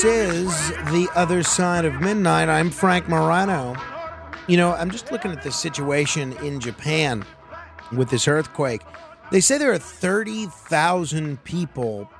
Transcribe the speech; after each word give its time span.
This 0.00 0.48
is 0.48 0.70
The 0.92 1.10
Other 1.14 1.42
Side 1.42 1.84
of 1.84 2.00
Midnight. 2.00 2.48
I'm 2.48 2.70
Frank 2.70 3.06
Morano. 3.06 3.76
You 4.48 4.56
know, 4.56 4.72
I'm 4.72 4.90
just 4.90 5.12
looking 5.12 5.30
at 5.30 5.42
the 5.42 5.52
situation 5.52 6.32
in 6.38 6.58
Japan 6.58 7.22
with 7.92 8.08
this 8.08 8.26
earthquake. 8.26 8.80
They 9.30 9.40
say 9.40 9.58
there 9.58 9.74
are 9.74 9.78
30,000 9.78 11.44
people 11.44 12.10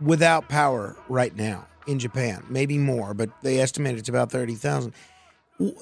without 0.00 0.48
power 0.48 0.96
right 1.10 1.36
now 1.36 1.66
in 1.86 1.98
Japan. 1.98 2.46
Maybe 2.48 2.78
more, 2.78 3.12
but 3.12 3.28
they 3.42 3.60
estimate 3.60 3.98
it's 3.98 4.08
about 4.08 4.30
30,000 4.30 4.94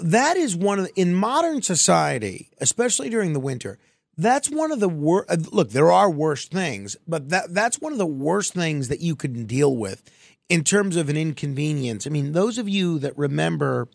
that 0.01 0.37
is 0.37 0.57
one 0.57 0.79
of 0.79 0.87
the, 0.87 1.01
in 1.01 1.15
modern 1.15 1.63
society, 1.63 2.51
especially 2.61 3.09
during 3.09 3.33
the 3.33 3.41
winter. 3.41 3.79
That's 4.21 4.51
one 4.51 4.71
of 4.71 4.81
the 4.81 4.89
worst. 4.89 5.31
Uh, 5.31 5.37
look, 5.51 5.71
there 5.71 5.91
are 5.91 6.11
worse 6.11 6.47
things, 6.47 6.95
but 7.09 7.31
that 7.31 7.55
that's 7.55 7.81
one 7.81 7.93
of 7.93 7.99
the 7.99 8.05
worst 8.05 8.53
things 8.53 8.89
that 8.89 9.01
you 9.01 9.17
can 9.17 9.47
deal 9.47 9.75
with 9.75 10.03
in 10.51 10.63
terms 10.63 10.97
of 10.97 11.09
an 11.09 11.17
inconvenience. 11.17 12.07
I 12.07 12.11
mean, 12.11 12.33
those 12.33 12.59
of 12.59 12.69
you 12.69 12.99
that 12.99 13.17
remember 13.17 13.89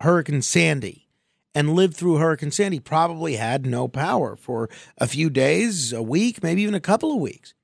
Hurricane 0.00 0.42
Sandy 0.42 1.06
and 1.54 1.74
lived 1.74 1.94
through 1.94 2.16
Hurricane 2.16 2.50
Sandy 2.50 2.80
probably 2.80 3.36
had 3.36 3.66
no 3.66 3.86
power 3.86 4.34
for 4.34 4.68
a 4.96 5.06
few 5.06 5.30
days, 5.30 5.92
a 5.92 6.02
week, 6.02 6.42
maybe 6.42 6.62
even 6.62 6.74
a 6.74 6.80
couple 6.80 7.12
of 7.12 7.20
weeks. 7.20 7.54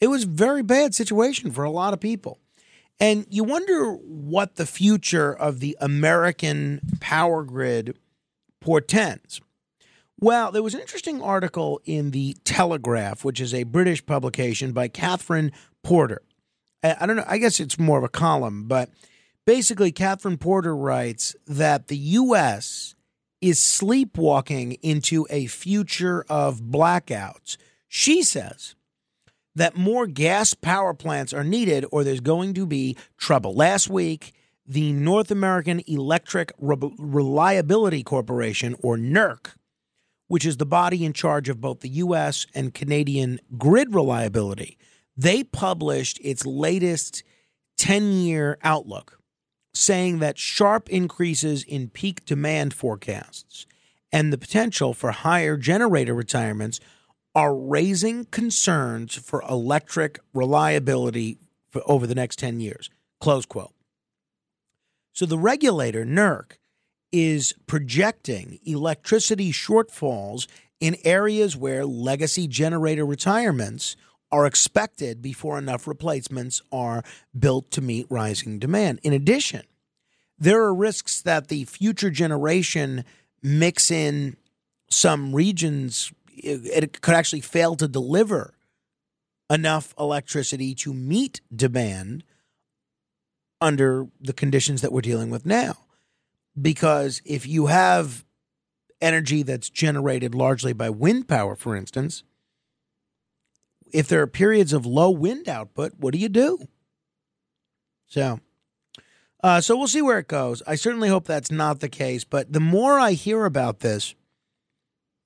It 0.00 0.08
was 0.08 0.24
a 0.24 0.28
very 0.28 0.64
bad 0.64 0.92
situation 0.92 1.52
for 1.52 1.62
a 1.62 1.70
lot 1.70 1.92
of 1.92 2.00
people. 2.00 2.40
And 2.98 3.26
you 3.30 3.44
wonder 3.44 3.92
what 3.92 4.56
the 4.56 4.66
future 4.66 5.32
of 5.32 5.60
the 5.60 5.76
American 5.80 6.80
power 6.98 7.44
grid 7.44 7.96
portends. 8.60 9.40
Well, 10.20 10.52
there 10.52 10.62
was 10.62 10.74
an 10.74 10.80
interesting 10.80 11.20
article 11.20 11.80
in 11.84 12.12
the 12.12 12.36
Telegraph, 12.44 13.24
which 13.24 13.40
is 13.40 13.52
a 13.52 13.64
British 13.64 14.04
publication 14.06 14.72
by 14.72 14.88
Catherine 14.88 15.52
Porter. 15.82 16.22
I 16.82 17.06
don't 17.06 17.16
know, 17.16 17.24
I 17.26 17.38
guess 17.38 17.60
it's 17.60 17.78
more 17.78 17.98
of 17.98 18.04
a 18.04 18.08
column, 18.08 18.68
but 18.68 18.90
basically, 19.46 19.90
Catherine 19.90 20.38
Porter 20.38 20.76
writes 20.76 21.34
that 21.46 21.88
the 21.88 21.96
U.S. 21.96 22.94
is 23.40 23.62
sleepwalking 23.62 24.72
into 24.82 25.26
a 25.30 25.46
future 25.46 26.24
of 26.28 26.60
blackouts. 26.60 27.56
She 27.88 28.22
says, 28.22 28.74
that 29.54 29.76
more 29.76 30.06
gas 30.06 30.54
power 30.54 30.94
plants 30.94 31.32
are 31.32 31.44
needed 31.44 31.84
or 31.90 32.04
there's 32.04 32.20
going 32.20 32.54
to 32.54 32.66
be 32.66 32.96
trouble. 33.16 33.54
Last 33.54 33.88
week, 33.88 34.32
the 34.66 34.92
North 34.92 35.30
American 35.30 35.80
Electric 35.86 36.52
Reliability 36.58 38.02
Corporation, 38.02 38.74
or 38.82 38.96
NERC, 38.96 39.54
which 40.28 40.46
is 40.46 40.56
the 40.56 40.66
body 40.66 41.04
in 41.04 41.12
charge 41.12 41.48
of 41.48 41.60
both 41.60 41.80
the 41.80 41.88
U.S. 41.88 42.46
and 42.54 42.74
Canadian 42.74 43.40
grid 43.58 43.94
reliability, 43.94 44.78
they 45.16 45.44
published 45.44 46.18
its 46.22 46.46
latest 46.46 47.22
10 47.78 48.12
year 48.12 48.58
outlook 48.62 49.18
saying 49.74 50.20
that 50.20 50.38
sharp 50.38 50.88
increases 50.88 51.64
in 51.64 51.88
peak 51.88 52.24
demand 52.24 52.72
forecasts 52.72 53.66
and 54.12 54.32
the 54.32 54.38
potential 54.38 54.94
for 54.94 55.10
higher 55.10 55.56
generator 55.56 56.14
retirements 56.14 56.78
are 57.34 57.54
raising 57.54 58.24
concerns 58.26 59.16
for 59.16 59.42
electric 59.42 60.20
reliability 60.32 61.38
for 61.68 61.82
over 61.84 62.06
the 62.06 62.14
next 62.14 62.38
10 62.38 62.60
years. 62.60 62.90
Close 63.20 63.44
quote. 63.44 63.72
So 65.12 65.26
the 65.26 65.38
regulator, 65.38 66.04
NERC, 66.04 66.58
is 67.14 67.54
projecting 67.68 68.58
electricity 68.64 69.52
shortfalls 69.52 70.48
in 70.80 70.96
areas 71.04 71.56
where 71.56 71.86
legacy 71.86 72.48
generator 72.48 73.06
retirements 73.06 73.94
are 74.32 74.46
expected 74.46 75.22
before 75.22 75.56
enough 75.56 75.86
replacements 75.86 76.60
are 76.72 77.04
built 77.38 77.70
to 77.70 77.80
meet 77.80 78.04
rising 78.10 78.58
demand. 78.58 78.98
In 79.04 79.12
addition, 79.12 79.62
there 80.40 80.60
are 80.64 80.74
risks 80.74 81.22
that 81.22 81.46
the 81.46 81.64
future 81.66 82.10
generation 82.10 83.04
mix 83.44 83.92
in 83.92 84.36
some 84.90 85.36
regions 85.36 86.12
it, 86.32 87.00
could 87.00 87.14
actually 87.14 87.42
fail 87.42 87.76
to 87.76 87.86
deliver 87.86 88.54
enough 89.48 89.94
electricity 90.00 90.74
to 90.74 90.92
meet 90.92 91.42
demand 91.54 92.24
under 93.60 94.08
the 94.20 94.32
conditions 94.32 94.80
that 94.80 94.90
we're 94.90 95.00
dealing 95.00 95.30
with 95.30 95.46
now. 95.46 95.83
Because 96.60 97.20
if 97.24 97.46
you 97.46 97.66
have 97.66 98.24
energy 99.00 99.42
that's 99.42 99.68
generated 99.68 100.34
largely 100.34 100.72
by 100.72 100.90
wind 100.90 101.28
power, 101.28 101.56
for 101.56 101.76
instance, 101.76 102.22
if 103.92 104.08
there 104.08 104.22
are 104.22 104.26
periods 104.26 104.72
of 104.72 104.86
low 104.86 105.10
wind 105.10 105.48
output, 105.48 105.94
what 105.98 106.12
do 106.12 106.18
you 106.18 106.28
do? 106.28 106.58
So, 108.06 108.40
uh, 109.42 109.60
so 109.60 109.76
we'll 109.76 109.88
see 109.88 110.02
where 110.02 110.18
it 110.18 110.28
goes. 110.28 110.62
I 110.66 110.74
certainly 110.74 111.08
hope 111.08 111.26
that's 111.26 111.50
not 111.50 111.80
the 111.80 111.88
case. 111.88 112.24
But 112.24 112.52
the 112.52 112.60
more 112.60 112.98
I 112.98 113.12
hear 113.12 113.44
about 113.44 113.80
this, 113.80 114.14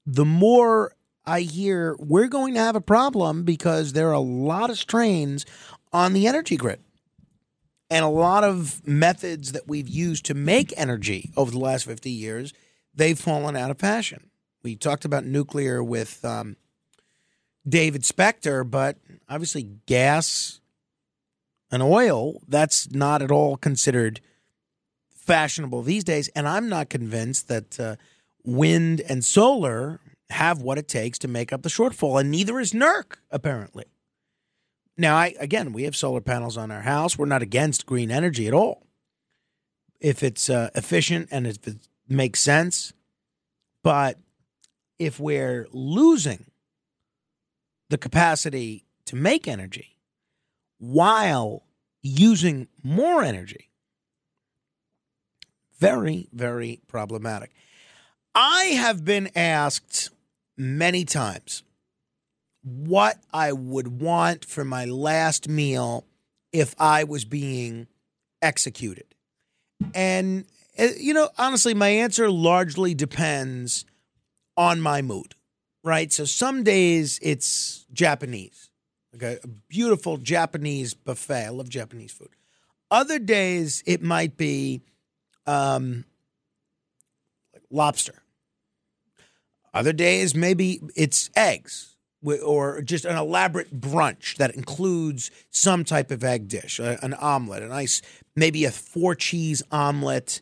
the 0.05 0.25
more 0.25 0.95
I 1.25 1.41
hear 1.41 1.95
we're 1.99 2.28
going 2.28 2.55
to 2.55 2.60
have 2.60 2.77
a 2.77 2.81
problem 2.81 3.45
because 3.45 3.93
there 3.93 4.09
are 4.09 4.12
a 4.12 4.21
lot 4.21 4.71
of 4.71 4.78
strains 4.78 5.45
on 5.93 6.15
the 6.15 6.27
energy 6.27 6.56
grid. 6.56 6.81
And 7.91 8.04
a 8.04 8.09
lot 8.09 8.44
of 8.44 8.87
methods 8.87 9.53
that 9.53 9.66
we've 9.66 9.88
used 9.88 10.25
to 10.26 10.34
make 10.34 10.75
energy 10.76 11.31
over 11.37 11.50
the 11.50 11.59
last 11.59 11.87
50 11.87 12.10
years, 12.10 12.53
they've 12.94 13.19
fallen 13.19 13.56
out 13.56 13.71
of 13.71 13.78
fashion. 13.78 14.31
We 14.62 14.76
talked 14.76 15.04
about 15.04 15.25
nuclear 15.25 15.82
with 15.82 16.22
um, 16.25 16.56
David 17.66 18.03
Spector, 18.03 18.69
but 18.69 18.98
obviously 19.28 19.71
gas 19.87 20.60
and 21.71 21.82
oil, 21.82 22.43
that's 22.47 22.91
not 22.91 23.22
at 23.22 23.31
all 23.31 23.56
considered 23.56 24.21
fashionable 25.10 25.82
these 25.82 26.04
days. 26.04 26.28
And 26.28 26.48
I'm 26.48 26.69
not 26.69 26.88
convinced 26.88 27.48
that 27.48 27.78
uh, 27.78 27.97
wind 28.44 29.00
and 29.09 29.25
solar 29.25 30.00
have 30.31 30.60
what 30.60 30.78
it 30.78 30.88
takes 30.88 31.19
to 31.19 31.28
make 31.28 31.53
up 31.53 31.62
the 31.62 31.69
shortfall, 31.69 32.21
and 32.21 32.31
neither 32.31 32.59
is 32.60 32.72
NERC, 32.72 33.16
apparently. 33.30 33.84
Now, 35.00 35.16
I 35.16 35.34
again, 35.39 35.72
we 35.72 35.84
have 35.84 35.95
solar 35.95 36.21
panels 36.21 36.56
on 36.56 36.72
our 36.72 36.83
house. 36.83 37.16
We're 37.16 37.27
not 37.27 37.41
against 37.41 37.86
green 37.86 38.10
energy 38.10 38.48
at 38.48 38.53
all. 38.53 38.84
If 40.00 40.24
it's 40.24 40.50
uh, 40.50 40.71
efficient 40.74 41.28
and 41.30 41.47
if 41.47 41.66
it 41.66 41.77
makes 42.09 42.41
sense, 42.41 42.92
but 43.84 44.18
if 44.98 45.21
we're 45.21 45.68
losing 45.72 46.47
the 47.91 47.98
capacity 47.98 48.84
to 49.06 49.16
make 49.16 49.47
energy 49.47 49.97
while 50.78 51.62
using 52.03 52.66
more 52.83 53.22
energy, 53.22 53.71
very, 55.78 56.28
very 56.33 56.80
problematic. 56.89 57.53
I 58.34 58.65
have 58.65 59.04
been 59.04 59.30
asked 59.36 60.10
many 60.56 61.04
times 61.04 61.62
what 62.63 63.19
I 63.33 63.53
would 63.53 64.01
want 64.01 64.45
for 64.45 64.65
my 64.65 64.84
last 64.84 65.49
meal 65.49 66.05
if 66.53 66.75
I 66.78 67.05
was 67.05 67.25
being 67.25 67.87
executed. 68.43 69.15
And, 69.95 70.45
uh, 70.78 70.89
you 70.99 71.15
know, 71.15 71.31
honestly, 71.39 71.75
my 71.75 71.89
answer 71.89 72.31
largely 72.31 72.95
depends 72.95 73.84
on 74.57 74.81
my 74.81 75.03
mood, 75.03 75.34
right? 75.84 76.13
So 76.13 76.25
some 76.25 76.65
days 76.65 77.19
it's 77.22 77.87
Japanese, 77.93 78.71
like 79.13 79.22
a, 79.45 79.49
beautiful 79.69 80.16
Japanese 80.16 80.95
buffet. 80.95 81.47
I 81.47 81.51
love 81.51 81.69
Japanese 81.69 82.13
food. 82.13 82.31
Other 82.91 83.19
days 83.19 83.83
it 83.87 84.03
might 84.03 84.37
be 84.37 84.81
um, 85.47 86.04
lobster. 87.71 88.22
Other 89.72 89.93
days 89.93 90.34
maybe 90.34 90.81
it's 90.97 91.31
eggs 91.37 91.97
or 92.24 92.82
just 92.82 93.04
an 93.04 93.16
elaborate 93.16 93.80
brunch 93.80 94.36
that 94.36 94.54
includes 94.54 95.30
some 95.50 95.84
type 95.84 96.10
of 96.10 96.24
egg 96.24 96.48
dish, 96.48 96.78
an 96.78 97.15
omelet, 97.15 97.62
a 97.62 97.68
nice 97.68 98.03
maybe 98.34 98.65
a 98.65 98.70
four 98.70 99.15
cheese 99.15 99.62
omelet 99.70 100.41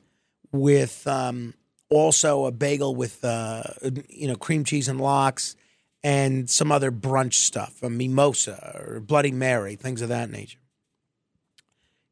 with 0.52 1.06
um, 1.06 1.54
also 1.90 2.46
a 2.46 2.52
bagel 2.52 2.94
with 2.94 3.24
uh, 3.24 3.62
you 4.08 4.28
know 4.28 4.36
cream 4.36 4.64
cheese 4.64 4.88
and 4.88 5.00
lox 5.00 5.56
and 6.02 6.48
some 6.48 6.70
other 6.70 6.92
brunch 6.92 7.34
stuff, 7.34 7.82
a 7.82 7.90
mimosa 7.90 8.78
or 8.78 9.00
Bloody 9.00 9.32
Mary, 9.32 9.74
things 9.74 10.02
of 10.02 10.08
that 10.08 10.30
nature. 10.30 10.58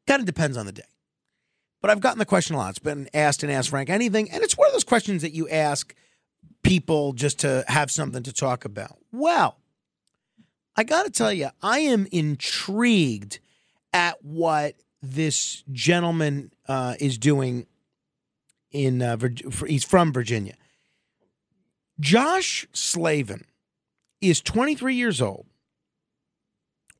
Kind 0.05 0.19
of 0.19 0.25
depends 0.25 0.57
on 0.57 0.65
the 0.65 0.71
day. 0.71 0.83
But 1.81 1.91
I've 1.91 2.01
gotten 2.01 2.19
the 2.19 2.25
question 2.25 2.55
a 2.55 2.59
lot. 2.59 2.71
It's 2.71 2.79
been 2.79 3.09
asked 3.13 3.43
and 3.43 3.51
asked 3.51 3.69
Frank 3.69 3.89
anything, 3.89 4.29
and 4.31 4.43
it's 4.43 4.57
one 4.57 4.67
of 4.67 4.73
those 4.73 4.83
questions 4.83 5.21
that 5.21 5.33
you 5.33 5.47
ask 5.49 5.95
people 6.63 7.13
just 7.13 7.39
to 7.39 7.63
have 7.67 7.91
something 7.91 8.23
to 8.23 8.33
talk 8.33 8.65
about. 8.65 8.97
Well, 9.11 9.57
I 10.75 10.83
got 10.83 11.03
to 11.03 11.11
tell 11.11 11.31
you, 11.31 11.49
I 11.61 11.79
am 11.79 12.07
intrigued 12.11 13.39
at 13.93 14.23
what 14.23 14.75
this 15.01 15.63
gentleman 15.71 16.51
uh, 16.67 16.95
is 16.99 17.17
doing 17.17 17.67
in 18.71 19.01
uh, 19.01 19.15
Virg- 19.15 19.65
he's 19.67 19.83
from 19.83 20.11
Virginia. 20.11 20.55
Josh 21.99 22.67
Slavin 22.73 23.45
is 24.19 24.41
23 24.41 24.95
years 24.95 25.21
old, 25.21 25.45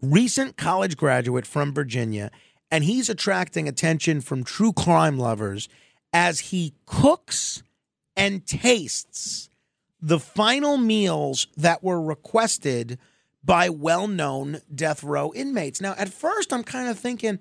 recent 0.01 0.55
college 0.55 0.95
graduate 0.95 1.45
from 1.45 1.73
Virginia, 1.73 2.31
and 2.71 2.85
he's 2.85 3.09
attracting 3.09 3.67
attention 3.67 4.21
from 4.21 4.43
true 4.43 4.71
crime 4.71 5.17
lovers 5.17 5.67
as 6.13 6.39
he 6.39 6.73
cooks 6.85 7.61
and 8.15 8.45
tastes 8.45 9.49
the 10.01 10.19
final 10.19 10.77
meals 10.77 11.47
that 11.57 11.83
were 11.83 12.01
requested 12.01 12.99
by 13.43 13.69
well 13.69 14.07
known 14.07 14.59
death 14.73 15.03
row 15.03 15.31
inmates. 15.33 15.81
Now, 15.81 15.95
at 15.97 16.09
first, 16.09 16.51
I'm 16.51 16.63
kind 16.63 16.89
of 16.89 16.97
thinking, 16.97 17.39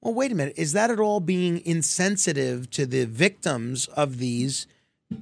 well, 0.00 0.14
wait 0.14 0.32
a 0.32 0.34
minute, 0.34 0.54
is 0.56 0.72
that 0.72 0.90
at 0.90 1.00
all 1.00 1.20
being 1.20 1.64
insensitive 1.64 2.70
to 2.70 2.86
the 2.86 3.06
victims 3.06 3.86
of 3.88 4.18
these 4.18 4.66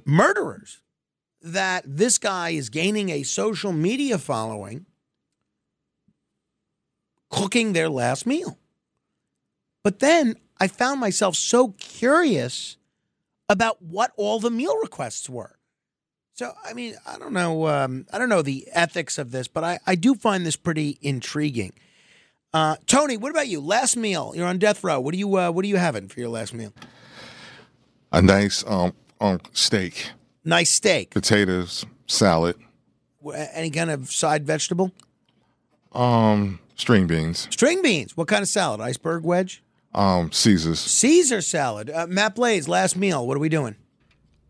murderers? 0.03 0.81
That 1.41 1.83
this 1.85 2.17
guy 2.17 2.51
is 2.51 2.69
gaining 2.69 3.09
a 3.09 3.23
social 3.23 3.71
media 3.71 4.17
following, 4.17 4.85
cooking 7.29 7.73
their 7.73 7.89
last 7.89 8.25
meal. 8.25 8.57
But 9.83 9.99
then 9.99 10.35
I 10.59 10.67
found 10.67 10.99
myself 10.99 11.35
so 11.35 11.69
curious 11.77 12.77
about 13.49 13.81
what 13.81 14.11
all 14.17 14.39
the 14.39 14.49
meal 14.51 14.77
requests 14.81 15.29
were. 15.29 15.57
So 16.33 16.51
I 16.63 16.73
mean, 16.73 16.95
I 17.07 17.17
don't 17.17 17.31
know, 17.33 17.67
um, 17.67 18.05
I 18.11 18.17
don't 18.17 18.27
know 18.29 18.41
the 18.41 18.67
ethics 18.73 19.17
of 19.17 19.31
this, 19.31 19.47
but 19.47 19.63
I, 19.63 19.79
I 19.87 19.95
do 19.95 20.15
find 20.15 20.45
this 20.45 20.55
pretty 20.57 20.97
intriguing. 21.01 21.73
Uh, 22.53 22.75
Tony, 22.87 23.17
what 23.17 23.31
about 23.31 23.47
you? 23.47 23.59
Last 23.61 23.95
meal, 23.97 24.33
you're 24.35 24.47
on 24.47 24.57
death 24.59 24.83
row. 24.83 24.99
What 24.99 25.11
do 25.13 25.17
you 25.17 25.37
uh, 25.37 25.51
what 25.51 25.63
are 25.63 25.67
you 25.67 25.77
having 25.77 26.07
for 26.07 26.19
your 26.19 26.29
last 26.29 26.53
meal? 26.53 26.73
a 28.11 28.21
nice 28.21 28.63
um, 28.67 28.93
um 29.19 29.39
steak, 29.53 30.11
Nice 30.43 30.71
steak. 30.71 31.09
potatoes, 31.11 31.85
salad, 32.07 32.55
Any 33.53 33.69
kind 33.71 33.89
of 33.91 34.11
side 34.11 34.45
vegetable? 34.45 34.91
um, 35.91 36.59
string 36.75 37.07
beans, 37.07 37.47
String 37.51 37.81
beans. 37.81 38.15
What 38.17 38.27
kind 38.27 38.41
of 38.41 38.47
salad? 38.49 38.79
Iceberg 38.81 39.23
wedge? 39.23 39.61
Um, 39.95 40.31
Caesars. 40.31 40.79
Caesar 40.79 41.41
salad. 41.41 41.89
Uh, 41.89 42.05
Matt 42.07 42.35
Blaze, 42.35 42.67
last 42.67 42.95
meal. 42.95 43.25
What 43.25 43.37
are 43.37 43.39
we 43.39 43.49
doing? 43.49 43.75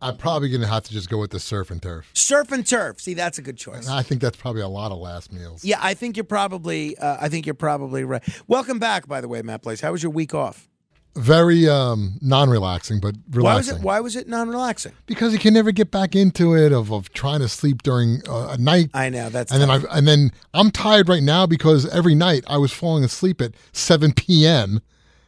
I'm 0.02 0.18
probably 0.18 0.50
going 0.50 0.60
to 0.60 0.66
have 0.66 0.82
to 0.84 0.92
just 0.92 1.08
go 1.08 1.18
with 1.18 1.30
the 1.30 1.40
surf 1.40 1.70
and 1.70 1.80
turf. 1.80 2.10
Surf 2.12 2.52
and 2.52 2.66
turf. 2.66 3.00
See, 3.00 3.14
that's 3.14 3.38
a 3.38 3.42
good 3.42 3.56
choice. 3.56 3.86
And 3.86 3.94
I 3.94 4.02
think 4.02 4.20
that's 4.20 4.36
probably 4.36 4.60
a 4.60 4.68
lot 4.68 4.92
of 4.92 4.98
last 4.98 5.32
meals. 5.32 5.64
Yeah, 5.64 5.78
I 5.80 5.94
think 5.94 6.16
you're 6.18 6.24
probably. 6.24 6.98
Uh, 6.98 7.16
I 7.18 7.30
think 7.30 7.46
you're 7.46 7.54
probably 7.54 8.04
right. 8.04 8.22
Welcome 8.46 8.78
back, 8.78 9.08
by 9.08 9.22
the 9.22 9.28
way, 9.28 9.40
Matt 9.40 9.62
Blaze. 9.62 9.80
How 9.80 9.92
was 9.92 10.02
your 10.02 10.12
week 10.12 10.34
off? 10.34 10.68
Very 11.14 11.66
um, 11.66 12.18
non-relaxing, 12.20 13.00
but 13.00 13.14
relaxing. 13.30 13.42
Why 13.42 13.54
was 13.54 13.68
it? 13.68 13.82
Why 13.82 14.00
was 14.00 14.16
it 14.16 14.28
non-relaxing? 14.28 14.92
Because 15.06 15.32
you 15.32 15.38
can 15.38 15.54
never 15.54 15.72
get 15.72 15.90
back 15.90 16.14
into 16.14 16.54
it 16.54 16.72
of, 16.72 16.92
of 16.92 17.10
trying 17.14 17.40
to 17.40 17.48
sleep 17.48 17.82
during 17.82 18.20
uh, 18.28 18.48
a 18.50 18.58
night. 18.58 18.90
I 18.92 19.08
know 19.08 19.30
that's. 19.30 19.50
and 19.50 19.62
then. 19.62 19.70
I 19.70 19.80
and 19.96 20.06
then 20.06 20.30
I'm 20.52 20.70
tired 20.70 21.08
right 21.08 21.22
now 21.22 21.46
because 21.46 21.88
every 21.88 22.14
night 22.14 22.44
I 22.48 22.58
was 22.58 22.70
falling 22.70 23.02
asleep 23.02 23.40
at 23.40 23.54
7 23.72 24.12
p.m. 24.12 24.82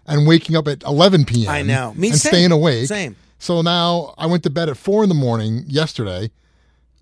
and 0.08 0.26
waking 0.26 0.56
up 0.56 0.66
at 0.66 0.82
11 0.82 1.26
p.m. 1.26 1.50
I 1.50 1.62
know. 1.62 1.94
Me 1.94 2.08
and 2.08 2.18
same. 2.18 2.30
staying 2.30 2.52
awake. 2.52 2.86
Same. 2.88 3.14
So 3.38 3.62
now 3.62 4.14
I 4.18 4.26
went 4.26 4.42
to 4.44 4.50
bed 4.50 4.68
at 4.68 4.76
four 4.76 5.02
in 5.04 5.08
the 5.08 5.14
morning 5.14 5.62
yesterday, 5.68 6.30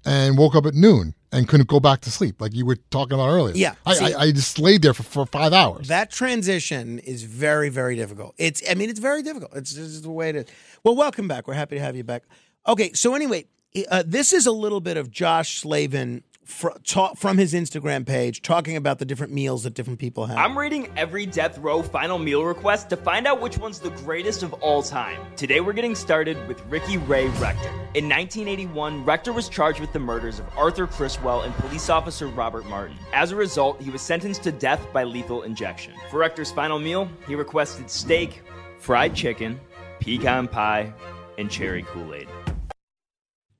and 0.04 0.36
woke 0.36 0.54
up 0.54 0.66
at 0.66 0.74
noon 0.74 1.14
and 1.32 1.48
couldn't 1.48 1.68
go 1.68 1.80
back 1.80 2.00
to 2.02 2.10
sleep 2.10 2.40
like 2.40 2.54
you 2.54 2.64
were 2.64 2.76
talking 2.90 3.14
about 3.14 3.28
earlier. 3.28 3.54
Yeah, 3.56 3.74
I, 3.84 3.94
see- 3.94 4.14
I, 4.14 4.20
I 4.20 4.32
just 4.32 4.58
laid 4.58 4.82
there 4.82 4.94
for, 4.94 5.02
for 5.02 5.26
five 5.26 5.52
hours. 5.52 5.88
That 5.88 6.10
transition 6.10 6.98
is 7.00 7.24
very, 7.24 7.68
very 7.68 7.96
difficult. 7.96 8.34
It's, 8.38 8.62
I 8.70 8.74
mean, 8.74 8.90
it's 8.90 9.00
very 9.00 9.22
difficult. 9.22 9.54
It's 9.56 9.72
just 9.74 10.02
the 10.02 10.10
way 10.10 10.32
to. 10.32 10.44
Well, 10.84 10.94
welcome 10.94 11.26
back. 11.26 11.48
We're 11.48 11.54
happy 11.54 11.76
to 11.76 11.82
have 11.82 11.96
you 11.96 12.04
back. 12.04 12.22
Okay, 12.68 12.92
so 12.92 13.14
anyway, 13.14 13.46
uh, 13.90 14.02
this 14.06 14.32
is 14.32 14.46
a 14.46 14.52
little 14.52 14.80
bit 14.80 14.96
of 14.96 15.10
Josh 15.10 15.58
Slavin 15.58 16.22
fr- 16.46 16.68
ta- 16.86 17.12
from 17.14 17.36
his 17.38 17.52
Instagram 17.52 18.06
page 18.06 18.40
talking 18.42 18.76
about 18.76 18.98
the 18.98 19.04
different 19.04 19.32
meals 19.32 19.64
that 19.64 19.74
different 19.74 19.98
people 19.98 20.26
have. 20.26 20.38
I'm 20.38 20.56
rating 20.56 20.88
every 20.96 21.26
death 21.26 21.58
row 21.58 21.82
final 21.82 22.18
meal 22.18 22.44
request 22.44 22.88
to 22.90 22.96
find 22.96 23.26
out 23.26 23.40
which 23.40 23.58
one's 23.58 23.78
the 23.78 23.90
greatest 23.90 24.42
of 24.42 24.52
all 24.54 24.82
time. 24.82 25.20
Today 25.36 25.60
we're 25.60 25.72
getting 25.74 25.94
started 25.94 26.36
with 26.48 26.64
Ricky 26.66 26.96
Ray 26.96 27.28
Rector. 27.38 27.68
In 27.94 28.08
1981, 28.08 29.04
Rector 29.04 29.32
was 29.32 29.48
charged 29.48 29.80
with 29.80 29.92
the 29.92 29.98
murders 29.98 30.38
of 30.38 30.46
Arthur 30.56 30.86
Criswell 30.86 31.42
and 31.42 31.54
police 31.56 31.90
officer 31.90 32.26
Robert 32.26 32.66
Martin. 32.66 32.96
As 33.12 33.32
a 33.32 33.36
result, 33.36 33.80
he 33.82 33.90
was 33.90 34.00
sentenced 34.02 34.42
to 34.44 34.52
death 34.52 34.80
by 34.92 35.04
lethal 35.04 35.42
injection. 35.42 35.92
For 36.10 36.18
Rector's 36.20 36.50
final 36.52 36.78
meal, 36.78 37.08
he 37.26 37.34
requested 37.34 37.90
steak, 37.90 38.42
fried 38.78 39.14
chicken, 39.14 39.58
pecan 40.00 40.46
pie, 40.48 40.92
and 41.38 41.50
cherry 41.50 41.82
Kool-Aid. 41.82 42.28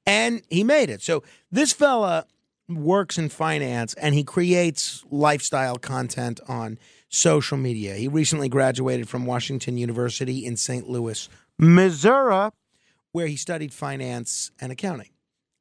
and 0.07 0.43
he 0.51 0.63
made 0.65 0.89
it. 0.89 1.03
So 1.03 1.23
this 1.51 1.73
fella 1.73 2.27
works 2.69 3.19
in 3.19 3.29
finance 3.29 3.95
and 3.95 4.15
he 4.15 4.25
creates 4.25 5.05
lifestyle 5.11 5.77
content 5.77 6.41
on 6.49 6.79
social 7.09 7.57
media. 7.57 7.95
He 7.95 8.09
recently 8.09 8.49
graduated 8.49 9.09
from 9.09 9.27
Washington 9.27 9.77
University 9.77 10.45
in 10.45 10.57
St. 10.57 10.89
Louis, 10.89 11.29
Missouri, 11.59 12.51
where 13.13 13.27
he 13.27 13.37
studied 13.37 13.73
finance 13.73 14.51
and 14.61 14.73
accounting. 14.73 15.11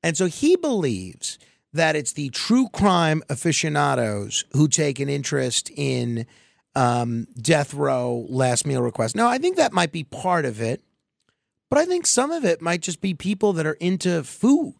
And 0.03 0.17
so 0.17 0.25
he 0.25 0.55
believes 0.55 1.39
that 1.73 1.95
it's 1.95 2.13
the 2.13 2.29
true 2.29 2.67
crime 2.69 3.21
aficionados 3.29 4.45
who 4.53 4.67
take 4.67 4.99
an 4.99 5.09
interest 5.09 5.69
in 5.75 6.25
um, 6.75 7.27
death 7.39 7.73
row 7.73 8.25
last 8.29 8.65
meal 8.65 8.81
requests. 8.81 9.15
Now, 9.15 9.27
I 9.27 9.37
think 9.37 9.57
that 9.57 9.73
might 9.73 9.91
be 9.91 10.03
part 10.03 10.45
of 10.45 10.61
it. 10.61 10.81
But 11.69 11.79
I 11.79 11.85
think 11.85 12.05
some 12.05 12.31
of 12.31 12.45
it 12.45 12.61
might 12.61 12.81
just 12.81 13.01
be 13.01 13.13
people 13.13 13.53
that 13.53 13.65
are 13.65 13.73
into 13.73 14.23
food, 14.23 14.75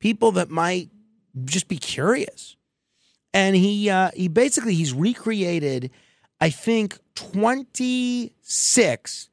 people 0.00 0.32
that 0.32 0.50
might 0.50 0.90
just 1.44 1.68
be 1.68 1.78
curious. 1.78 2.56
And 3.32 3.54
he 3.54 3.90
uh, 3.90 4.10
he 4.14 4.28
basically 4.28 4.74
he's 4.74 4.92
recreated, 4.92 5.90
I 6.40 6.50
think, 6.50 6.98
twenty 7.14 8.32
six 8.42 9.28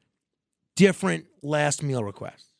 different 0.76 1.26
last 1.42 1.82
meal 1.82 2.04
requests. 2.04 2.52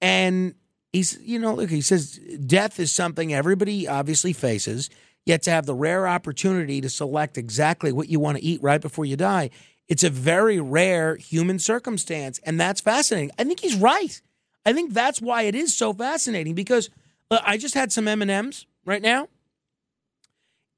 And 0.00 0.54
he's 0.92 1.18
you 1.22 1.38
know 1.38 1.54
look 1.54 1.70
he 1.70 1.80
says 1.80 2.18
death 2.46 2.78
is 2.78 2.92
something 2.92 3.32
everybody 3.32 3.88
obviously 3.88 4.32
faces. 4.32 4.90
Yet 5.24 5.42
to 5.42 5.50
have 5.50 5.66
the 5.66 5.74
rare 5.74 6.08
opportunity 6.08 6.80
to 6.80 6.88
select 6.88 7.36
exactly 7.36 7.92
what 7.92 8.08
you 8.08 8.18
want 8.18 8.38
to 8.38 8.44
eat 8.44 8.62
right 8.62 8.80
before 8.80 9.04
you 9.04 9.14
die 9.14 9.50
it's 9.88 10.04
a 10.04 10.10
very 10.10 10.60
rare 10.60 11.16
human 11.16 11.58
circumstance, 11.58 12.38
and 12.44 12.60
that's 12.60 12.80
fascinating. 12.80 13.30
I 13.38 13.44
think 13.44 13.60
he's 13.60 13.74
right. 13.74 14.20
I 14.66 14.74
think 14.74 14.92
that's 14.92 15.20
why 15.20 15.42
it 15.42 15.54
is 15.54 15.74
so 15.74 15.94
fascinating 15.94 16.54
because 16.54 16.90
I 17.30 17.58
just 17.58 17.74
had 17.74 17.92
some 17.92 18.08
M 18.08 18.22
and 18.22 18.30
M's 18.30 18.66
right 18.84 19.02
now. 19.02 19.28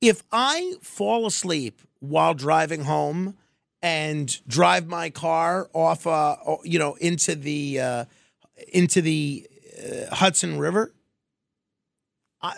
If 0.00 0.22
I 0.32 0.74
fall 0.80 1.26
asleep 1.26 1.80
while 2.00 2.34
driving 2.34 2.84
home 2.84 3.36
and 3.82 4.46
drive 4.48 4.86
my 4.86 5.10
car 5.10 5.68
off, 5.72 6.06
uh, 6.06 6.36
you 6.64 6.78
know, 6.78 6.94
into 6.94 7.34
the 7.34 7.80
uh, 7.80 8.04
into 8.72 9.00
the 9.00 9.46
uh, 9.78 10.14
Hudson 10.14 10.58
River, 10.58 10.92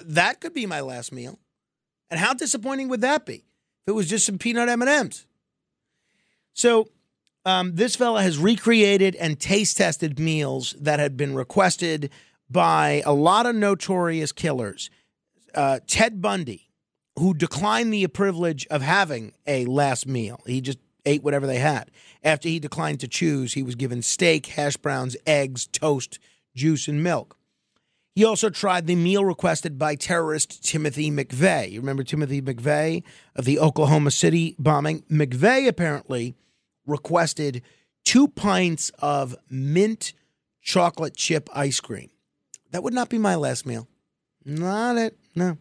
that 0.04 0.40
could 0.40 0.54
be 0.54 0.66
my 0.66 0.80
last 0.80 1.12
meal. 1.12 1.38
And 2.10 2.20
how 2.20 2.34
disappointing 2.34 2.88
would 2.88 3.00
that 3.00 3.26
be 3.26 3.36
if 3.36 3.88
it 3.88 3.92
was 3.92 4.08
just 4.08 4.26
some 4.26 4.38
peanut 4.38 4.68
M 4.68 4.82
and 4.82 4.90
M's? 4.90 5.26
So, 6.54 6.88
um, 7.44 7.74
this 7.74 7.96
fella 7.96 8.22
has 8.22 8.38
recreated 8.38 9.16
and 9.16 9.40
taste 9.40 9.78
tested 9.78 10.18
meals 10.18 10.76
that 10.78 11.00
had 11.00 11.16
been 11.16 11.34
requested 11.34 12.10
by 12.52 13.02
a 13.04 13.12
lot 13.12 13.46
of 13.46 13.54
notorious 13.56 14.32
killers. 14.32 14.90
Uh, 15.54 15.80
Ted 15.86 16.20
Bundy, 16.20 16.70
who 17.18 17.34
declined 17.34 17.92
the 17.92 18.06
privilege 18.06 18.66
of 18.68 18.82
having 18.82 19.32
a 19.46 19.64
last 19.66 20.06
meal. 20.06 20.40
He 20.46 20.60
just 20.60 20.78
ate 21.04 21.22
whatever 21.22 21.46
they 21.46 21.58
had. 21.58 21.90
After 22.22 22.48
he 22.48 22.58
declined 22.58 23.00
to 23.00 23.08
choose, 23.08 23.54
he 23.54 23.62
was 23.62 23.74
given 23.74 24.02
steak, 24.02 24.46
hash 24.46 24.76
browns, 24.76 25.16
eggs, 25.26 25.66
toast, 25.66 26.18
juice, 26.54 26.88
and 26.88 27.02
milk. 27.02 27.36
He 28.14 28.24
also 28.24 28.50
tried 28.50 28.86
the 28.86 28.94
meal 28.94 29.24
requested 29.24 29.78
by 29.78 29.94
terrorist 29.94 30.62
Timothy 30.62 31.10
McVeigh. 31.10 31.72
You 31.72 31.80
remember 31.80 32.04
Timothy 32.04 32.42
McVeigh 32.42 33.02
of 33.34 33.46
the 33.46 33.58
Oklahoma 33.58 34.10
City 34.10 34.54
bombing? 34.58 35.02
McVeigh 35.10 35.66
apparently 35.66 36.34
requested 36.86 37.62
two 38.04 38.28
pints 38.28 38.90
of 38.98 39.34
mint 39.48 40.12
chocolate 40.60 41.16
chip 41.16 41.48
ice 41.54 41.80
cream. 41.80 42.10
That 42.72 42.82
would 42.82 42.94
not 42.94 43.08
be 43.08 43.18
my 43.18 43.36
last 43.36 43.64
meal. 43.64 43.86
Not 44.44 44.96
it. 44.96 45.16
No. 45.34 45.58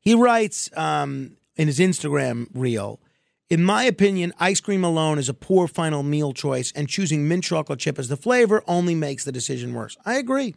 He 0.00 0.14
writes 0.14 0.70
um, 0.76 1.36
in 1.56 1.68
his 1.68 1.78
Instagram 1.78 2.48
reel 2.54 3.00
In 3.48 3.62
my 3.62 3.84
opinion, 3.84 4.32
ice 4.40 4.60
cream 4.60 4.84
alone 4.84 5.18
is 5.18 5.28
a 5.28 5.34
poor 5.34 5.68
final 5.68 6.02
meal 6.02 6.32
choice, 6.32 6.72
and 6.72 6.88
choosing 6.88 7.28
mint 7.28 7.44
chocolate 7.44 7.78
chip 7.78 7.98
as 7.98 8.08
the 8.08 8.16
flavor 8.16 8.62
only 8.66 8.94
makes 8.94 9.24
the 9.24 9.32
decision 9.32 9.74
worse. 9.74 9.96
I 10.04 10.16
agree. 10.16 10.54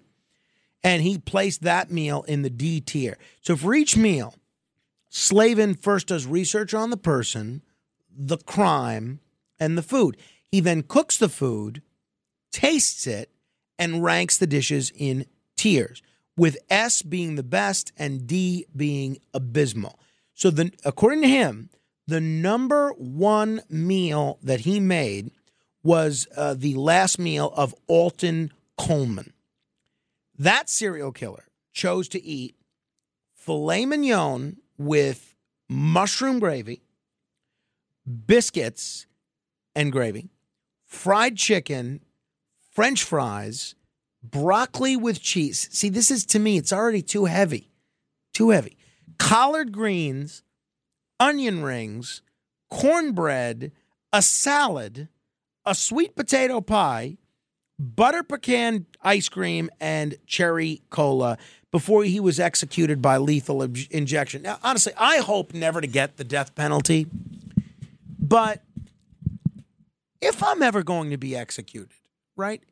And 0.84 1.04
he 1.04 1.18
placed 1.18 1.62
that 1.64 1.92
meal 1.92 2.24
in 2.28 2.42
the 2.42 2.50
D 2.50 2.80
tier. 2.80 3.18
So 3.42 3.56
for 3.56 3.74
each 3.74 3.98
meal, 3.98 4.36
Slavin 5.10 5.76
first 5.76 6.08
does 6.08 6.26
research 6.26 6.74
on 6.74 6.90
the 6.90 6.98
person, 6.98 7.62
the 8.16 8.38
crime, 8.38 9.20
and 9.60 9.78
the 9.78 9.84
food. 9.84 10.16
He 10.48 10.62
then 10.62 10.84
cooks 10.84 11.18
the 11.18 11.30
food, 11.30 11.82
tastes 12.52 13.06
it, 13.06 13.30
and 13.80 14.04
ranks 14.04 14.38
the 14.38 14.46
dishes 14.46 14.92
in 14.96 15.26
tiers, 15.58 16.04
with 16.38 16.58
S 16.70 17.02
being 17.02 17.36
the 17.36 17.44
best 17.44 17.92
and 17.98 18.28
D 18.28 18.66
being 18.76 19.18
abysmal. 19.34 20.00
So, 20.36 20.52
the, 20.52 20.72
according 20.86 21.24
to 21.24 21.28
him, 21.28 21.70
the 22.06 22.22
number 22.22 22.92
one 22.92 23.62
meal 23.70 24.38
that 24.44 24.62
he 24.62 24.80
made 24.80 25.32
was 25.84 26.28
uh, 26.36 26.56
the 26.58 26.76
last 26.76 27.18
meal 27.18 27.52
of 27.56 27.74
Alton 27.88 28.52
Coleman. 28.78 29.34
That 30.38 30.70
serial 30.70 31.12
killer 31.12 31.46
chose 31.74 32.08
to 32.10 32.24
eat 32.24 32.56
filet 33.34 33.86
mignon 33.86 34.58
with 34.78 35.36
mushroom 35.68 36.40
gravy, 36.40 36.82
biscuits 38.26 39.06
and 39.76 39.92
gravy, 39.92 40.30
fried 40.86 41.38
chicken, 41.38 42.02
french 42.80 43.04
fries, 43.04 43.76
broccoli 44.24 44.96
with 44.96 45.22
cheese. 45.22 45.68
See, 45.70 45.90
this 45.90 46.10
is 46.10 46.26
to 46.28 46.40
me, 46.40 46.56
it's 46.56 46.72
already 46.72 47.02
too 47.02 47.26
heavy. 47.26 47.74
Too 48.34 48.52
heavy. 48.52 48.78
Collard 49.18 49.74
greens, 49.74 50.44
onion 51.20 51.62
rings, 51.62 52.22
cornbread, 52.70 53.74
a 54.14 54.22
salad, 54.22 55.10
a 55.66 55.76
sweet 55.76 56.16
potato 56.16 56.62
pie, 56.62 57.18
butter 57.78 58.24
pecan 58.24 58.86
ice 59.04 59.28
cream, 59.28 59.70
and 59.82 60.16
cherry 60.26 60.82
cola 60.90 61.38
before 61.72 62.06
he 62.06 62.22
was 62.22 62.40
executed 62.40 63.02
by 63.02 63.18
lethal 63.18 63.62
ob- 63.62 63.76
injection. 63.92 64.42
Now, 64.44 64.58
honestly, 64.64 64.94
I 64.98 65.18
hope 65.18 65.54
never 65.54 65.82
to 65.82 65.88
get 65.88 66.16
the 66.16 66.24
death 66.24 66.56
penalty, 66.56 67.08
but 68.18 68.64
if 70.22 70.42
I'm 70.42 70.64
ever 70.64 70.82
going 70.82 71.10
to 71.10 71.18
be 71.18 71.36
executed, 71.36 71.99
right, 72.40 72.64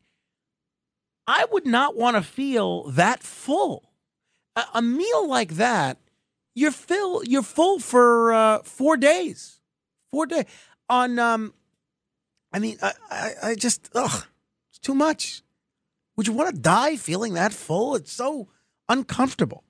I 1.27 1.45
would 1.51 1.67
not 1.67 1.95
want 1.95 2.15
to 2.15 2.23
feel 2.23 2.89
that 2.91 3.21
full. 3.21 3.91
A, 4.55 4.63
a 4.75 4.81
meal 4.81 5.27
like 5.27 5.55
that, 5.55 5.99
you're 6.55 6.71
fill, 6.71 7.23
you're 7.23 7.43
full 7.43 7.77
for 7.79 8.33
uh, 8.33 8.59
four 8.63 8.97
days, 8.97 9.59
four 10.09 10.25
days 10.25 10.45
on. 10.89 11.19
Um, 11.19 11.53
I 12.51 12.59
mean, 12.59 12.77
I, 12.81 12.93
I, 13.11 13.31
I 13.43 13.55
just 13.55 13.89
ugh, 13.93 14.25
it's 14.69 14.79
too 14.79 14.95
much. 14.95 15.43
Would 16.15 16.27
you 16.27 16.33
want 16.33 16.55
to 16.55 16.61
die 16.61 16.95
feeling 16.95 17.33
that 17.33 17.53
full? 17.53 17.95
It's 17.95 18.11
so 18.11 18.47
uncomfortable. 18.89 19.63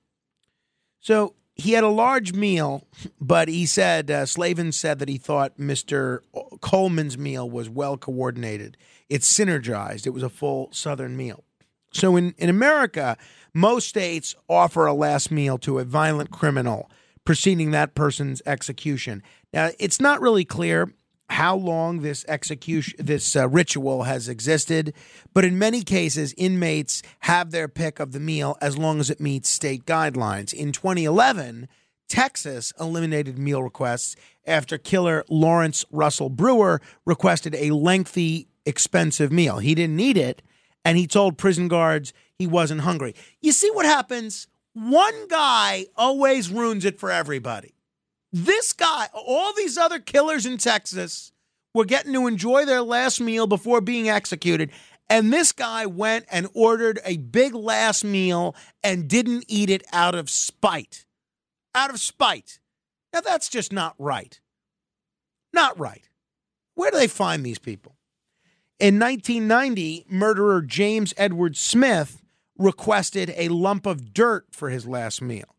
So 1.00 1.34
he 1.58 1.72
had 1.72 1.82
a 1.82 1.88
large 1.88 2.32
meal, 2.32 2.84
but 3.20 3.48
he 3.48 3.66
said, 3.66 4.10
uh, 4.10 4.24
Slavin 4.24 4.70
said 4.70 5.00
that 5.00 5.08
he 5.08 5.18
thought 5.18 5.58
Mr. 5.58 6.20
Coleman's 6.60 7.18
meal 7.18 7.50
was 7.50 7.68
well 7.68 7.96
coordinated. 7.96 8.76
It 9.08 9.22
synergized, 9.22 10.06
it 10.06 10.10
was 10.10 10.22
a 10.22 10.28
full 10.28 10.68
Southern 10.72 11.16
meal. 11.16 11.44
So 11.92 12.16
in, 12.16 12.34
in 12.38 12.48
America, 12.48 13.16
most 13.52 13.88
states 13.88 14.36
offer 14.48 14.86
a 14.86 14.94
last 14.94 15.30
meal 15.30 15.58
to 15.58 15.80
a 15.80 15.84
violent 15.84 16.30
criminal 16.30 16.90
preceding 17.24 17.72
that 17.72 17.94
person's 17.94 18.40
execution. 18.46 19.22
Now, 19.52 19.70
it's 19.78 20.00
not 20.00 20.20
really 20.20 20.44
clear 20.44 20.94
how 21.30 21.56
long 21.56 22.00
this 22.00 22.24
execution 22.28 22.94
this 22.98 23.36
uh, 23.36 23.48
ritual 23.48 24.04
has 24.04 24.28
existed. 24.28 24.94
But 25.34 25.44
in 25.44 25.58
many 25.58 25.82
cases 25.82 26.34
inmates 26.36 27.02
have 27.20 27.50
their 27.50 27.68
pick 27.68 28.00
of 28.00 28.12
the 28.12 28.20
meal 28.20 28.56
as 28.60 28.78
long 28.78 29.00
as 29.00 29.10
it 29.10 29.20
meets 29.20 29.50
state 29.50 29.84
guidelines. 29.84 30.52
In 30.52 30.72
2011 30.72 31.68
texas 32.08 32.72
eliminated 32.80 33.38
meal 33.38 33.62
requests 33.62 34.16
after 34.46 34.78
killer 34.78 35.22
lawrence 35.28 35.84
russell 35.90 36.30
brewer 36.30 36.80
requested 37.04 37.54
a 37.54 37.70
lengthy 37.70 38.48
expensive 38.64 39.30
meal. 39.30 39.58
He 39.58 39.74
didn't 39.74 39.96
need 39.96 40.16
it 40.16 40.40
and 40.86 40.96
he 40.96 41.06
told 41.06 41.36
prison 41.36 41.68
guards 41.68 42.14
he 42.34 42.46
wasn't 42.46 42.80
hungry. 42.80 43.14
You 43.42 43.52
see 43.52 43.70
what 43.72 43.84
happens? 43.84 44.46
One 44.72 45.28
guy 45.28 45.86
always 45.96 46.50
ruins 46.50 46.86
it 46.86 46.98
for 46.98 47.10
everybody 47.10 47.74
this 48.32 48.72
guy, 48.72 49.08
all 49.14 49.52
these 49.54 49.78
other 49.78 49.98
killers 49.98 50.46
in 50.46 50.58
Texas 50.58 51.32
were 51.74 51.84
getting 51.84 52.12
to 52.12 52.26
enjoy 52.26 52.64
their 52.64 52.82
last 52.82 53.20
meal 53.20 53.46
before 53.46 53.80
being 53.80 54.08
executed. 54.08 54.70
And 55.10 55.32
this 55.32 55.52
guy 55.52 55.86
went 55.86 56.26
and 56.30 56.48
ordered 56.52 57.00
a 57.04 57.16
big 57.16 57.54
last 57.54 58.04
meal 58.04 58.54
and 58.82 59.08
didn't 59.08 59.44
eat 59.48 59.70
it 59.70 59.84
out 59.92 60.14
of 60.14 60.28
spite. 60.28 61.06
Out 61.74 61.90
of 61.90 62.00
spite. 62.00 62.58
Now, 63.12 63.20
that's 63.20 63.48
just 63.48 63.72
not 63.72 63.94
right. 63.98 64.38
Not 65.52 65.78
right. 65.78 66.08
Where 66.74 66.90
do 66.90 66.98
they 66.98 67.06
find 67.06 67.44
these 67.44 67.58
people? 67.58 67.96
In 68.78 68.98
1990, 68.98 70.06
murderer 70.10 70.62
James 70.62 71.14
Edward 71.16 71.56
Smith 71.56 72.22
requested 72.58 73.32
a 73.36 73.48
lump 73.48 73.86
of 73.86 74.12
dirt 74.12 74.46
for 74.50 74.68
his 74.68 74.86
last 74.86 75.22
meal 75.22 75.56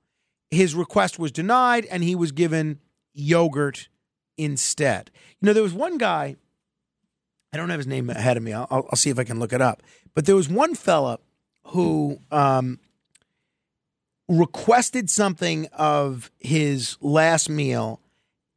his 0.52 0.76
request 0.76 1.20
was 1.20 1.32
denied 1.32 1.86
and 1.86 2.04
he 2.04 2.16
was 2.16 2.32
given 2.32 2.80
yogurt 3.14 3.90
instead. 4.38 5.12
You 5.40 5.48
know, 5.48 5.54
there 5.54 5.64
was 5.64 5.74
one 5.74 5.98
guy, 5.98 6.36
I 7.54 7.58
don't 7.58 7.70
have 7.70 7.80
his 7.80 7.88
name 7.88 8.10
ahead 8.10 8.38
of 8.38 8.44
me. 8.44 8.54
I'll, 8.54 8.68
I'll 8.72 8.96
see 8.96 9.10
if 9.10 9.20
I 9.20 9.24
can 9.24 9.40
look 9.40 9.54
it 9.54 9.62
up. 9.62 9.84
But 10.16 10.26
there 10.26 10.36
was 10.36 10.50
one 10.50 10.76
fella 10.76 11.20
who 11.66 12.20
um, 12.32 12.80
requested 14.28 15.10
something 15.10 15.68
of 15.74 16.32
his 16.40 16.98
last 17.02 17.50
meal 17.50 18.00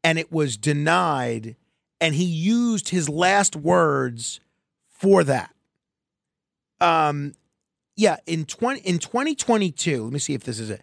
and 0.04 0.18
it 0.18 0.32
was 0.32 0.56
denied. 0.56 1.56
And 2.00 2.14
he 2.14 2.24
used 2.24 2.88
his 2.88 3.08
last 3.08 3.54
words 3.54 4.40
for 4.88 5.24
that. 5.24 5.54
Um, 6.80 7.34
yeah, 7.96 8.16
in 8.26 8.44
20, 8.44 8.80
in 8.80 8.98
2022, 8.98 10.02
let 10.02 10.12
me 10.12 10.18
see 10.18 10.34
if 10.34 10.42
this 10.42 10.58
is 10.58 10.70
it. 10.70 10.80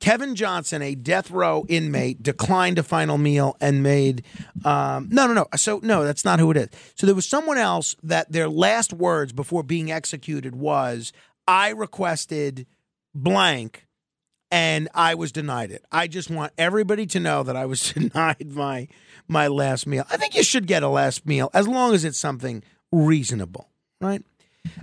Kevin 0.00 0.34
Johnson, 0.34 0.80
a 0.80 0.94
death 0.94 1.30
row 1.30 1.64
inmate, 1.68 2.22
declined 2.22 2.78
a 2.78 2.82
final 2.82 3.18
meal 3.18 3.56
and 3.60 3.82
made 3.82 4.24
um, 4.64 5.08
no, 5.10 5.26
no, 5.26 5.32
no. 5.32 5.46
So 5.56 5.80
no, 5.82 6.04
that's 6.04 6.24
not 6.24 6.38
who 6.38 6.50
it 6.50 6.56
is. 6.56 6.68
So 6.94 7.06
there 7.06 7.14
was 7.14 7.28
someone 7.28 7.58
else 7.58 7.96
that 8.02 8.30
their 8.30 8.48
last 8.48 8.92
words 8.92 9.32
before 9.32 9.62
being 9.62 9.90
executed 9.90 10.54
was, 10.54 11.12
"I 11.46 11.70
requested 11.70 12.66
blank." 13.14 13.84
And 14.50 14.88
I 14.94 15.14
was 15.14 15.30
denied 15.30 15.70
it. 15.70 15.84
I 15.92 16.06
just 16.06 16.30
want 16.30 16.54
everybody 16.56 17.04
to 17.08 17.20
know 17.20 17.42
that 17.42 17.54
I 17.54 17.66
was 17.66 17.92
denied 17.92 18.50
my 18.52 18.88
my 19.26 19.46
last 19.46 19.86
meal. 19.86 20.04
I 20.10 20.16
think 20.16 20.34
you 20.34 20.42
should 20.42 20.66
get 20.66 20.82
a 20.82 20.88
last 20.88 21.26
meal 21.26 21.50
as 21.52 21.68
long 21.68 21.92
as 21.92 22.04
it's 22.04 22.18
something 22.18 22.62
reasonable, 22.90 23.68
right? 24.00 24.22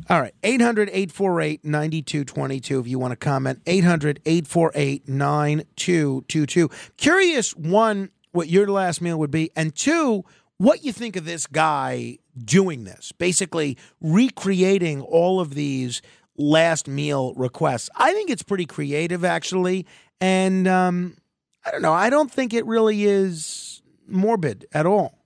All 0.10 0.22
right. 0.22 0.34
800 0.44 0.89
848 0.89 1.65
9222 1.65 2.79
if 2.79 2.88
you 2.88 3.00
want 3.00 3.12
to 3.12 3.15
comment. 3.15 3.62
800 3.65 4.22
848 4.25 5.08
9222. 5.08 6.70
Curious, 6.98 7.55
one, 7.55 8.10
what 8.32 8.50
your 8.50 8.67
last 8.67 9.01
meal 9.01 9.17
would 9.17 9.32
be, 9.32 9.50
and 9.55 9.74
two, 9.74 10.24
what 10.58 10.84
you 10.84 10.91
think 10.91 11.15
of 11.15 11.25
this 11.25 11.48
guy 11.48 12.20
doing 12.38 12.84
this, 12.84 13.12
basically 13.13 13.77
recreating 14.01 15.01
all 15.01 15.39
of 15.39 15.53
these 15.53 16.01
last 16.38 16.88
meal 16.88 17.34
requests. 17.36 17.89
I 17.96 18.13
think 18.13 18.29
it's 18.29 18.44
pretty 18.44 18.65
creative, 18.65 19.24
actually. 19.24 19.86
And 20.22 20.67
um, 20.67 21.17
I 21.65 21.72
don't 21.72 21.82
know. 21.82 21.94
I 21.94 22.10
don't 22.10 22.32
think 22.32 22.53
it 22.53 22.65
really 22.65 23.05
is 23.05 23.82
morbid 24.08 24.65
at 24.74 24.86
all. 24.86 25.25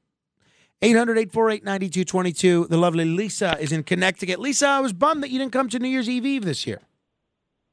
800 0.81 1.17
848 1.17 1.63
9222. 1.63 2.67
The 2.69 2.77
lovely 2.77 3.05
Lisa 3.05 3.57
is 3.59 3.71
in 3.71 3.83
Connecticut. 3.83 4.39
Lisa, 4.39 4.67
I 4.67 4.79
was 4.79 4.93
bummed 4.93 5.23
that 5.23 5.29
you 5.29 5.39
didn't 5.39 5.51
come 5.51 5.67
to 5.69 5.79
New 5.79 5.89
Year's 5.89 6.07
Eve 6.07 6.25
Eve 6.25 6.45
this 6.45 6.65
year. 6.65 6.79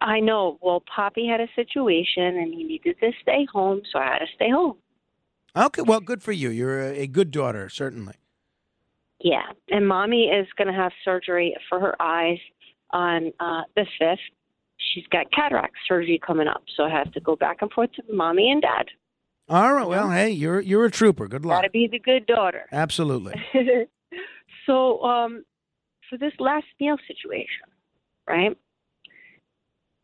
I 0.00 0.20
know. 0.20 0.58
Well, 0.60 0.82
Poppy 0.94 1.26
had 1.26 1.40
a 1.40 1.48
situation 1.54 2.36
and 2.36 2.52
he 2.52 2.64
needed 2.64 2.96
to 3.00 3.12
stay 3.22 3.46
home, 3.52 3.82
so 3.90 3.98
I 3.98 4.04
had 4.04 4.18
to 4.18 4.26
stay 4.34 4.50
home. 4.50 4.76
Okay, 5.56 5.82
well, 5.82 6.00
good 6.00 6.22
for 6.22 6.32
you. 6.32 6.50
You're 6.50 6.80
a, 6.80 7.02
a 7.02 7.06
good 7.06 7.30
daughter, 7.30 7.68
certainly. 7.68 8.14
Yeah, 9.20 9.46
and 9.70 9.88
mommy 9.88 10.24
is 10.24 10.46
going 10.58 10.68
to 10.68 10.74
have 10.74 10.92
surgery 11.04 11.56
for 11.68 11.80
her 11.80 12.00
eyes 12.00 12.38
on 12.90 13.32
uh, 13.40 13.62
the 13.74 13.86
fifth. 13.98 14.18
She's 14.76 15.06
got 15.06 15.32
cataract 15.32 15.76
surgery 15.88 16.20
coming 16.24 16.48
up, 16.48 16.62
so 16.76 16.84
I 16.84 16.90
have 16.90 17.10
to 17.12 17.20
go 17.20 17.36
back 17.36 17.62
and 17.62 17.72
forth 17.72 17.92
to 17.92 18.02
mommy 18.12 18.50
and 18.50 18.60
dad. 18.60 18.86
All 19.48 19.72
right. 19.74 19.86
Well, 19.86 20.10
hey, 20.10 20.30
you're 20.30 20.60
you're 20.60 20.86
a 20.86 20.90
trooper. 20.90 21.28
Good 21.28 21.44
luck. 21.44 21.58
Got 21.58 21.66
to 21.66 21.70
be 21.70 21.88
the 21.90 22.00
good 22.00 22.26
daughter. 22.26 22.66
Absolutely. 22.72 23.34
so, 24.66 25.02
um, 25.02 25.44
for 26.10 26.18
this 26.18 26.32
last 26.38 26.66
meal 26.80 26.96
situation, 27.06 27.66
right? 28.28 28.56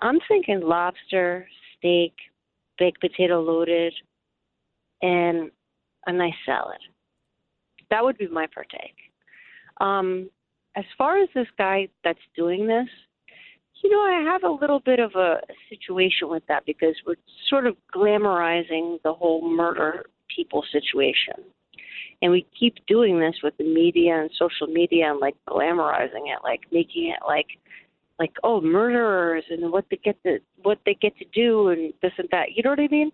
I'm 0.00 0.18
thinking 0.28 0.61
lobster, 0.61 1.46
steak, 1.76 2.14
baked 2.78 3.00
potato 3.00 3.40
loaded, 3.40 3.94
and 5.00 5.50
a 6.06 6.12
nice 6.12 6.32
salad. 6.46 6.78
That 7.90 8.04
would 8.04 8.18
be 8.18 8.28
my 8.28 8.46
partake. 8.52 8.96
Um, 9.80 10.30
as 10.76 10.84
far 10.96 11.22
as 11.22 11.28
this 11.34 11.46
guy 11.58 11.88
that's 12.04 12.18
doing 12.37 12.66
this, 12.66 12.88
you 13.83 13.91
know, 13.91 13.99
I 14.01 14.23
have 14.33 14.45
a 14.45 14.51
little 14.51 14.81
bit 14.81 14.99
of 15.01 15.15
a 15.15 15.41
situation 15.69 16.29
with 16.29 16.45
that 16.49 16.65
because 16.67 16.95
we're 17.07 17.17
sort 17.49 17.67
of 17.67 17.77
glamorizing 17.95 18.99
the 19.03 19.12
whole 19.12 19.49
murder 19.49 20.07
people 20.35 20.65
situation. 20.71 21.45
And 22.21 22.31
we 22.31 22.47
keep 22.59 22.77
doing 22.87 23.19
this 23.19 23.35
with 23.43 23.57
the 23.59 23.65
media 23.65 24.21
and 24.21 24.31
social 24.39 24.69
media 24.69 25.11
and 25.11 25.19
like 25.21 25.35
glamorizing 25.49 26.27
it, 26.33 26.39
like 26.45 26.61
making 26.71 27.09
it 27.09 27.19
like 27.27 27.47
like 28.19 28.33
oh 28.45 28.61
murderers 28.61 29.45
and 29.51 29.73
what 29.73 29.87
they 29.91 29.97
get 29.97 30.23
to 30.23 30.39
what 30.62 30.79
they 30.87 30.95
get 30.95 31.17
to 31.19 31.25
do 31.35 31.69
and 31.69 31.93
this 32.03 32.12
and 32.19 32.29
that. 32.31 32.53
You 32.55 32.62
know 32.62 32.71
what 32.71 32.79
I 32.81 32.87
mean? 32.89 33.11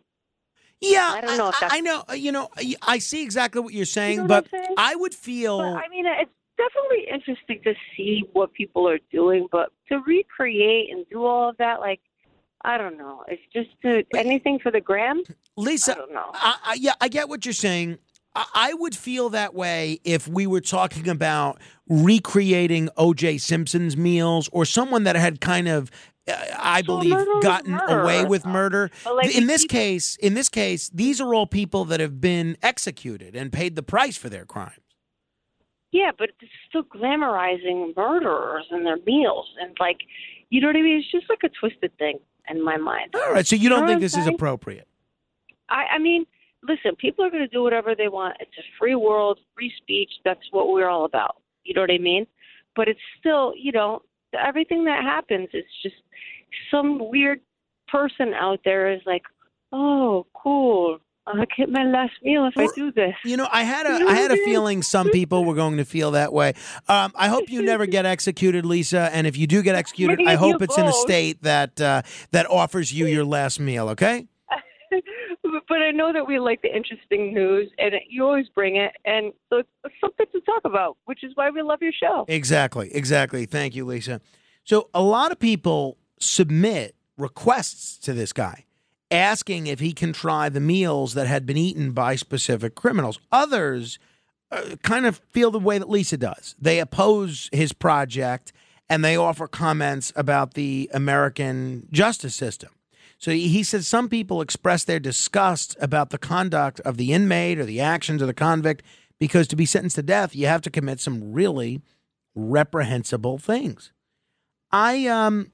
Yeah, 0.80 1.10
I 1.16 1.20
don't 1.22 1.38
know 1.38 1.50
that's- 1.50 1.72
I 1.72 1.80
know. 1.80 2.04
You 2.14 2.30
know, 2.32 2.50
I- 2.56 2.76
I 2.82 2.98
see 2.98 3.22
exactly 3.22 3.60
what 3.62 3.72
you're 3.72 3.84
saying, 3.86 4.18
know 4.18 4.26
but 4.26 4.48
saying? 4.50 4.74
I 4.76 4.94
would 4.94 5.14
feel. 5.14 5.58
But 5.58 5.84
I 5.84 5.88
mean, 5.88 6.04
it's 6.06 6.30
definitely 6.58 7.06
interesting 7.10 7.60
to 7.64 7.74
see 7.96 8.24
what 8.32 8.52
people 8.52 8.88
are 8.88 8.98
doing, 9.10 9.46
but 9.50 9.70
to 9.88 10.00
recreate 10.06 10.90
and 10.92 11.06
do 11.08 11.24
all 11.24 11.48
of 11.48 11.56
that, 11.58 11.80
like, 11.80 12.00
I 12.62 12.76
don't 12.76 12.98
know. 12.98 13.24
It's 13.28 13.42
just 13.52 13.70
to, 13.82 14.04
anything 14.16 14.58
for 14.58 14.70
the 14.70 14.80
gram. 14.80 15.22
Lisa, 15.56 15.92
I 15.92 15.94
don't 15.94 16.12
know. 16.12 16.30
I, 16.34 16.56
I, 16.64 16.74
yeah, 16.74 16.94
I 17.00 17.08
get 17.08 17.28
what 17.28 17.46
you're 17.46 17.52
saying. 17.52 17.98
I, 18.34 18.46
I 18.54 18.74
would 18.74 18.96
feel 18.96 19.30
that 19.30 19.54
way 19.54 20.00
if 20.04 20.26
we 20.26 20.46
were 20.46 20.60
talking 20.60 21.08
about 21.08 21.60
recreating 21.88 22.88
O.J. 22.96 23.38
Simpson's 23.38 23.96
meals 23.96 24.48
or 24.52 24.64
someone 24.64 25.04
that 25.04 25.16
had 25.16 25.40
kind 25.40 25.68
of, 25.68 25.90
uh, 26.28 26.34
I 26.58 26.82
believe, 26.82 27.16
gotten 27.42 27.72
murder. 27.72 28.00
away 28.00 28.24
with 28.24 28.44
murder. 28.44 28.90
Like, 29.06 29.34
in 29.34 29.46
this 29.46 29.64
case, 29.64 30.16
in 30.16 30.34
this 30.34 30.48
case, 30.48 30.90
these 30.90 31.20
are 31.20 31.32
all 31.32 31.46
people 31.46 31.84
that 31.86 32.00
have 32.00 32.20
been 32.20 32.56
executed 32.62 33.36
and 33.36 33.52
paid 33.52 33.76
the 33.76 33.82
price 33.82 34.16
for 34.16 34.28
their 34.28 34.44
crimes. 34.44 34.80
Yeah, 35.90 36.10
but 36.16 36.30
it's 36.40 36.50
still 36.68 36.82
glamorizing 36.82 37.96
murderers 37.96 38.66
and 38.70 38.84
their 38.84 38.98
meals, 39.06 39.46
and 39.60 39.76
like, 39.80 39.98
you 40.50 40.60
know 40.60 40.66
what 40.66 40.76
I 40.76 40.82
mean? 40.82 40.98
It's 40.98 41.10
just 41.10 41.28
like 41.30 41.40
a 41.44 41.48
twisted 41.48 41.96
thing 41.98 42.18
in 42.50 42.62
my 42.62 42.76
mind. 42.76 43.14
All 43.14 43.32
right, 43.32 43.46
so 43.46 43.56
you 43.56 43.68
don't 43.68 43.82
know 43.82 43.86
think 43.88 44.00
this 44.00 44.14
I'm 44.14 44.22
is 44.22 44.26
appropriate? 44.28 44.86
I, 45.70 45.84
I 45.94 45.98
mean, 45.98 46.26
listen, 46.62 46.96
people 46.96 47.24
are 47.24 47.30
going 47.30 47.42
to 47.42 47.48
do 47.48 47.62
whatever 47.62 47.94
they 47.94 48.08
want. 48.08 48.36
It's 48.40 48.56
a 48.58 48.62
free 48.78 48.94
world, 48.94 49.38
free 49.54 49.72
speech. 49.78 50.10
That's 50.24 50.40
what 50.50 50.68
we're 50.68 50.88
all 50.88 51.04
about. 51.04 51.36
You 51.64 51.74
know 51.74 51.82
what 51.82 51.90
I 51.90 51.98
mean? 51.98 52.26
But 52.76 52.88
it's 52.88 53.00
still, 53.18 53.52
you 53.56 53.72
know, 53.72 54.02
everything 54.34 54.84
that 54.84 55.02
happens 55.02 55.48
is 55.52 55.64
just 55.82 55.96
some 56.70 57.10
weird 57.10 57.40
person 57.88 58.34
out 58.34 58.60
there 58.64 58.92
is 58.92 59.00
like, 59.06 59.22
oh, 59.72 60.26
cool. 60.34 60.98
I'll 61.28 61.44
get 61.56 61.68
my 61.68 61.84
last 61.84 62.12
meal 62.22 62.46
if 62.46 62.56
I 62.56 62.68
do 62.74 62.90
this. 62.92 63.14
You 63.24 63.36
know, 63.36 63.48
I 63.50 63.62
had 63.62 63.86
a 63.86 63.90
I 63.90 64.14
had 64.14 64.30
a 64.30 64.32
what 64.32 64.32
I 64.32 64.34
mean? 64.34 64.44
feeling 64.44 64.82
some 64.82 65.10
people 65.10 65.44
were 65.44 65.54
going 65.54 65.76
to 65.76 65.84
feel 65.84 66.12
that 66.12 66.32
way. 66.32 66.54
Um, 66.88 67.12
I 67.14 67.28
hope 67.28 67.50
you 67.50 67.62
never 67.62 67.86
get 67.86 68.06
executed, 68.06 68.64
Lisa. 68.64 69.10
And 69.12 69.26
if 69.26 69.36
you 69.36 69.46
do 69.46 69.62
get 69.62 69.74
executed, 69.74 70.20
I 70.26 70.34
hope 70.36 70.62
it's 70.62 70.78
in 70.78 70.86
a 70.86 70.92
state 70.92 71.42
that 71.42 71.80
uh, 71.80 72.02
that 72.30 72.46
offers 72.50 72.92
you 72.92 73.06
your 73.06 73.24
last 73.24 73.60
meal. 73.60 73.90
Okay? 73.90 74.26
but 75.68 75.78
I 75.78 75.90
know 75.90 76.12
that 76.12 76.26
we 76.26 76.38
like 76.38 76.62
the 76.62 76.74
interesting 76.74 77.34
news, 77.34 77.70
and 77.78 77.94
you 78.08 78.24
always 78.24 78.48
bring 78.48 78.76
it, 78.76 78.92
and 79.04 79.32
so 79.50 79.58
it's 79.58 79.94
something 80.00 80.26
to 80.32 80.40
talk 80.40 80.62
about, 80.64 80.96
which 81.04 81.22
is 81.22 81.32
why 81.34 81.50
we 81.50 81.62
love 81.62 81.80
your 81.82 81.92
show. 81.92 82.24
Exactly. 82.28 82.94
Exactly. 82.94 83.46
Thank 83.46 83.74
you, 83.74 83.84
Lisa. 83.84 84.20
So 84.64 84.88
a 84.94 85.02
lot 85.02 85.32
of 85.32 85.38
people 85.38 85.98
submit 86.20 86.94
requests 87.16 87.98
to 87.98 88.12
this 88.12 88.32
guy, 88.32 88.64
asking 89.10 89.66
if 89.66 89.80
he 89.80 89.92
can 89.92 90.12
try 90.12 90.48
the 90.48 90.60
meals 90.60 91.14
that 91.14 91.26
had 91.26 91.46
been 91.46 91.56
eaten 91.56 91.92
by 91.92 92.16
specific 92.16 92.74
criminals. 92.74 93.18
Others 93.32 93.98
uh, 94.50 94.76
kind 94.82 95.06
of 95.06 95.20
feel 95.30 95.50
the 95.50 95.58
way 95.58 95.78
that 95.78 95.88
Lisa 95.88 96.16
does. 96.16 96.54
They 96.60 96.78
oppose 96.78 97.48
his 97.52 97.72
project 97.72 98.52
and 98.88 99.04
they 99.04 99.16
offer 99.16 99.46
comments 99.46 100.12
about 100.16 100.54
the 100.54 100.90
American 100.92 101.88
justice 101.90 102.34
system. 102.34 102.70
So 103.18 103.32
he 103.32 103.62
says 103.64 103.86
some 103.86 104.08
people 104.08 104.40
express 104.40 104.84
their 104.84 105.00
disgust 105.00 105.76
about 105.80 106.10
the 106.10 106.18
conduct 106.18 106.78
of 106.80 106.96
the 106.96 107.12
inmate 107.12 107.58
or 107.58 107.64
the 107.64 107.80
actions 107.80 108.22
of 108.22 108.28
the 108.28 108.34
convict 108.34 108.82
because 109.18 109.48
to 109.48 109.56
be 109.56 109.66
sentenced 109.66 109.96
to 109.96 110.02
death, 110.02 110.36
you 110.36 110.46
have 110.46 110.62
to 110.62 110.70
commit 110.70 111.00
some 111.00 111.32
really 111.32 111.82
reprehensible 112.36 113.38
things. 113.38 113.90
I 114.70 115.06
um 115.06 115.50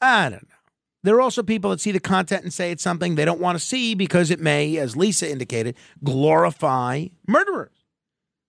I 0.00 0.28
don't 0.28 0.42
know. 0.42 0.61
There 1.02 1.16
are 1.16 1.20
also 1.20 1.42
people 1.42 1.70
that 1.70 1.80
see 1.80 1.90
the 1.90 2.00
content 2.00 2.44
and 2.44 2.52
say 2.52 2.70
it's 2.70 2.82
something 2.82 3.14
they 3.14 3.24
don't 3.24 3.40
want 3.40 3.58
to 3.58 3.64
see 3.64 3.94
because 3.94 4.30
it 4.30 4.40
may, 4.40 4.76
as 4.76 4.96
Lisa 4.96 5.28
indicated, 5.30 5.74
glorify 6.04 7.06
murderers. 7.26 7.84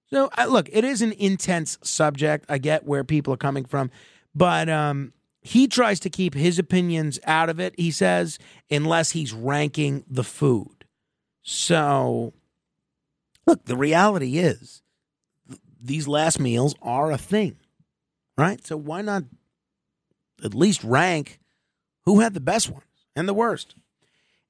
So 0.07 0.29
I, 0.33 0.45
look, 0.45 0.69
it 0.71 0.83
is 0.83 1.01
an 1.01 1.13
intense 1.13 1.79
subject. 1.81 2.45
I 2.47 2.59
get 2.59 2.85
where 2.85 3.03
people 3.03 3.33
are 3.33 3.37
coming 3.37 3.65
from, 3.65 3.89
but 4.35 4.69
um, 4.69 5.13
he 5.41 5.67
tries 5.67 5.99
to 6.01 6.09
keep 6.11 6.35
his 6.35 6.59
opinions 6.59 7.19
out 7.25 7.49
of 7.49 7.59
it. 7.59 7.73
He 7.77 7.89
says 7.89 8.37
unless 8.69 9.11
he's 9.11 9.33
ranking 9.33 10.05
the 10.07 10.23
food. 10.23 10.85
So, 11.41 12.33
look, 13.47 13.65
the 13.65 13.75
reality 13.75 14.37
is 14.37 14.83
th- 15.47 15.59
these 15.81 16.07
last 16.07 16.39
meals 16.39 16.75
are 16.83 17.11
a 17.11 17.17
thing, 17.17 17.57
right? 18.37 18.65
So 18.65 18.77
why 18.77 19.01
not 19.01 19.23
at 20.43 20.53
least 20.53 20.83
rank 20.83 21.39
who 22.05 22.19
had 22.19 22.33
the 22.33 22.39
best 22.39 22.69
ones 22.69 22.85
and 23.15 23.27
the 23.27 23.33
worst? 23.33 23.75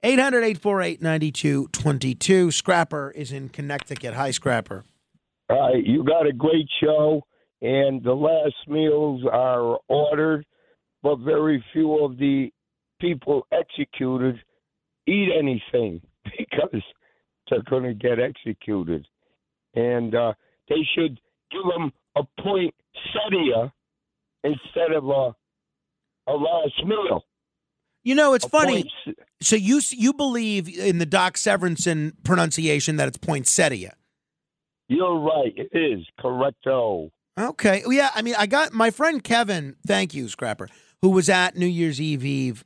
800 0.03 0.39
848 0.39 1.01
9222. 1.01 2.51
Scrapper 2.51 3.11
is 3.15 3.31
in 3.31 3.49
Connecticut. 3.49 4.13
Hi, 4.13 4.31
Scrapper. 4.31 4.83
You 5.75 6.03
got 6.03 6.27
a 6.27 6.33
great 6.33 6.67
show, 6.81 7.21
and 7.61 8.03
the 8.03 8.13
last 8.13 8.55
meals 8.67 9.23
are 9.31 9.79
ordered, 9.87 10.45
but 11.01 11.19
very 11.19 11.63
few 11.73 12.03
of 12.03 12.17
the 12.17 12.51
people 12.99 13.45
executed 13.51 14.39
eat 15.07 15.29
anything 15.37 16.01
because 16.37 16.81
they're 17.49 17.63
going 17.69 17.83
to 17.83 17.93
get 17.93 18.19
executed. 18.19 19.07
And 19.75 20.15
uh, 20.15 20.33
they 20.69 20.87
should 20.95 21.19
give 21.51 21.63
them 21.75 21.91
a 22.15 22.23
point 22.41 22.73
poinsettia 22.93 23.73
instead 24.43 24.91
of 24.95 25.05
a, 25.05 25.35
a 26.27 26.33
last 26.33 26.85
meal. 26.85 27.23
You 28.03 28.15
know, 28.15 28.33
it's 28.33 28.45
funny. 28.45 28.83
points- 29.05 29.19
So 29.41 29.55
you 29.55 29.81
you 29.91 30.13
believe 30.13 30.67
in 30.69 30.97
the 30.99 31.05
Doc 31.05 31.35
Severinsen 31.35 32.13
pronunciation 32.23 32.95
that 32.97 33.07
it's 33.07 33.17
poinsettia. 33.17 33.93
You're 34.89 35.17
right. 35.19 35.53
It 35.55 35.69
is 35.73 36.05
correcto. 36.19 37.09
Okay. 37.39 37.81
Well, 37.85 37.93
Yeah, 37.93 38.09
I 38.13 38.21
mean, 38.21 38.35
I 38.37 38.45
got 38.45 38.73
my 38.73 38.91
friend 38.91 39.23
Kevin, 39.23 39.75
thank 39.87 40.13
you, 40.13 40.27
Scrapper, 40.29 40.67
who 41.01 41.09
was 41.09 41.29
at 41.29 41.57
New 41.57 41.65
Year's 41.65 41.99
Eve 41.99 42.23
Eve, 42.25 42.63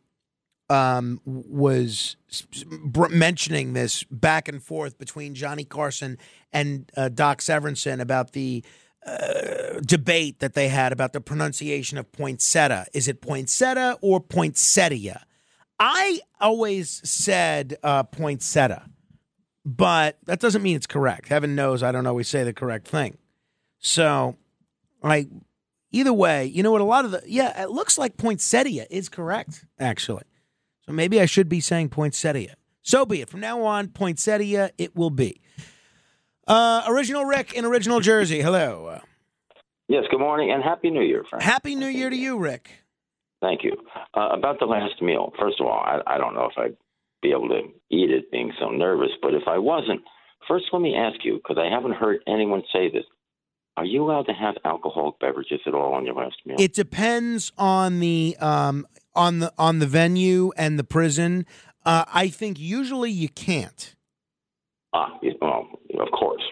um, 0.69 1.21
was 1.25 2.17
s- 2.29 2.45
s- 2.53 2.63
br- 2.65 3.07
mentioning 3.07 3.71
this 3.73 4.03
back 4.11 4.47
and 4.49 4.61
forth 4.61 4.97
between 4.97 5.33
Johnny 5.35 5.63
Carson 5.63 6.17
and 6.51 6.91
uh, 6.97 7.07
Doc 7.09 7.39
Severinsen 7.39 8.01
about 8.01 8.33
the 8.33 8.63
uh, 9.07 9.79
debate 9.85 10.39
that 10.39 10.53
they 10.53 10.67
had 10.67 10.91
about 10.91 11.13
the 11.13 11.21
pronunciation 11.21 11.97
of 11.97 12.11
poinsettia. 12.11 12.87
Is 12.93 13.07
it 13.07 13.21
poinsettia 13.21 13.97
or 14.01 14.19
poinsettia? 14.19 15.25
I 15.79 16.19
always 16.41 17.01
said 17.09 17.77
uh, 17.83 18.03
poinsettia, 18.03 18.89
but 19.65 20.17
that 20.25 20.39
doesn't 20.39 20.61
mean 20.61 20.75
it's 20.75 20.87
correct. 20.87 21.29
Heaven 21.29 21.55
knows 21.55 21.83
I 21.83 21.91
don't 21.91 22.07
always 22.07 22.27
say 22.27 22.43
the 22.43 22.53
correct 22.53 22.87
thing. 22.87 23.17
So, 23.79 24.35
like, 25.03 25.29
either 25.91 26.13
way, 26.13 26.45
you 26.45 26.63
know 26.63 26.71
what? 26.71 26.81
A 26.81 26.85
lot 26.85 27.05
of 27.05 27.11
the, 27.11 27.21
yeah, 27.25 27.61
it 27.61 27.69
looks 27.69 27.97
like 27.97 28.17
poinsettia 28.17 28.87
is 28.89 29.07
correct, 29.07 29.65
actually. 29.79 30.23
So 30.85 30.93
maybe 30.93 31.21
I 31.21 31.25
should 31.25 31.47
be 31.47 31.59
saying 31.59 31.89
poinsettia. 31.89 32.55
So 32.81 33.05
be 33.05 33.21
it. 33.21 33.29
From 33.29 33.41
now 33.41 33.61
on, 33.63 33.89
poinsettia 33.89 34.71
it 34.77 34.95
will 34.95 35.11
be. 35.11 35.41
Uh, 36.47 36.83
original 36.87 37.25
Rick 37.25 37.53
in 37.53 37.65
original 37.65 37.99
Jersey. 37.99 38.41
Hello. 38.41 38.99
Yes, 39.89 40.03
good 40.11 40.19
morning 40.19 40.51
and 40.51 40.63
happy 40.63 40.89
New 40.89 41.01
Year, 41.01 41.23
Frank. 41.29 41.43
Happy 41.43 41.75
New 41.75 41.87
Year 41.87 42.09
to 42.09 42.15
you, 42.15 42.37
Rick. 42.37 42.71
Thank 43.41 43.63
you. 43.63 43.73
Uh, 44.15 44.29
about 44.31 44.59
the 44.59 44.65
last 44.65 45.01
meal, 45.01 45.31
first 45.39 45.59
of 45.59 45.67
all, 45.67 45.79
I, 45.79 46.01
I 46.07 46.17
don't 46.17 46.33
know 46.33 46.45
if 46.49 46.57
I'd 46.57 46.75
be 47.21 47.31
able 47.31 47.49
to 47.49 47.61
eat 47.89 48.09
it 48.09 48.31
being 48.31 48.51
so 48.59 48.69
nervous, 48.69 49.11
but 49.21 49.33
if 49.33 49.43
I 49.47 49.57
wasn't, 49.57 50.01
first 50.47 50.65
let 50.73 50.81
me 50.81 50.95
ask 50.95 51.23
you, 51.23 51.35
because 51.35 51.57
I 51.57 51.69
haven't 51.73 51.93
heard 51.93 52.19
anyone 52.27 52.63
say 52.73 52.89
this. 52.89 53.03
Are 53.77 53.85
you 53.85 54.03
allowed 54.03 54.23
to 54.25 54.33
have 54.33 54.55
alcoholic 54.65 55.19
beverages 55.19 55.59
at 55.67 55.73
all 55.75 55.93
on 55.93 56.05
your 56.05 56.15
last 56.15 56.35
meal? 56.45 56.55
It 56.59 56.73
depends 56.73 57.51
on 57.59 57.99
the 57.99 58.35
um, 58.39 58.87
on 59.15 59.37
the 59.39 59.53
on 59.59 59.77
the 59.79 59.85
venue 59.85 60.51
and 60.57 60.79
the 60.79 60.83
prison. 60.83 61.45
Uh, 61.85 62.03
I 62.11 62.29
think 62.29 62.59
usually 62.59 63.11
you 63.11 63.29
can't. 63.29 63.93
Ah, 64.93 65.19
you- 65.21 65.35
well, 65.35 65.35
of 65.35 65.36
course, 65.36 65.36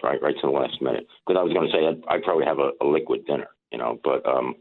right, 0.06 0.22
right 0.22 0.34
to 0.40 0.46
the 0.46 0.52
last 0.52 0.80
minute. 0.80 1.06
Because 1.26 1.38
I 1.38 1.42
was 1.42 1.52
going 1.52 1.66
to 1.66 1.72
say 1.72 1.86
I'd, 1.86 2.16
I'd 2.16 2.22
probably 2.22 2.44
have 2.46 2.58
a, 2.58 2.70
a 2.82 2.86
liquid 2.86 3.26
dinner, 3.26 3.48
you 3.72 3.78
know, 3.78 3.98
but 4.02 4.26
um, 4.26 4.54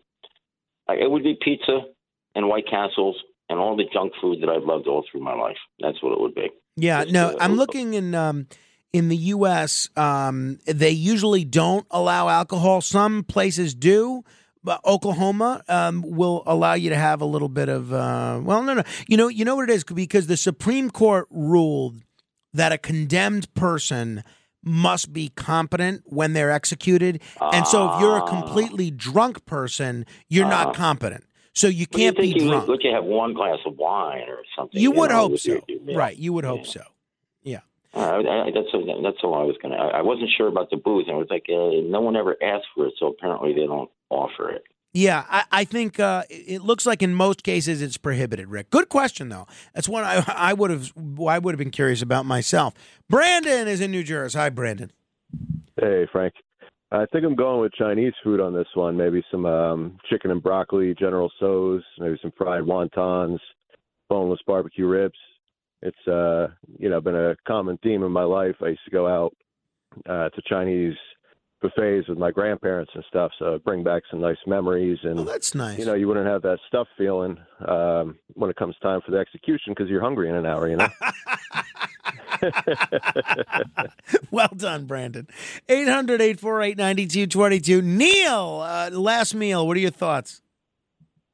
I, 0.88 0.96
it 0.96 1.10
would 1.10 1.24
be 1.24 1.38
pizza 1.42 1.82
and 2.36 2.48
White 2.48 2.68
Castles 2.70 3.16
and 3.50 3.60
all 3.60 3.76
the 3.76 3.86
junk 3.94 4.14
food 4.22 4.42
that 4.42 4.50
I've 4.50 4.64
loved 4.64 4.88
all 4.88 5.06
through 5.10 5.22
my 5.22 5.36
life. 5.36 5.58
That's 5.80 6.02
what 6.02 6.14
it 6.14 6.20
would 6.20 6.36
be. 6.36 6.50
Yeah, 6.78 7.04
Just, 7.04 7.14
no, 7.14 7.30
uh, 7.30 7.38
I'm 7.40 7.56
looking 7.56 7.94
in 7.94 8.16
um, 8.16 8.48
in 8.92 9.10
the 9.10 9.18
U.S. 9.18 9.90
Um, 9.96 10.60
they 10.66 10.90
usually 10.90 11.46
don't 11.46 11.86
allow 11.92 12.28
alcohol. 12.30 12.82
Some 12.82 13.24
places 13.24 13.76
do. 13.76 14.24
But 14.64 14.84
Oklahoma 14.84 15.64
um, 15.70 16.02
will 16.04 16.42
allow 16.48 16.74
you 16.74 16.90
to 16.90 16.96
have 16.96 17.22
a 17.22 17.26
little 17.26 17.50
bit 17.50 17.70
of 17.70 17.94
uh, 17.94 18.42
well, 18.44 18.64
no, 18.64 18.74
no, 18.74 18.84
you 19.08 19.16
know, 19.16 19.28
you 19.28 19.46
know 19.46 19.56
what 19.56 19.70
it 19.70 19.74
is 19.74 19.84
because 19.84 20.26
the 20.26 20.36
Supreme 20.36 20.90
Court 20.90 21.28
ruled 21.30 22.02
that 22.52 22.72
a 22.72 22.80
condemned 22.80 23.54
person 23.54 24.24
must 24.66 25.14
be 25.14 25.30
competent 25.36 26.02
when 26.06 26.34
they're 26.34 26.52
executed, 26.52 27.22
and 27.54 27.66
so 27.68 27.94
if 27.94 28.02
you're 28.02 28.18
a 28.18 28.24
Ah. 28.24 28.26
completely 28.28 28.92
drunk 28.92 29.46
person, 29.46 30.06
you're 30.28 30.46
Ah. 30.48 30.50
not 30.66 30.74
competent. 30.76 31.24
So 31.54 31.68
you 31.68 31.86
can't 31.88 32.18
be 32.18 32.28
you 32.30 32.50
drunk. 32.50 32.68
Would 32.68 32.84
you 32.84 32.92
have 32.92 33.06
one 33.06 33.34
glass 33.34 33.60
of 33.66 33.78
wine 33.78 34.28
or 34.28 34.40
something? 34.58 34.82
You 34.82 34.92
would 34.92 35.10
know, 35.12 35.30
hope 35.30 35.38
so, 35.38 35.52
your- 35.52 35.62
your 35.86 35.98
right? 35.98 36.18
You 36.18 36.34
would 36.34 36.44
hope 36.44 36.66
so. 36.66 36.82
Yeah. 37.44 37.60
Uh, 37.94 38.00
I, 38.28 38.48
I, 38.48 38.52
that's 38.52 38.68
that's 38.74 39.18
all 39.24 39.36
I 39.36 39.44
was 39.44 39.56
gonna. 39.62 39.76
I, 39.78 40.00
I 40.00 40.02
wasn't 40.02 40.30
sure 40.36 40.48
about 40.48 40.70
the 40.70 40.76
booze. 40.78 41.06
I 41.10 41.14
was 41.14 41.28
like, 41.30 41.46
uh, 41.48 41.80
no 41.88 42.02
one 42.02 42.18
ever 42.18 42.36
asked 42.44 42.66
for 42.76 42.88
it, 42.88 42.94
so 43.00 43.08
apparently 43.08 43.54
they 43.54 43.66
don't 43.68 43.90
offer 44.10 44.50
it. 44.50 44.64
Yeah, 44.96 45.26
I, 45.30 45.44
I 45.52 45.64
think 45.66 46.00
uh, 46.00 46.24
it 46.30 46.62
looks 46.62 46.86
like 46.86 47.04
in 47.04 47.14
most 47.14 47.44
cases 47.44 47.82
it's 47.82 47.98
prohibited. 47.98 48.48
Rick, 48.48 48.70
good 48.70 48.88
question 48.88 49.28
though. 49.28 49.46
That's 49.74 49.90
one 49.90 50.06
I 50.06 50.24
I 50.34 50.54
would 50.54 50.72
have 50.72 50.94
I 51.22 51.38
would 51.38 51.54
have 51.54 51.60
been 51.60 51.70
curious 51.70 52.02
about 52.02 52.26
myself. 52.26 52.74
Brandon 53.10 53.68
is 53.68 53.82
in 53.82 53.92
New 53.92 54.04
Jersey. 54.04 54.40
Hi, 54.40 54.50
Brandon. 54.50 54.94
Hey, 55.78 56.08
Frank. 56.14 56.34
I 56.94 57.06
think 57.12 57.26
I'm 57.26 57.36
going 57.36 57.60
with 57.60 57.74
Chinese 57.74 58.14
food 58.24 58.40
on 58.40 58.54
this 58.54 58.68
one. 58.74 58.96
Maybe 58.96 59.22
some 59.30 59.46
um, 59.46 59.98
chicken 60.10 60.32
and 60.32 60.42
broccoli, 60.42 60.96
General 60.98 61.30
Tso's, 61.40 61.84
maybe 62.00 62.18
some 62.22 62.32
fried 62.38 62.64
wontons, 62.64 63.40
boneless 64.08 64.40
barbecue 64.48 64.88
ribs. 64.88 65.18
It's 65.82 66.08
uh, 66.08 66.48
you 66.80 66.90
know 66.90 67.02
been 67.02 67.16
a 67.16 67.36
common 67.46 67.78
theme 67.84 68.04
in 68.04 68.14
my 68.14 68.24
life. 68.24 68.56
I 68.62 68.68
used 68.70 68.86
to 68.86 68.92
go 68.92 69.08
out 69.08 69.36
uh, 70.10 70.30
to 70.30 70.42
Chinese 70.48 70.96
buffets 71.70 72.08
with 72.08 72.18
my 72.18 72.32
grandparents 72.32 72.92
and 72.96 73.04
stuff, 73.08 73.32
so 73.40 73.60
bring 73.64 73.84
back 73.84 74.04
some 74.10 74.22
nice 74.22 74.38
memories. 74.46 75.00
And 75.04 75.20
Oh, 75.20 75.24
that's 75.24 75.56
nice. 75.56 75.78
You 75.80 75.86
know, 75.86 75.94
you 75.94 76.08
wouldn't 76.08 76.28
have 76.28 76.42
that 76.44 76.60
stuff 76.68 76.88
feeling 76.98 77.38
um, 77.68 78.18
when 78.34 78.50
it 78.50 78.56
comes 78.56 78.76
time 78.82 79.02
for 79.06 79.12
the 79.12 79.18
execution 79.18 79.74
because 79.74 79.90
you're 79.90 80.02
hungry 80.02 80.30
in 80.30 80.36
an 80.36 80.46
hour. 80.46 80.68
You 80.68 80.78
know. 80.78 80.88
well 84.32 84.52
done, 84.56 84.86
Brandon. 84.86 85.28
800 85.70 86.22
848 86.22 86.78
9222. 86.78 87.82
Neil, 87.82 88.62
uh, 88.64 88.90
last 88.92 89.34
meal. 89.34 89.68
What 89.68 89.78
are 89.78 89.80
your 89.80 89.92
thoughts? 89.92 90.42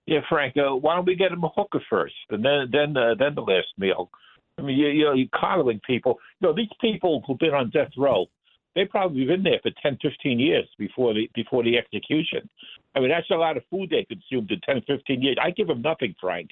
Yeah, 0.05 0.19
Frank. 0.29 0.55
Uh, 0.57 0.75
why 0.75 0.95
don't 0.95 1.05
we 1.05 1.15
get 1.15 1.31
him 1.31 1.43
a 1.43 1.49
hooker 1.49 1.81
first, 1.89 2.15
and 2.29 2.43
then 2.43 2.69
then 2.71 2.97
uh, 2.97 3.15
then 3.17 3.35
the 3.35 3.41
last 3.41 3.67
meal? 3.77 4.09
I 4.57 4.63
mean, 4.63 4.77
you, 4.77 4.87
you 4.87 5.05
know, 5.05 5.13
you're 5.13 5.29
coddling 5.33 5.79
people. 5.85 6.19
You 6.39 6.49
know, 6.49 6.53
these 6.53 6.69
people 6.79 7.23
who've 7.25 7.37
been 7.37 7.53
on 7.53 7.69
death 7.69 7.91
row, 7.97 8.25
they 8.75 8.85
probably 8.85 9.25
been 9.25 9.43
there 9.43 9.59
for 9.61 9.71
10, 9.81 9.97
15 10.01 10.39
years 10.39 10.67
before 10.77 11.13
the 11.13 11.29
before 11.35 11.63
the 11.63 11.77
execution. 11.77 12.49
I 12.95 12.99
mean, 12.99 13.09
that's 13.09 13.29
a 13.29 13.35
lot 13.35 13.57
of 13.57 13.63
food 13.69 13.89
they 13.89 14.05
consumed 14.05 14.51
in 14.51 14.59
10, 14.61 14.83
15 14.87 15.21
years. 15.21 15.37
I 15.41 15.51
give 15.51 15.67
them 15.67 15.81
nothing, 15.81 16.15
Frank. 16.19 16.49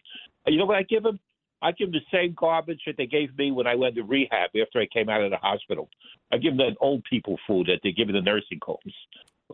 You 0.47 0.57
know 0.57 0.65
what 0.65 0.77
I 0.77 0.83
give 0.83 1.03
them? 1.03 1.19
I 1.61 1.71
give 1.73 1.91
them 1.91 1.99
the 1.99 2.17
same 2.17 2.33
garbage 2.37 2.81
that 2.85 2.95
they 2.97 3.05
gave 3.05 3.37
me 3.37 3.51
when 3.51 3.67
I 3.67 3.75
went 3.75 3.95
to 3.95 4.03
rehab 4.03 4.51
after 4.61 4.79
I 4.79 4.85
came 4.85 5.09
out 5.09 5.21
of 5.21 5.31
the 5.31 5.37
hospital. 5.37 5.89
I 6.31 6.37
give 6.37 6.55
them 6.55 6.65
that 6.65 6.77
old 6.79 7.03
people 7.03 7.37
food 7.45 7.67
that 7.67 7.79
they 7.83 7.91
give 7.91 8.07
in 8.07 8.15
the 8.15 8.21
nursing 8.21 8.59
homes. 8.63 8.95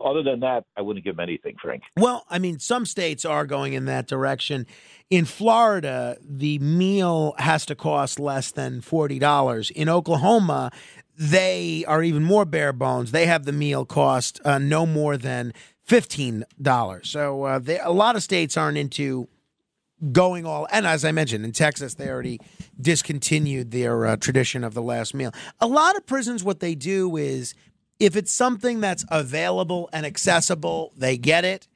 Other 0.04 0.22
than 0.22 0.40
that, 0.40 0.64
I 0.76 0.82
wouldn't 0.82 1.04
give 1.04 1.16
them 1.16 1.22
anything, 1.22 1.56
Frank. 1.60 1.82
Well, 1.96 2.26
I 2.28 2.38
mean, 2.38 2.58
some 2.58 2.84
states 2.84 3.24
are 3.24 3.46
going 3.46 3.72
in 3.72 3.86
that 3.86 4.06
direction. 4.06 4.66
In 5.08 5.24
Florida, 5.24 6.18
the 6.20 6.58
meal 6.58 7.34
has 7.38 7.64
to 7.66 7.74
cost 7.74 8.20
less 8.20 8.50
than 8.50 8.82
$40. 8.82 9.70
In 9.70 9.88
Oklahoma, 9.88 10.70
they 11.18 11.84
are 11.86 12.02
even 12.02 12.22
more 12.22 12.44
bare 12.44 12.72
bones. 12.72 13.10
They 13.10 13.26
have 13.26 13.44
the 13.44 13.52
meal 13.52 13.84
cost 13.84 14.40
uh, 14.44 14.58
no 14.58 14.86
more 14.86 15.16
than 15.16 15.52
$15. 15.88 17.06
So 17.06 17.44
uh, 17.44 17.58
they, 17.58 17.78
a 17.78 17.90
lot 17.90 18.16
of 18.16 18.22
states 18.22 18.56
aren't 18.56 18.78
into 18.78 19.28
going 20.12 20.44
all 20.44 20.68
and 20.70 20.86
as 20.86 21.06
i 21.06 21.10
mentioned 21.10 21.42
in 21.42 21.52
texas 21.52 21.94
they 21.94 22.10
already 22.10 22.38
discontinued 22.78 23.70
their 23.70 24.04
uh, 24.04 24.14
tradition 24.14 24.62
of 24.62 24.74
the 24.74 24.82
last 24.82 25.14
meal 25.14 25.32
a 25.58 25.66
lot 25.66 25.96
of 25.96 26.04
prisons 26.04 26.44
what 26.44 26.60
they 26.60 26.74
do 26.74 27.16
is 27.16 27.54
if 27.98 28.14
it's 28.14 28.30
something 28.30 28.80
that's 28.80 29.06
available 29.10 29.88
and 29.94 30.04
accessible 30.04 30.92
they 30.98 31.16
get 31.16 31.46
it 31.46 31.66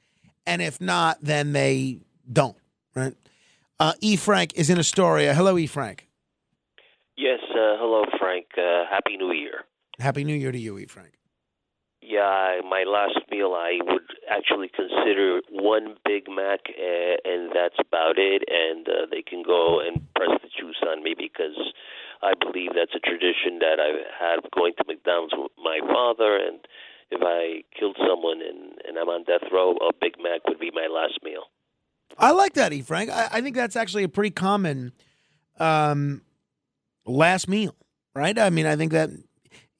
and 0.45 0.61
if 0.61 0.79
not 0.79 1.17
then 1.19 1.51
they 1.53 1.99
don't 2.31 2.55
right 2.93 3.15
uh, 3.79 3.93
e 4.01 4.15
frank 4.15 4.53
is 4.53 4.69
in 4.69 4.77
astoria 4.77 5.33
hello 5.33 5.57
e 5.57 5.65
frank 5.65 6.07
Yes, 7.21 7.39
uh, 7.51 7.77
hello, 7.77 8.03
Frank. 8.31 8.47
Uh, 8.57 8.85
Happy 8.89 9.17
New 9.17 9.33
Year. 9.33 9.65
happy 9.99 10.23
new 10.23 10.33
year 10.35 10.51
to 10.51 10.57
you 10.57 10.79
e 10.79 10.85
frank 10.85 11.13
Yeah, 12.01 12.61
my 12.63 12.83
last 12.87 13.19
meal, 13.29 13.53
I 13.53 13.79
would 13.83 14.07
actually 14.29 14.69
consider 14.73 15.41
one 15.51 15.95
Big 16.05 16.23
Mac, 16.29 16.61
uh, 16.69 17.15
and 17.31 17.51
that's 17.53 17.75
about 17.77 18.15
it. 18.17 18.41
And 18.47 18.87
uh, 18.87 19.05
they 19.11 19.21
can 19.21 19.43
go 19.43 19.79
and 19.85 20.01
press 20.15 20.33
the 20.41 20.49
juice 20.57 20.81
on 20.87 21.03
me 21.03 21.13
because 21.17 21.59
I 22.23 22.33
believe 22.39 22.71
that's 22.73 22.95
a 22.95 22.99
tradition 22.99 23.59
that 23.59 23.77
I've 23.85 24.07
had 24.17 24.39
going 24.55 24.73
to 24.77 24.83
McDonald's 24.87 25.33
with 25.37 25.51
my 25.61 25.79
father. 25.93 26.37
And 26.37 26.59
if 27.11 27.21
I 27.21 27.63
killed 27.77 27.97
someone 27.99 28.39
and, 28.41 28.79
and 28.87 28.97
I'm 28.97 29.09
on 29.09 29.23
death 29.25 29.47
row, 29.51 29.75
a 29.75 29.91
Big 29.99 30.15
Mac 30.23 30.47
would 30.47 30.59
be 30.59 30.71
my 30.73 30.87
last 30.87 31.19
meal. 31.21 31.43
I 32.17 32.31
like 32.31 32.53
that, 32.53 32.71
E. 32.73 32.81
Frank. 32.81 33.09
I, 33.09 33.27
I 33.31 33.41
think 33.41 33.55
that's 33.55 33.75
actually 33.75 34.03
a 34.03 34.09
pretty 34.09 34.31
common 34.31 34.93
um, 35.59 36.21
last 37.05 37.47
meal, 37.47 37.75
right? 38.15 38.37
I 38.37 38.49
mean, 38.49 38.65
I 38.65 38.75
think 38.75 38.91
that 38.91 39.09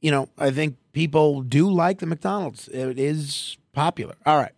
you 0.01 0.11
know, 0.11 0.29
I 0.37 0.51
think 0.51 0.77
people 0.93 1.41
do 1.41 1.69
like 1.69 1.99
the 1.99 2.07
McDonald's. 2.07 2.67
It 2.67 2.99
is 2.99 3.57
popular. 3.71 4.15
All 4.25 4.37
right. 4.37 4.51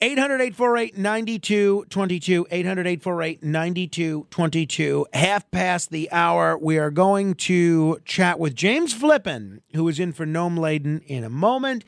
800 0.00 0.34
848 0.34 0.98
9222. 0.98 2.46
800 2.50 2.86
848 2.86 3.42
9222. 3.42 5.06
Half 5.14 5.50
past 5.50 5.90
the 5.90 6.10
hour. 6.12 6.58
We 6.58 6.78
are 6.78 6.90
going 6.90 7.34
to 7.36 8.00
chat 8.04 8.38
with 8.38 8.54
James 8.54 8.92
Flippin, 8.92 9.62
who 9.72 9.88
is 9.88 9.98
in 9.98 10.12
for 10.12 10.26
Noam 10.26 10.58
Laden 10.58 11.00
in 11.06 11.24
a 11.24 11.30
moment. 11.30 11.84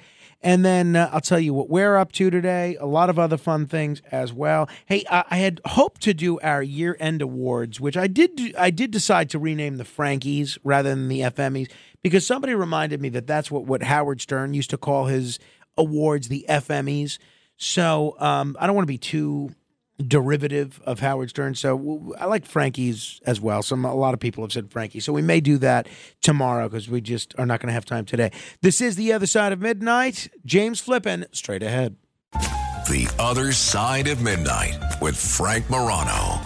And 0.46 0.64
then 0.64 0.94
uh, 0.94 1.11
I'll 1.12 1.20
tell 1.20 1.40
you 1.40 1.52
what 1.52 1.68
we're 1.68 1.96
up 1.96 2.12
to 2.12 2.30
today. 2.30 2.76
A 2.78 2.87
lot 2.87 3.11
of 3.11 3.18
other 3.18 3.37
fun 3.37 3.66
things 3.66 4.00
as 4.12 4.32
well. 4.32 4.68
Hey, 4.87 5.02
uh, 5.11 5.24
I 5.28 5.38
had 5.38 5.61
hoped 5.64 6.02
to 6.02 6.14
do 6.14 6.38
our 6.38 6.62
year-end 6.62 7.20
awards, 7.20 7.80
which 7.80 7.96
I 7.96 8.06
did. 8.06 8.37
Do, 8.37 8.52
I 8.56 8.70
did 8.70 8.92
decide 8.92 9.28
to 9.30 9.40
rename 9.40 9.76
the 9.76 9.85
Frankies 9.85 10.56
rather 10.62 10.90
than 10.90 11.09
the 11.09 11.22
FMEs 11.22 11.68
because 12.00 12.24
somebody 12.24 12.54
reminded 12.54 13.02
me 13.02 13.09
that 13.09 13.26
that's 13.26 13.50
what 13.50 13.64
what 13.64 13.82
Howard 13.82 14.20
Stern 14.20 14.54
used 14.54 14.70
to 14.70 14.78
call 14.78 15.06
his 15.06 15.40
awards, 15.76 16.28
the 16.28 16.46
FMEs. 16.48 17.18
So 17.56 18.14
um, 18.20 18.56
I 18.61 18.68
don't 18.68 18.76
want 18.76 18.87
to 18.87 18.92
be 18.92 18.98
too 18.98 19.50
derivative 19.98 20.80
of 20.85 21.00
Howard 21.00 21.30
Stern. 21.30 21.54
So 21.54 22.14
I 22.18 22.26
like 22.26 22.44
Frankie's 22.44 23.20
as 23.26 23.40
well. 23.40 23.62
Some 23.62 23.85
a 23.85 23.94
lot 23.94 24.14
of 24.14 24.20
people 24.20 24.44
have 24.44 24.52
said 24.52 24.70
Frankie. 24.70 25.00
So 25.00 25.12
we 25.12 25.22
may 25.22 25.40
do 25.40 25.59
that 25.59 25.88
tomorrow 26.22 26.68
because 26.68 26.88
we 26.88 27.00
just 27.00 27.35
are 27.38 27.46
not 27.46 27.61
going 27.61 27.68
to 27.68 27.72
have 27.72 27.85
time 27.85 28.04
today. 28.04 28.30
This 28.61 28.80
is 28.80 28.96
the 28.96 29.12
other 29.12 29.26
side 29.26 29.52
of 29.52 29.61
midnight. 29.61 30.28
James 30.44 30.80
Flippin, 30.80 31.26
straight 31.32 31.62
ahead. 31.62 31.96
The 32.88 33.12
Other 33.18 33.50
Side 33.50 34.06
of 34.06 34.22
Midnight 34.22 34.78
with 35.00 35.16
Frank 35.16 35.68
Morano. 35.68 36.45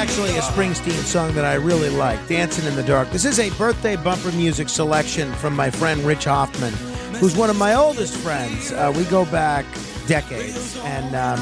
Actually 0.00 0.30
a 0.30 0.40
Springsteen 0.40 1.02
song 1.04 1.34
that 1.34 1.44
I 1.44 1.56
really 1.56 1.90
like, 1.90 2.26
Dancing 2.26 2.64
in 2.64 2.74
the 2.74 2.82
Dark. 2.82 3.10
This 3.10 3.26
is 3.26 3.38
a 3.38 3.50
birthday 3.58 3.96
bumper 3.96 4.32
music 4.32 4.70
selection 4.70 5.30
from 5.34 5.54
my 5.54 5.68
friend 5.68 6.00
Rich 6.00 6.24
Hoffman, 6.24 6.72
who's 7.18 7.36
one 7.36 7.50
of 7.50 7.58
my 7.58 7.74
oldest 7.74 8.16
friends. 8.16 8.72
Uh, 8.72 8.90
we 8.96 9.04
go 9.04 9.26
back 9.26 9.66
decades, 10.06 10.78
and 10.84 11.14
um, 11.14 11.38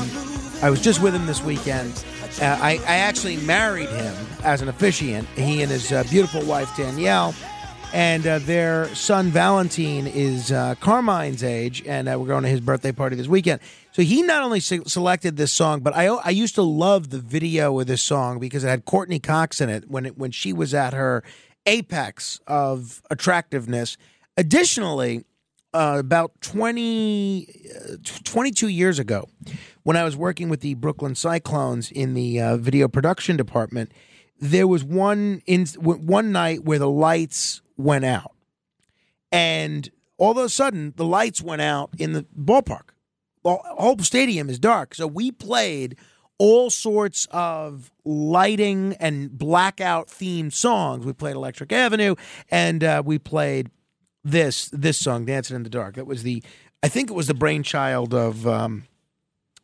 I 0.60 0.70
was 0.70 0.80
just 0.80 1.00
with 1.00 1.14
him 1.14 1.26
this 1.26 1.40
weekend. 1.40 2.04
Uh, 2.42 2.58
I, 2.60 2.80
I 2.84 2.96
actually 2.96 3.36
married 3.36 3.90
him 3.90 4.16
as 4.42 4.60
an 4.60 4.68
officiant, 4.68 5.28
he 5.36 5.62
and 5.62 5.70
his 5.70 5.92
uh, 5.92 6.02
beautiful 6.10 6.42
wife 6.42 6.76
Danielle. 6.76 7.36
And 7.94 8.26
uh, 8.26 8.40
their 8.40 8.92
son 8.94 9.28
Valentine 9.28 10.08
is 10.08 10.50
uh, 10.50 10.74
Carmine's 10.80 11.44
age, 11.44 11.84
and 11.86 12.08
uh, 12.08 12.18
we're 12.18 12.26
going 12.26 12.42
to 12.42 12.48
his 12.50 12.60
birthday 12.60 12.92
party 12.92 13.14
this 13.14 13.28
weekend. 13.28 13.60
So 13.98 14.04
he 14.04 14.22
not 14.22 14.44
only 14.44 14.60
se- 14.60 14.84
selected 14.86 15.36
this 15.36 15.52
song, 15.52 15.80
but 15.80 15.96
I 15.96 16.06
I 16.06 16.30
used 16.30 16.54
to 16.54 16.62
love 16.62 17.10
the 17.10 17.18
video 17.18 17.80
of 17.80 17.88
this 17.88 18.00
song 18.00 18.38
because 18.38 18.62
it 18.62 18.68
had 18.68 18.84
Courteney 18.84 19.18
Cox 19.18 19.60
in 19.60 19.68
it 19.68 19.90
when 19.90 20.06
it 20.06 20.16
when 20.16 20.30
she 20.30 20.52
was 20.52 20.72
at 20.72 20.92
her 20.92 21.24
apex 21.66 22.38
of 22.46 23.02
attractiveness. 23.10 23.96
Additionally, 24.36 25.24
uh, 25.74 25.96
about 25.98 26.40
20, 26.42 27.48
uh, 27.74 27.96
22 28.22 28.68
years 28.68 29.00
ago, 29.00 29.28
when 29.82 29.96
I 29.96 30.04
was 30.04 30.16
working 30.16 30.48
with 30.48 30.60
the 30.60 30.74
Brooklyn 30.74 31.16
Cyclones 31.16 31.90
in 31.90 32.14
the 32.14 32.40
uh, 32.40 32.56
video 32.56 32.86
production 32.86 33.36
department, 33.36 33.90
there 34.38 34.68
was 34.68 34.84
one 34.84 35.42
in 35.44 35.66
one 35.66 36.30
night 36.30 36.62
where 36.62 36.78
the 36.78 36.88
lights 36.88 37.62
went 37.76 38.04
out, 38.04 38.36
and 39.32 39.90
all 40.18 40.30
of 40.30 40.36
a 40.36 40.48
sudden 40.48 40.94
the 40.94 41.04
lights 41.04 41.42
went 41.42 41.62
out 41.62 41.90
in 41.98 42.12
the 42.12 42.24
ballpark. 42.40 42.90
The 43.56 43.82
whole 43.82 43.98
stadium 43.98 44.50
is 44.50 44.58
dark, 44.58 44.94
so 44.94 45.06
we 45.06 45.30
played 45.32 45.96
all 46.38 46.70
sorts 46.70 47.26
of 47.30 47.90
lighting 48.04 48.96
and 49.00 49.36
blackout 49.36 50.08
themed 50.08 50.52
songs. 50.52 51.04
We 51.04 51.12
played 51.12 51.34
Electric 51.34 51.72
Avenue, 51.72 52.14
and 52.50 52.84
uh, 52.84 53.02
we 53.04 53.18
played 53.18 53.70
this 54.24 54.68
this 54.72 54.98
song, 54.98 55.24
"Dancing 55.24 55.56
in 55.56 55.62
the 55.62 55.70
Dark." 55.70 55.96
That 55.96 56.06
was 56.06 56.22
the, 56.22 56.42
I 56.82 56.88
think 56.88 57.10
it 57.10 57.14
was 57.14 57.26
the 57.26 57.34
brainchild 57.34 58.14
of. 58.14 58.46
Um, 58.46 58.84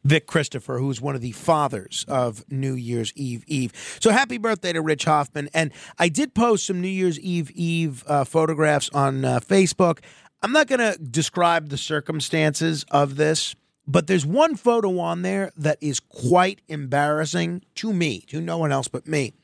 Vic 0.07 0.27
Christopher, 0.27 0.79
who's 0.79 1.01
one 1.01 1.15
of 1.15 1.23
the 1.23 1.33
fathers 1.33 2.05
of 2.09 2.45
New 2.51 2.75
Year's 2.75 3.11
Eve 3.17 3.43
Eve. 3.47 3.73
So 4.01 4.11
happy 4.11 4.37
birthday 4.37 4.73
to 4.75 4.83
Rich 4.83 5.07
Hoffman. 5.07 5.49
And 5.55 5.73
I 5.99 6.11
did 6.11 6.35
post 6.35 6.67
some 6.67 6.83
New 6.83 6.89
Year's 6.89 7.19
Eve 7.19 7.51
Eve 7.53 8.05
uh, 8.07 8.25
photographs 8.25 8.91
on 8.91 9.25
uh, 9.25 9.41
Facebook. 9.41 10.01
I'm 10.43 10.53
not 10.53 10.67
going 10.67 10.81
to 10.81 10.99
describe 10.99 11.71
the 11.71 11.79
circumstances 11.79 12.85
of 12.91 13.17
this, 13.17 13.57
but 13.87 14.07
there's 14.07 14.25
one 14.25 14.57
photo 14.57 14.99
on 14.99 15.23
there 15.23 15.53
that 15.57 15.79
is 15.81 16.01
quite 16.01 16.61
embarrassing 16.69 17.63
to 17.77 17.93
me, 17.93 18.21
to 18.29 18.41
no 18.41 18.59
one 18.59 18.73
else 18.73 18.89
but 18.89 19.07
me. 19.07 19.35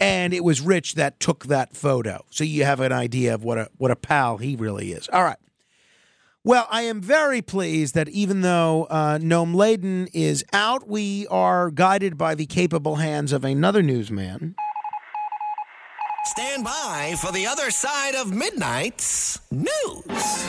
And 0.00 0.32
it 0.32 0.44
was 0.44 0.60
Rich 0.60 0.94
that 0.94 1.18
took 1.18 1.46
that 1.46 1.76
photo. 1.76 2.24
So 2.30 2.44
you 2.44 2.64
have 2.64 2.80
an 2.80 2.92
idea 2.92 3.34
of 3.34 3.42
what 3.42 3.58
a 3.58 3.68
what 3.78 3.90
a 3.90 3.96
pal 3.96 4.38
he 4.38 4.54
really 4.54 4.92
is. 4.92 5.08
All 5.08 5.24
right. 5.24 5.38
Well, 6.44 6.68
I 6.70 6.82
am 6.82 7.00
very 7.00 7.42
pleased 7.42 7.94
that 7.94 8.08
even 8.08 8.42
though 8.42 8.86
uh, 8.88 9.18
Noam 9.18 9.54
Laden 9.54 10.08
is 10.14 10.44
out, 10.52 10.88
we 10.88 11.26
are 11.26 11.70
guided 11.70 12.16
by 12.16 12.34
the 12.34 12.46
capable 12.46 12.96
hands 12.96 13.32
of 13.32 13.44
another 13.44 13.82
newsman. 13.82 14.54
Stand 16.26 16.62
by 16.62 17.16
for 17.20 17.32
the 17.32 17.46
other 17.46 17.70
side 17.70 18.14
of 18.14 18.32
midnight's 18.32 19.40
news. 19.50 20.48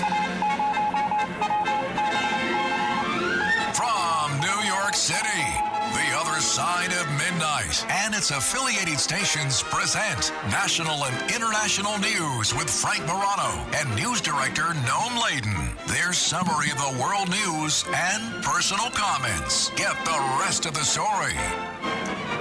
Midnight 7.69 7.85
and 8.05 8.15
its 8.15 8.31
affiliated 8.31 8.99
stations 8.99 9.63
present 9.63 10.31
national 10.49 11.05
and 11.05 11.31
international 11.31 11.97
news 11.99 12.53
with 12.53 12.69
Frank 12.69 13.05
Morano 13.05 13.65
and 13.75 13.95
news 13.95 14.21
director 14.21 14.63
Noam 14.63 15.21
Laden. 15.23 15.75
Their 15.87 16.13
summary 16.13 16.71
of 16.71 16.77
the 16.77 17.01
world 17.01 17.29
news 17.29 17.85
and 17.93 18.43
personal 18.43 18.89
comments. 18.91 19.69
Get 19.71 19.93
the 20.05 20.37
rest 20.39 20.65
of 20.65 20.73
the 20.73 20.83
story. 20.83 21.33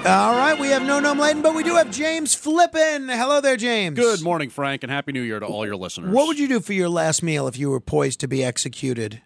All 0.04 0.36
right, 0.36 0.58
we 0.58 0.68
have 0.68 0.82
no 0.82 1.00
Noam 1.00 1.18
Laden, 1.18 1.42
but 1.42 1.54
we 1.54 1.62
do 1.62 1.74
have 1.74 1.90
James 1.90 2.34
Flippin. 2.34 3.08
Hello 3.08 3.40
there, 3.40 3.56
James. 3.56 3.98
Good 3.98 4.22
morning, 4.22 4.48
Frank, 4.48 4.82
and 4.82 4.92
Happy 4.92 5.12
New 5.12 5.22
Year 5.22 5.40
to 5.40 5.46
all 5.46 5.66
your 5.66 5.76
listeners. 5.76 6.14
What 6.14 6.28
would 6.28 6.38
you 6.38 6.48
do 6.48 6.60
for 6.60 6.72
your 6.72 6.88
last 6.88 7.22
meal 7.22 7.48
if 7.48 7.58
you 7.58 7.70
were 7.70 7.80
poised 7.80 8.20
to 8.20 8.28
be 8.28 8.44
executed? 8.44 9.22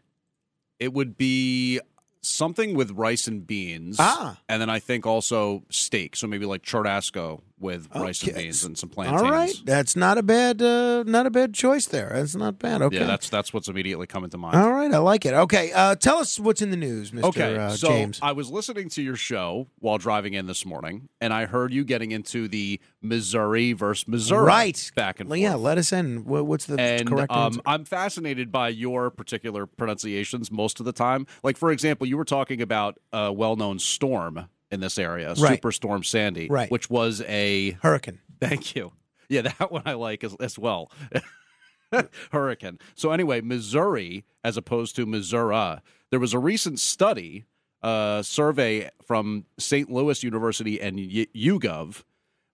It 0.81 0.93
would 0.93 1.17
be 1.17 1.79
something 2.23 2.75
with 2.75 2.93
rice 2.93 3.27
and 3.27 3.47
beans. 3.47 3.97
Ah. 3.99 4.39
And 4.49 4.61
then 4.61 4.71
I 4.71 4.79
think 4.79 5.07
also 5.07 5.65
steak. 5.71 6.17
So 6.17 6.27
maybe 6.27 6.47
like 6.47 6.63
churrasco 6.63 7.43
with 7.63 7.89
rice 7.95 8.23
and 8.23 8.35
beans 8.35 8.65
and 8.65 8.77
some 8.77 8.89
plantains. 8.91 9.23
All 9.23 9.31
right, 9.31 9.55
that's 9.65 9.97
not 9.97 10.19
a 10.19 10.23
bad, 10.23 10.61
uh, 10.61 11.05
not 11.05 11.27
a 11.27 11.31
bad 11.31 11.55
choice 11.55 11.87
there. 11.87 12.11
That's 12.13 12.35
not 12.35 12.59
bad. 12.59 12.83
Okay. 12.83 12.99
Yeah, 12.99 13.07
that's 13.07 13.31
that's 13.31 13.55
what's 13.55 13.69
immediately 13.69 14.07
coming 14.07 14.29
to 14.31 14.39
mind. 14.39 14.57
All 14.57 14.73
right, 14.73 14.93
I 14.93 14.99
like 14.99 15.25
it. 15.25 15.33
Okay, 15.35 15.73
uh, 15.73 15.95
tell 15.95 16.19
us 16.19 16.39
what's 16.39 16.61
in 16.61 16.71
the 16.71 16.77
news, 16.77 17.13
Mr. 17.13 17.25
Okay, 17.25 17.57
uh, 17.57 17.71
so 17.71 17.89
James. 17.89 18.19
I 18.21 18.33
was 18.33 18.51
listening 18.51 18.89
to 18.91 19.03
your 19.03 19.17
show 19.17 19.69
while 19.79 19.99
driving 19.99 20.35
in 20.35 20.47
this 20.47 20.67
morning, 20.67 21.09
and 21.21 21.33
I 21.33 21.47
heard 21.47 21.73
you 21.73 21.85
getting 21.85 22.11
into 22.11 22.49
the 22.49 22.81
Missouri 23.01 23.73
versus 23.73 24.07
Missouri 24.09 24.45
Right. 24.45 24.91
back 24.95 25.21
and 25.21 25.29
forth. 25.29 25.41
yeah, 25.41 25.55
let 25.55 25.79
us 25.79 25.93
in. 25.93 26.25
What's 26.25 26.67
the 26.67 26.81
and 26.81 27.09
correct 27.09 27.33
um. 27.33 27.61
I'm 27.65 27.85
fascinated 27.85 28.51
by 28.51 28.69
your 28.69 29.11
particular 29.11 29.67
pronunciations 29.67 30.51
most 30.51 30.81
of 30.81 30.87
the 30.87 30.93
time. 30.93 31.27
Like, 31.43 31.57
for 31.57 31.71
example, 31.71 32.07
you 32.07 32.17
were 32.17 32.25
talking 32.25 32.61
about 32.61 32.99
a 33.13 33.33
well-known 33.33 33.79
storm 33.79 34.49
in 34.73 34.81
this 34.81 34.99
area, 34.99 35.35
Right. 35.39 35.61
Superstorm 35.61 36.05
Sandy, 36.05 36.49
Right. 36.49 36.71
which 36.71 36.91
was 36.91 37.23
a 37.29 37.73
hurricane. 37.83 38.19
Thank 38.41 38.75
you. 38.75 38.93
Yeah, 39.29 39.43
that 39.59 39.71
one 39.71 39.83
I 39.87 39.93
like 39.93 40.25
as, 40.25 40.35
as 40.41 40.59
well. 40.59 40.91
hurricane. 42.33 42.79
So 42.95 43.11
anyway, 43.11 43.41
Missouri 43.43 44.25
as 44.43 44.57
opposed 44.57 44.97
to 44.97 45.07
Missouri. 45.07 45.79
There 46.11 46.21
was 46.21 46.35
a 46.35 46.39
recent 46.39 46.81
study, 46.81 47.45
uh, 47.83 48.23
survey 48.23 48.91
from 49.05 49.45
St. 49.59 49.91
Louis 49.91 50.23
University 50.23 50.81
and 50.81 50.97
y- 50.97 51.27
YouGov, 51.35 52.03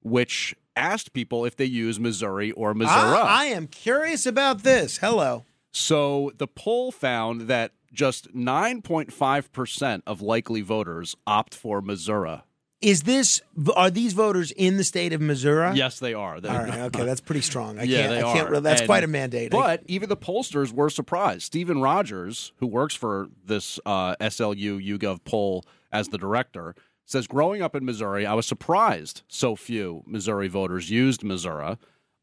which 0.03 0.55
asked 0.77 1.13
people 1.13 1.45
if 1.45 1.57
they 1.57 1.65
use 1.65 1.99
Missouri 2.01 2.51
or 2.53 2.75
Missouri. 2.75 2.95
Ah, 2.97 3.39
I 3.41 3.45
am 3.47 3.67
curious 3.67 4.27
about 4.27 4.63
this. 4.63 4.99
Hello. 4.99 5.45
So 5.73 6.33
the 6.39 6.47
poll 6.47 6.91
found 6.93 7.43
that 7.43 7.73
just 7.93 8.35
9.5% 8.35 10.03
of 10.07 10.21
likely 10.23 10.61
voters 10.61 11.17
opt 11.27 11.55
for 11.55 11.81
Missouri. 11.81 12.43
Is 12.81 13.03
this 13.03 13.41
are 13.75 13.91
these 13.91 14.13
voters 14.13 14.53
in 14.53 14.77
the 14.77 14.85
state 14.85 15.13
of 15.13 15.21
Missouri? 15.21 15.77
Yes, 15.77 15.99
they 15.99 16.15
are. 16.15 16.41
They're- 16.41 16.53
All 16.53 16.59
right. 16.59 16.79
Okay, 16.83 17.05
that's 17.05 17.21
pretty 17.21 17.41
strong. 17.41 17.77
I 17.77 17.83
yeah, 17.85 18.03
can't. 18.03 18.11
they 18.11 18.19
I 18.23 18.33
can't. 18.33 18.51
are. 18.55 18.61
That's 18.61 18.81
And- 18.83 18.89
quite 18.89 19.03
a 19.03 19.09
mandate. 19.09 19.51
But 19.51 19.83
even 19.87 20.09
the 20.09 20.17
pollsters 20.17 20.73
were 20.73 20.89
surprised. 20.89 21.43
Stephen 21.43 21.81
Rogers, 21.81 22.53
who 22.59 22.69
works 22.69 22.95
for 22.95 23.29
this 23.45 23.81
uh, 23.85 24.15
SLU 24.21 24.81
YouGov 24.87 25.25
poll 25.25 25.65
as 25.91 26.09
the 26.09 26.19
director, 26.19 26.77
says 27.05 27.27
growing 27.27 27.63
up 27.63 27.75
in 27.75 27.85
Missouri, 27.85 28.25
I 28.25 28.35
was 28.35 28.47
surprised 28.47 29.23
so 29.27 29.57
few 29.57 30.05
Missouri 30.07 30.47
voters 30.47 30.89
used 30.89 31.25
Missouri, 31.25 31.79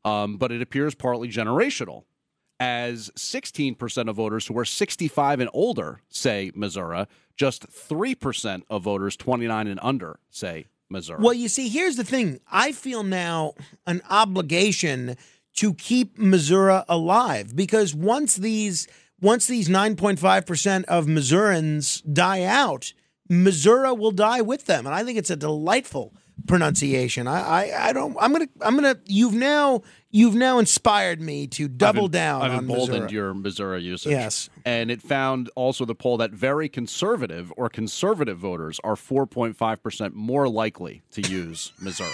um, 0.05 0.37
but 0.37 0.53
it 0.53 0.61
appears 0.61 0.95
partly 0.95 1.27
generational. 1.27 2.03
As 2.59 3.11
16% 3.17 4.09
of 4.09 4.15
voters 4.15 4.47
who 4.47 4.57
are 4.57 4.65
65 4.65 5.39
and 5.41 5.49
older 5.53 6.01
say 6.07 6.51
Missouri, 6.55 7.05
just 7.35 7.67
3% 7.67 8.61
of 8.69 8.83
voters 8.83 9.17
29 9.17 9.67
and 9.67 9.79
under 9.83 10.19
say 10.29 10.67
Missouri. 10.89 11.19
Well, 11.21 11.33
you 11.33 11.49
see, 11.49 11.67
here's 11.67 11.97
the 11.97 12.03
thing. 12.03 12.39
I 12.49 12.71
feel 12.71 13.03
now 13.03 13.53
an 13.85 14.01
obligation 14.09 15.17
to 15.55 15.73
keep 15.73 16.17
Missouri 16.17 16.81
alive 16.87 17.55
because 17.55 17.93
once 17.95 18.35
these 18.35 18.87
once 19.21 19.47
these 19.47 19.69
9.5% 19.69 20.83
of 20.85 21.07
Missourians 21.07 22.01
die 22.01 22.43
out, 22.43 22.93
Missouri 23.29 23.93
will 23.93 24.11
die 24.11 24.41
with 24.41 24.65
them. 24.65 24.85
And 24.85 24.93
I 24.93 25.03
think 25.03 25.17
it's 25.17 25.29
a 25.29 25.37
delightful 25.37 26.13
pronunciation. 26.47 27.27
I, 27.27 27.41
I, 27.41 27.89
I 27.89 27.93
don't. 27.93 28.15
I'm 28.19 28.31
gonna. 28.31 28.47
I'm 28.61 28.75
gonna. 28.75 28.97
You've 29.05 29.33
now. 29.33 29.81
You've 30.11 30.35
now 30.35 30.59
inspired 30.59 31.19
me 31.19 31.45
to 31.47 31.67
double 31.67 32.05
I've, 32.05 32.11
down 32.11 32.41
I've 32.41 32.51
on 32.51 32.59
emboldened 32.59 33.03
Missouri. 33.03 33.11
your 33.11 33.33
Missouri 33.33 33.81
usage. 33.81 34.11
Yes. 34.11 34.49
And 34.63 34.89
it 34.89 35.01
found 35.01 35.49
also 35.55 35.83
the 35.83 35.95
poll 35.95 36.15
that 36.17 36.31
very 36.31 36.69
conservative 36.69 37.51
or 37.57 37.67
conservative 37.67 38.37
voters 38.37 38.79
are 38.85 38.95
4.5% 38.95 40.13
more 40.13 40.47
likely 40.47 41.01
to 41.11 41.21
use 41.21 41.73
Missouri. 41.81 42.09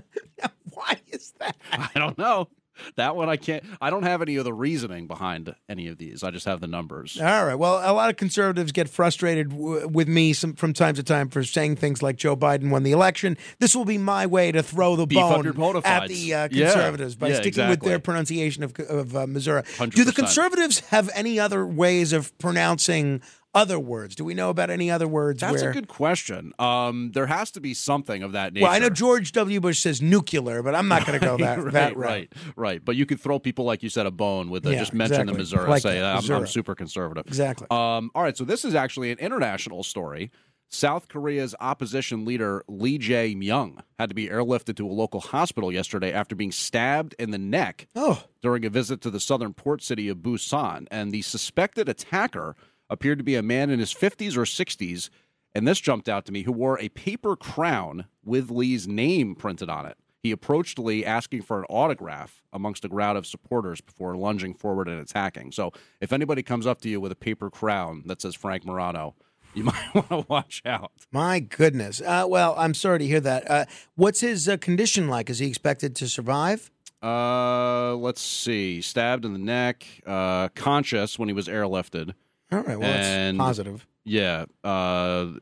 Why 0.72 1.00
is 1.08 1.32
that? 1.40 1.56
I 1.72 1.90
don't 1.96 2.16
know. 2.16 2.48
That 2.96 3.16
one 3.16 3.28
I 3.28 3.36
can't. 3.36 3.62
I 3.80 3.90
don't 3.90 4.02
have 4.02 4.22
any 4.22 4.36
of 4.36 4.44
the 4.44 4.52
reasoning 4.52 5.06
behind 5.06 5.54
any 5.68 5.88
of 5.88 5.98
these. 5.98 6.22
I 6.22 6.30
just 6.30 6.46
have 6.46 6.60
the 6.60 6.66
numbers. 6.66 7.18
All 7.20 7.44
right. 7.46 7.54
Well, 7.54 7.76
a 7.78 7.92
lot 7.92 8.10
of 8.10 8.16
conservatives 8.16 8.72
get 8.72 8.88
frustrated 8.88 9.50
w- 9.50 9.88
with 9.88 10.08
me 10.08 10.32
some, 10.32 10.54
from 10.54 10.72
time 10.72 10.94
to 10.94 11.02
time 11.02 11.28
for 11.28 11.42
saying 11.44 11.76
things 11.76 12.02
like 12.02 12.16
Joe 12.16 12.36
Biden 12.36 12.70
won 12.70 12.82
the 12.82 12.92
election. 12.92 13.36
This 13.58 13.74
will 13.74 13.84
be 13.84 13.98
my 13.98 14.26
way 14.26 14.52
to 14.52 14.62
throw 14.62 14.96
the 14.96 15.06
Beef 15.06 15.18
bone 15.18 15.46
at 15.84 16.08
the 16.08 16.34
uh, 16.34 16.48
Yeah. 16.50 16.72
conservatives 16.72 17.16
by 17.16 17.28
Yeah, 17.28 17.40
sticking 17.40 17.68
with 17.68 17.80
their 17.80 17.98
pronunciation 17.98 18.62
of, 18.62 18.78
of 18.80 19.16
uh, 19.16 19.26
Missouri. 19.26 19.62
Do 19.90 20.04
the 20.04 20.12
conservatives 20.12 20.80
have 20.90 21.10
any 21.14 21.38
other 21.38 21.66
ways 21.66 22.12
of 22.12 22.36
pronouncing 22.38 23.22
other 23.54 23.78
words? 23.78 24.14
Do 24.14 24.24
we 24.24 24.34
know 24.34 24.50
about 24.50 24.70
any 24.70 24.90
other 24.90 25.08
words 25.08 25.40
That's 25.40 25.62
where? 25.62 25.70
a 25.70 25.72
good 25.72 25.88
question. 25.88 26.52
Um, 26.58 27.10
there 27.12 27.26
has 27.26 27.50
to 27.52 27.60
be 27.60 27.74
something 27.74 28.22
of 28.22 28.32
that 28.32 28.52
nature. 28.52 28.64
well, 28.64 28.72
I 28.72 28.78
know 28.78 28.90
George 28.90 29.32
W. 29.32 29.60
Bush 29.60 29.80
says 29.80 30.00
nuclear, 30.00 30.62
but 30.62 30.74
I'm 30.74 30.88
not 30.88 31.06
going 31.06 31.18
to 31.18 31.24
go 31.24 31.36
that 31.38 31.62
right, 31.62 31.72
that 31.72 31.96
route. 31.96 32.08
right, 32.08 32.32
right. 32.56 32.84
But 32.84 32.96
you 32.96 33.06
could 33.06 33.20
throw 33.20 33.38
people 33.38 33.64
like 33.64 33.82
you 33.82 33.88
said 33.88 34.06
a 34.06 34.10
bone 34.10 34.50
with 34.50 34.62
the, 34.62 34.72
Yeah, 34.72 34.78
just 34.78 34.94
mention 34.94 35.26
the. 35.26 35.34
Missouri. 35.34 35.68
Like 35.68 35.82
say 35.82 36.00
that, 36.00 36.24
I'm, 36.24 36.30
I'm 36.30 36.46
super 36.46 36.74
conservative. 36.74 37.26
Exactly. 37.26 37.66
Um, 37.70 38.10
all 38.14 38.22
right, 38.22 38.36
so 38.36 38.44
this 38.44 38.64
is 38.64 38.74
actually 38.74 39.10
an 39.10 39.18
international 39.18 39.82
story. 39.82 40.30
South 40.72 41.08
Korea's 41.08 41.54
opposition 41.58 42.24
leader 42.24 42.62
Lee 42.68 42.98
Jae-myung 42.98 43.80
had 43.98 44.08
to 44.08 44.14
be 44.14 44.28
airlifted 44.28 44.76
to 44.76 44.86
a 44.86 44.92
local 44.92 45.20
hospital 45.20 45.72
yesterday 45.72 46.12
after 46.12 46.36
being 46.36 46.52
stabbed 46.52 47.14
in 47.18 47.32
the 47.32 47.38
neck 47.38 47.88
oh. 47.96 48.22
during 48.40 48.64
a 48.64 48.70
visit 48.70 49.00
to 49.00 49.10
the 49.10 49.18
southern 49.18 49.52
port 49.52 49.82
city 49.82 50.08
of 50.08 50.18
Busan. 50.18 50.86
And 50.90 51.10
the 51.10 51.22
suspected 51.22 51.88
attacker 51.88 52.54
appeared 52.90 53.18
to 53.18 53.24
be 53.24 53.36
a 53.36 53.42
man 53.42 53.70
in 53.70 53.78
his 53.78 53.94
50s 53.94 54.36
or 54.36 54.42
60s, 54.42 55.08
and 55.54 55.66
this 55.66 55.80
jumped 55.80 56.08
out 56.08 56.26
to 56.26 56.32
me, 56.32 56.42
who 56.42 56.52
wore 56.52 56.78
a 56.78 56.90
paper 56.90 57.36
crown 57.36 58.04
with 58.24 58.50
Lee's 58.50 58.86
name 58.86 59.34
printed 59.34 59.70
on 59.70 59.86
it. 59.86 59.96
He 60.22 60.32
approached 60.32 60.78
Lee 60.78 61.04
asking 61.04 61.42
for 61.42 61.60
an 61.60 61.64
autograph 61.70 62.42
amongst 62.52 62.84
a 62.84 62.88
crowd 62.90 63.16
of 63.16 63.26
supporters 63.26 63.80
before 63.80 64.14
lunging 64.16 64.52
forward 64.52 64.86
and 64.86 65.00
attacking. 65.00 65.52
So 65.52 65.72
if 66.00 66.12
anybody 66.12 66.42
comes 66.42 66.66
up 66.66 66.82
to 66.82 66.90
you 66.90 67.00
with 67.00 67.10
a 67.10 67.16
paper 67.16 67.48
crown 67.48 68.02
that 68.04 68.20
says 68.20 68.34
Frank 68.34 68.66
Morano, 68.66 69.14
you 69.54 69.64
might 69.64 69.94
want 69.94 70.08
to 70.10 70.26
watch 70.28 70.62
out. 70.66 70.92
My 71.10 71.40
goodness. 71.40 72.02
Uh, 72.02 72.26
well, 72.28 72.54
I'm 72.58 72.74
sorry 72.74 72.98
to 72.98 73.06
hear 73.06 73.20
that. 73.20 73.50
Uh, 73.50 73.64
what's 73.94 74.20
his 74.20 74.46
uh, 74.46 74.58
condition 74.58 75.08
like? 75.08 75.30
Is 75.30 75.38
he 75.38 75.46
expected 75.46 75.96
to 75.96 76.08
survive? 76.08 76.70
Uh, 77.02 77.94
let's 77.96 78.20
see. 78.20 78.82
Stabbed 78.82 79.24
in 79.24 79.32
the 79.32 79.38
neck, 79.38 79.86
uh, 80.06 80.48
conscious 80.48 81.18
when 81.18 81.30
he 81.30 81.32
was 81.32 81.48
airlifted. 81.48 82.12
All 82.52 82.60
right. 82.60 82.78
Well, 82.78 82.88
and, 82.88 83.38
that's 83.38 83.46
positive. 83.48 83.86
Yeah. 84.04 84.44
Uh, 84.64 85.24
the 85.24 85.40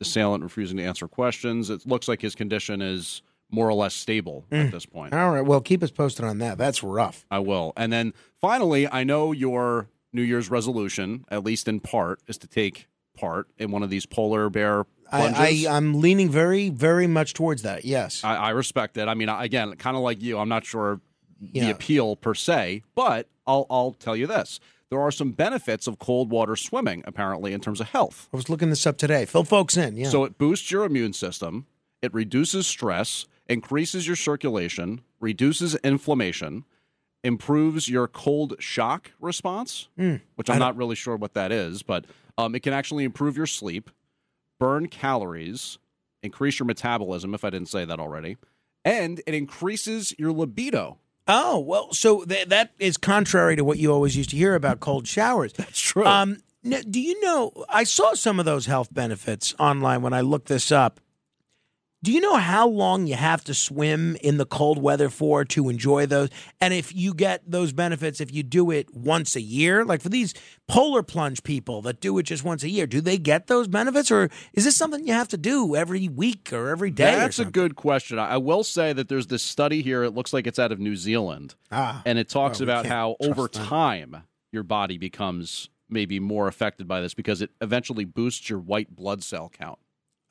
assailant 0.00 0.42
refusing 0.42 0.76
to 0.78 0.82
answer 0.84 1.06
questions. 1.08 1.70
It 1.70 1.86
looks 1.86 2.08
like 2.08 2.20
his 2.22 2.34
condition 2.34 2.80
is 2.82 3.22
more 3.50 3.68
or 3.68 3.74
less 3.74 3.94
stable 3.94 4.44
Mm. 4.50 4.66
at 4.66 4.72
this 4.72 4.86
point. 4.86 5.12
All 5.12 5.30
right. 5.30 5.42
Well, 5.44 5.60
keep 5.60 5.82
us 5.82 5.90
posted 5.90 6.24
on 6.24 6.38
that. 6.38 6.56
That's 6.58 6.82
rough. 6.82 7.26
I 7.30 7.40
will. 7.40 7.72
And 7.76 7.92
then 7.92 8.14
finally, 8.40 8.88
I 8.88 9.04
know 9.04 9.32
your 9.32 9.88
New 10.12 10.22
Year's 10.22 10.50
resolution, 10.50 11.24
at 11.30 11.44
least 11.44 11.68
in 11.68 11.80
part, 11.80 12.20
is 12.26 12.38
to 12.38 12.46
take 12.46 12.88
part 13.16 13.48
in 13.58 13.70
one 13.70 13.82
of 13.82 13.90
these 13.90 14.06
polar 14.06 14.48
bear 14.48 14.84
plunges. 15.10 15.66
I, 15.66 15.76
I'm 15.76 16.00
leaning 16.00 16.30
very, 16.30 16.68
very 16.70 17.06
much 17.06 17.34
towards 17.34 17.62
that. 17.62 17.84
Yes. 17.84 18.22
I, 18.24 18.36
I 18.36 18.50
respect 18.50 18.96
it. 18.96 19.08
I 19.08 19.14
mean, 19.14 19.28
again, 19.28 19.74
kind 19.76 19.96
of 19.96 20.02
like 20.02 20.22
you, 20.22 20.38
I'm 20.38 20.48
not 20.48 20.64
sure 20.64 21.00
Yeah. 21.40 21.64
the 21.66 21.70
appeal 21.72 22.16
per 22.16 22.34
se, 22.34 22.82
but 22.94 23.28
I'll 23.46 23.66
I'll 23.68 23.92
tell 23.92 24.14
you 24.16 24.26
this: 24.28 24.60
there 24.90 25.00
are 25.00 25.10
some 25.12 25.32
benefits 25.32 25.86
of 25.86 25.98
cold 25.98 26.30
water 26.30 26.56
swimming, 26.56 27.02
apparently, 27.06 27.52
in 27.52 27.60
terms 27.60 27.80
of 27.80 27.88
health. 27.90 28.28
I 28.32 28.36
was 28.36 28.48
looking 28.48 28.70
this 28.70 28.86
up 28.86 28.98
today. 28.98 29.24
Fill 29.24 29.44
folks 29.44 29.76
in. 29.76 29.96
Yeah. 29.96 30.08
So 30.08 30.24
it 30.24 30.36
boosts 30.36 30.70
your 30.70 30.84
immune 30.84 31.12
system, 31.12 31.66
it 32.02 32.12
reduces 32.12 32.66
stress, 32.66 33.26
increases 33.48 34.06
your 34.06 34.16
circulation, 34.16 35.00
reduces 35.20 35.74
inflammation, 35.76 36.64
improves 37.22 37.88
your 37.88 38.08
cold 38.08 38.56
shock 38.58 39.12
response, 39.20 39.88
Mm. 39.98 40.20
which 40.36 40.48
I'm 40.50 40.58
not 40.58 40.76
really 40.76 40.96
sure 40.96 41.16
what 41.16 41.34
that 41.34 41.52
is, 41.52 41.82
but 41.82 42.04
um, 42.38 42.54
it 42.54 42.60
can 42.60 42.72
actually 42.72 43.04
improve 43.04 43.36
your 43.36 43.46
sleep, 43.46 43.90
burn 44.58 44.88
calories, 44.88 45.78
increase 46.22 46.58
your 46.58 46.66
metabolism, 46.66 47.34
if 47.34 47.44
I 47.44 47.50
didn't 47.50 47.68
say 47.68 47.84
that 47.84 48.00
already, 48.00 48.38
and 48.84 49.20
it 49.26 49.34
increases 49.34 50.14
your 50.18 50.32
libido. 50.32 50.98
Oh 51.32 51.60
well, 51.60 51.92
so 51.92 52.24
th- 52.24 52.48
that 52.48 52.72
is 52.80 52.96
contrary 52.96 53.54
to 53.54 53.62
what 53.62 53.78
you 53.78 53.92
always 53.92 54.16
used 54.16 54.30
to 54.30 54.36
hear 54.36 54.56
about 54.56 54.80
cold 54.80 55.06
showers. 55.06 55.52
That's 55.56 55.78
true. 55.80 56.04
Um, 56.04 56.38
n- 56.64 56.82
do 56.90 57.00
you 57.00 57.20
know? 57.20 57.52
I 57.68 57.84
saw 57.84 58.14
some 58.14 58.40
of 58.40 58.46
those 58.46 58.66
health 58.66 58.92
benefits 58.92 59.54
online 59.58 60.02
when 60.02 60.12
I 60.12 60.22
looked 60.22 60.48
this 60.48 60.72
up. 60.72 60.98
Do 62.02 62.12
you 62.12 62.22
know 62.22 62.36
how 62.36 62.66
long 62.66 63.06
you 63.06 63.14
have 63.14 63.44
to 63.44 63.52
swim 63.52 64.16
in 64.22 64.38
the 64.38 64.46
cold 64.46 64.80
weather 64.80 65.10
for 65.10 65.44
to 65.44 65.68
enjoy 65.68 66.06
those? 66.06 66.30
And 66.58 66.72
if 66.72 66.94
you 66.94 67.12
get 67.12 67.42
those 67.46 67.74
benefits, 67.74 68.22
if 68.22 68.32
you 68.32 68.42
do 68.42 68.70
it 68.70 68.88
once 68.94 69.36
a 69.36 69.40
year, 69.42 69.84
like 69.84 70.00
for 70.00 70.08
these 70.08 70.32
polar 70.66 71.02
plunge 71.02 71.42
people 71.42 71.82
that 71.82 72.00
do 72.00 72.16
it 72.16 72.22
just 72.22 72.42
once 72.42 72.62
a 72.62 72.70
year, 72.70 72.86
do 72.86 73.02
they 73.02 73.18
get 73.18 73.48
those 73.48 73.68
benefits, 73.68 74.10
or 74.10 74.30
is 74.54 74.64
this 74.64 74.76
something 74.76 75.06
you 75.06 75.12
have 75.12 75.28
to 75.28 75.36
do 75.36 75.76
every 75.76 76.08
week 76.08 76.50
or 76.54 76.68
every 76.70 76.90
day? 76.90 77.16
That's 77.16 77.38
a 77.38 77.44
good 77.44 77.76
question. 77.76 78.18
I 78.18 78.38
will 78.38 78.64
say 78.64 78.94
that 78.94 79.10
there's 79.10 79.26
this 79.26 79.42
study 79.42 79.82
here. 79.82 80.02
It 80.02 80.14
looks 80.14 80.32
like 80.32 80.46
it's 80.46 80.58
out 80.58 80.72
of 80.72 80.80
New 80.80 80.96
Zealand, 80.96 81.54
Ah. 81.70 82.00
and 82.06 82.18
it 82.18 82.30
talks 82.30 82.60
Well, 82.60 82.70
about 82.70 82.86
how 82.86 83.16
over 83.20 83.46
time 83.46 84.22
your 84.52 84.62
body 84.62 84.96
becomes 84.96 85.68
maybe 85.90 86.18
more 86.18 86.48
affected 86.48 86.88
by 86.88 87.02
this 87.02 87.12
because 87.12 87.42
it 87.42 87.50
eventually 87.60 88.06
boosts 88.06 88.48
your 88.48 88.58
white 88.58 88.96
blood 88.96 89.22
cell 89.22 89.50
count. 89.52 89.78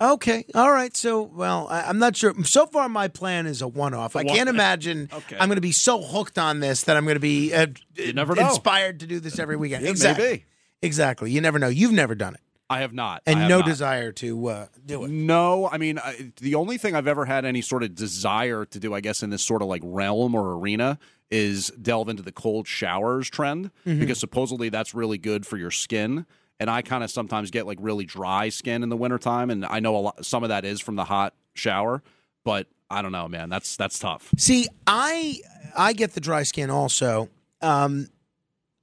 Okay. 0.02 0.46
All 0.56 0.72
right. 0.72 0.96
So, 0.96 1.24
well, 1.24 1.68
I, 1.70 1.82
I'm 1.84 2.00
not 2.00 2.16
sure. 2.16 2.34
So 2.46 2.66
far, 2.66 2.88
my 2.88 3.08
plan 3.10 3.46
is 3.48 3.62
a 3.62 3.68
one 3.68 3.94
off. 3.94 4.16
I 4.16 4.24
can't 4.24 4.48
imagine 4.50 5.10
Okay. 5.14 5.36
I'm 5.40 5.50
going 5.50 5.58
to 5.58 5.62
be 5.62 5.74
so 5.74 6.02
hooked 6.02 6.38
on 6.38 6.62
this 6.62 6.84
that 6.84 6.96
I'm 6.96 7.04
going 7.04 7.16
to 7.18 7.20
be 7.20 7.54
uh, 7.54 7.68
You 7.96 8.14
never 8.14 8.34
know. 8.36 8.48
inspired 8.48 9.02
to 9.02 9.08
do 9.08 9.20
this 9.20 9.40
every 9.40 9.58
weekend. 9.58 9.84
Yeah, 9.84 9.90
exactly. 9.92 10.26
maybe. 10.26 10.46
Exactly. 10.82 11.32
You 11.32 11.42
never 11.42 11.60
know. 11.60 11.68
You've 11.68 11.92
never 11.92 12.16
done 12.16 12.36
it. 12.36 12.40
I 12.72 12.82
have 12.82 12.94
not, 12.94 13.24
And 13.26 13.40
have 13.40 13.50
no 13.50 13.58
not. 13.60 13.66
desire 13.66 14.12
to 14.14 14.48
uh, 14.48 14.68
do 14.86 15.04
it. 15.04 15.10
No, 15.10 15.68
I 15.68 15.80
mean 15.80 15.98
I, 15.98 16.32
the 16.40 16.54
only 16.54 16.78
thing 16.78 16.94
I've 16.96 17.08
ever 17.08 17.26
had 17.26 17.44
any 17.44 17.62
sort 17.62 17.82
of 17.82 17.96
desire 17.96 18.64
to 18.66 18.80
do, 18.80 18.94
I 18.94 19.02
guess, 19.02 19.24
in 19.24 19.32
this 19.32 19.42
sort 19.44 19.64
of 19.64 19.68
like 19.68 19.82
realm 19.84 20.36
or 20.36 20.54
arena, 20.56 21.00
is 21.32 21.72
delve 21.82 22.10
into 22.10 22.22
the 22.22 22.32
cold 22.32 22.68
showers 22.68 23.28
trend 23.28 23.72
Mhm. 23.88 24.00
because 24.00 24.20
supposedly 24.20 24.70
that's 24.70 24.94
really 24.94 25.18
good 25.18 25.48
for 25.48 25.58
your 25.58 25.72
skin. 25.72 26.28
And 26.60 26.70
I 26.70 26.82
kind 26.82 27.04
of 27.04 27.12
sometimes 27.12 27.52
get 27.52 27.66
like 27.66 27.78
really 27.82 28.06
dry 28.06 28.50
skin 28.50 28.84
in 28.84 28.90
the 28.90 28.98
wintertime, 28.98 29.50
and 29.50 29.66
I 29.66 29.80
know 29.80 29.96
a 29.96 30.00
lot. 30.00 30.26
Some 30.26 30.44
of 30.44 30.50
that 30.50 30.66
is 30.66 30.82
from 30.82 30.96
the 30.96 31.06
hot 31.06 31.34
shower, 31.54 32.04
but 32.44 32.68
I 32.90 33.02
don't 33.02 33.12
know, 33.14 33.28
man. 33.28 33.50
That's 33.50 33.78
that's 33.78 33.98
tough. 33.98 34.30
See, 34.38 34.68
I 34.86 35.40
I 35.78 35.94
get 35.94 36.14
the 36.14 36.20
dry 36.20 36.44
skin 36.44 36.70
also. 36.70 37.30
Um, 37.62 38.08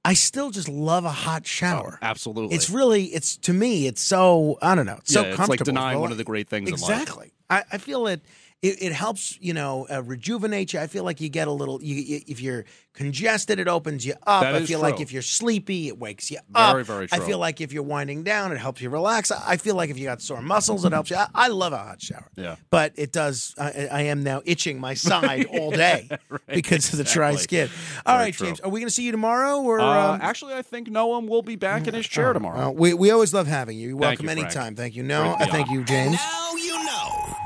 I 0.07 0.13
still 0.13 0.51
just 0.51 0.69
love 0.69 1.03
a 1.03 1.09
hot 1.11 1.45
shower. 1.45 1.99
Absolutely, 2.01 2.55
It's 2.55 2.69
really, 2.69 3.05
it's 3.07 3.35
to 3.37 3.51
me, 3.51 3.87
it's 3.87 3.99
so 4.01 4.57
I 4.61 4.73
don't 4.73 4.85
know, 4.85 4.99
it's 4.99 5.13
so 5.13 5.21
Yeah, 5.21 5.35
it's 5.37 5.49
like 5.49 5.63
denying 5.65 5.95
Well, 5.95 6.03
one 6.03 6.11
of 6.13 6.17
the 6.17 6.23
great 6.23 6.47
things 6.47 6.69
in 6.69 6.75
life. 6.79 7.01
Exactly. 7.01 7.33
I, 7.49 7.63
I 7.73 7.77
feel 7.77 8.07
it, 8.07 8.21
it. 8.61 8.81
It 8.81 8.91
helps, 8.93 9.37
you 9.41 9.53
know, 9.53 9.87
uh, 9.91 10.01
rejuvenate 10.03 10.73
you. 10.73 10.79
I 10.79 10.87
feel 10.87 11.03
like 11.03 11.21
you 11.21 11.29
get 11.29 11.47
a 11.47 11.51
little. 11.51 11.81
You, 11.83 11.95
you, 11.95 12.21
if 12.27 12.41
you're 12.41 12.65
congested, 12.93 13.59
it 13.59 13.67
opens 13.67 14.05
you 14.05 14.13
up. 14.25 14.41
That 14.41 14.55
I 14.55 14.57
is 14.59 14.67
feel 14.67 14.79
like 14.79 14.99
if 14.99 15.11
you're 15.11 15.21
sleepy, 15.21 15.87
it 15.87 15.99
wakes 15.99 16.31
you 16.31 16.39
up. 16.55 16.71
Very, 16.71 16.83
very 16.83 17.07
true. 17.07 17.21
I 17.21 17.25
feel 17.25 17.37
like 17.37 17.61
if 17.61 17.71
you're 17.71 17.83
winding 17.83 18.23
down, 18.23 18.51
it 18.51 18.57
helps 18.57 18.81
you 18.81 18.89
relax. 18.89 19.31
I 19.31 19.43
I 19.53 19.57
feel 19.57 19.75
like 19.75 19.89
if 19.89 19.97
you 19.97 20.05
got 20.05 20.21
sore 20.21 20.41
muscles, 20.41 20.83
it 20.85 20.91
helps 20.91 21.09
you. 21.09 21.17
I, 21.17 21.27
I 21.35 21.47
love 21.49 21.73
a 21.73 21.77
hot 21.77 22.01
shower. 22.01 22.29
Yeah. 22.35 22.55
But 22.69 22.93
it 22.95 23.11
does. 23.11 23.53
I, 23.57 23.87
I 23.91 24.01
am 24.03 24.23
now 24.23 24.41
itching 24.45 24.79
my 24.79 24.93
side 25.07 25.45
all 25.45 25.71
day 25.71 26.07
Right, 26.29 26.41
because 26.47 26.91
of 26.91 26.97
the 26.97 27.03
dry 27.03 27.35
skin. 27.35 27.69
All 28.05 28.15
Very 28.17 28.25
right, 28.27 28.33
true. 28.33 28.47
James. 28.47 28.59
Are 28.61 28.69
we 28.69 28.79
going 28.79 28.87
to 28.89 28.93
see 28.93 29.03
you 29.03 29.11
tomorrow? 29.11 29.61
Or 29.61 29.79
Uh, 29.79 30.13
um, 30.13 30.19
actually, 30.21 30.53
I 30.55 30.61
think 30.63 30.89
Noam 30.89 31.27
will 31.27 31.41
be 31.43 31.55
back 31.55 31.87
in 31.87 31.93
his 31.93 32.07
chair 32.07 32.33
tomorrow. 32.33 32.57
well, 32.57 32.75
we 32.75 32.93
we 32.93 33.11
always 33.11 33.33
love 33.33 33.47
having 33.47 33.77
you. 33.77 33.89
You're 33.89 33.97
welcome 33.97 34.25
you, 34.25 34.31
Frank. 34.33 34.45
anytime. 34.45 34.75
Thank 34.75 34.95
you. 34.95 35.03
Great 35.03 35.09
No, 35.09 35.35
to 35.39 35.45
be 35.45 35.51
thank 35.51 35.69
you, 35.69 35.83
James. 35.83 36.17
Now 36.17 36.21
you 36.21 36.41
know 36.41 36.46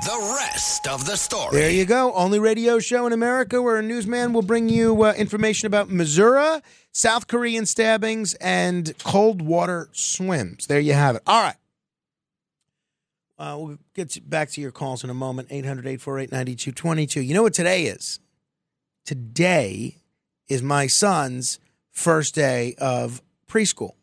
the 0.02 0.36
rest 0.40 0.88
of 0.88 1.06
the 1.06 1.16
story. 1.16 1.52
There 1.52 1.70
you 1.70 1.86
go. 1.86 2.14
Only 2.14 2.40
radio 2.40 2.80
show 2.80 3.06
in 3.06 3.14
America 3.14 3.62
where 3.62 3.78
a 3.78 3.84
newsman 3.84 4.34
will 4.34 4.42
bring 4.42 4.68
you 4.68 5.04
uh, 5.04 5.14
information 5.14 5.68
about 5.68 5.90
Missouri, 5.90 6.62
South 6.92 7.28
Korean 7.28 7.66
stabbings, 7.66 8.34
and 8.36 8.98
cold 9.04 9.42
water 9.42 9.90
swims. 9.92 10.68
There 10.68 10.80
you 10.80 10.94
have 10.94 11.16
it. 11.18 11.24
All 11.28 11.44
right. 11.44 11.56
Uh, 13.38 13.58
we'll 13.58 13.78
get 13.96 14.30
back 14.30 14.50
to 14.52 14.62
your 14.62 14.72
calls 14.72 15.04
in 15.04 15.10
a 15.10 15.16
moment. 15.16 15.48
800 15.52 15.82
848 15.86 16.32
9222. 16.32 17.22
You 17.22 17.34
know 17.34 17.44
what 17.44 17.54
today 17.54 17.86
is? 17.86 18.20
Today 19.06 19.98
is 20.48 20.62
my 20.62 20.88
son's 20.88 21.60
first 21.92 22.36
day 22.36 22.76
of 22.78 23.22
preschool. 23.48 23.94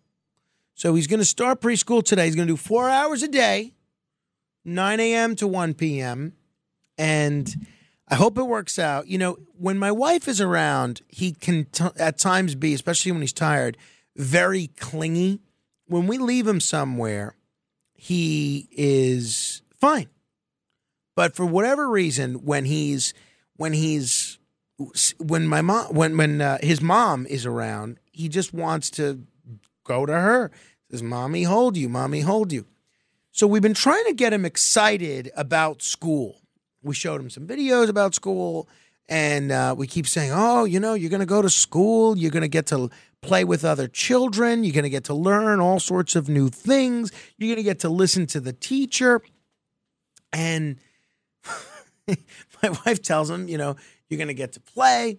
So 0.74 0.94
he's 0.94 1.06
going 1.06 1.20
to 1.20 1.26
start 1.26 1.60
preschool 1.60 2.04
today. 2.04 2.26
He's 2.26 2.36
going 2.36 2.48
to 2.48 2.52
do 2.52 2.56
four 2.56 2.88
hours 2.88 3.22
a 3.22 3.28
day, 3.28 3.74
9 4.68 5.00
a.m. 5.00 5.36
to 5.36 5.48
1 5.48 5.74
p.m. 5.74 6.34
and 6.96 7.66
I 8.06 8.14
hope 8.14 8.38
it 8.38 8.44
works 8.44 8.78
out. 8.78 9.06
You 9.06 9.18
know, 9.18 9.36
when 9.58 9.78
my 9.78 9.92
wife 9.92 10.28
is 10.28 10.40
around, 10.40 11.02
he 11.08 11.32
can 11.32 11.66
t- 11.66 11.84
at 11.98 12.18
times 12.18 12.54
be, 12.54 12.74
especially 12.74 13.12
when 13.12 13.20
he's 13.20 13.32
tired, 13.32 13.76
very 14.16 14.68
clingy. 14.78 15.40
When 15.86 16.06
we 16.06 16.18
leave 16.18 16.46
him 16.46 16.60
somewhere, 16.60 17.36
he 17.94 18.68
is 18.72 19.62
fine. 19.76 20.08
But 21.16 21.34
for 21.34 21.44
whatever 21.44 21.88
reason, 21.88 22.44
when 22.44 22.64
he's 22.64 23.12
when 23.56 23.72
he's 23.72 24.38
when 25.18 25.46
my 25.46 25.60
mom 25.62 25.92
when 25.94 26.16
when 26.16 26.40
uh, 26.40 26.58
his 26.60 26.80
mom 26.80 27.26
is 27.26 27.44
around, 27.44 27.98
he 28.12 28.28
just 28.28 28.54
wants 28.54 28.90
to 28.90 29.24
go 29.84 30.06
to 30.06 30.12
her. 30.12 30.50
Says, 30.90 31.02
"Mommy, 31.02 31.42
hold 31.42 31.76
you. 31.76 31.88
Mommy, 31.88 32.20
hold 32.20 32.52
you." 32.52 32.66
So 33.38 33.46
we've 33.46 33.62
been 33.62 33.72
trying 33.72 34.04
to 34.06 34.14
get 34.14 34.32
him 34.32 34.44
excited 34.44 35.30
about 35.36 35.80
school. 35.80 36.40
We 36.82 36.92
showed 36.96 37.20
him 37.20 37.30
some 37.30 37.46
videos 37.46 37.88
about 37.88 38.12
school, 38.12 38.68
and 39.08 39.52
uh, 39.52 39.76
we 39.78 39.86
keep 39.86 40.08
saying, 40.08 40.32
"Oh, 40.34 40.64
you 40.64 40.80
know, 40.80 40.94
you're 40.94 41.08
going 41.08 41.20
to 41.20 41.26
go 41.26 41.40
to 41.40 41.48
school. 41.48 42.18
You're 42.18 42.32
going 42.32 42.42
to 42.42 42.48
get 42.48 42.66
to 42.66 42.90
play 43.22 43.44
with 43.44 43.64
other 43.64 43.86
children. 43.86 44.64
You're 44.64 44.72
going 44.74 44.82
to 44.82 44.90
get 44.90 45.04
to 45.04 45.14
learn 45.14 45.60
all 45.60 45.78
sorts 45.78 46.16
of 46.16 46.28
new 46.28 46.48
things. 46.48 47.12
You're 47.36 47.54
going 47.54 47.58
to 47.58 47.62
get 47.62 47.78
to 47.80 47.88
listen 47.88 48.26
to 48.26 48.40
the 48.40 48.52
teacher." 48.52 49.22
And 50.32 50.80
my 52.08 52.70
wife 52.84 53.00
tells 53.02 53.30
him, 53.30 53.46
you 53.46 53.56
know, 53.56 53.76
you're 54.08 54.18
going 54.18 54.26
to 54.26 54.34
get 54.34 54.54
to 54.54 54.60
play. 54.60 55.18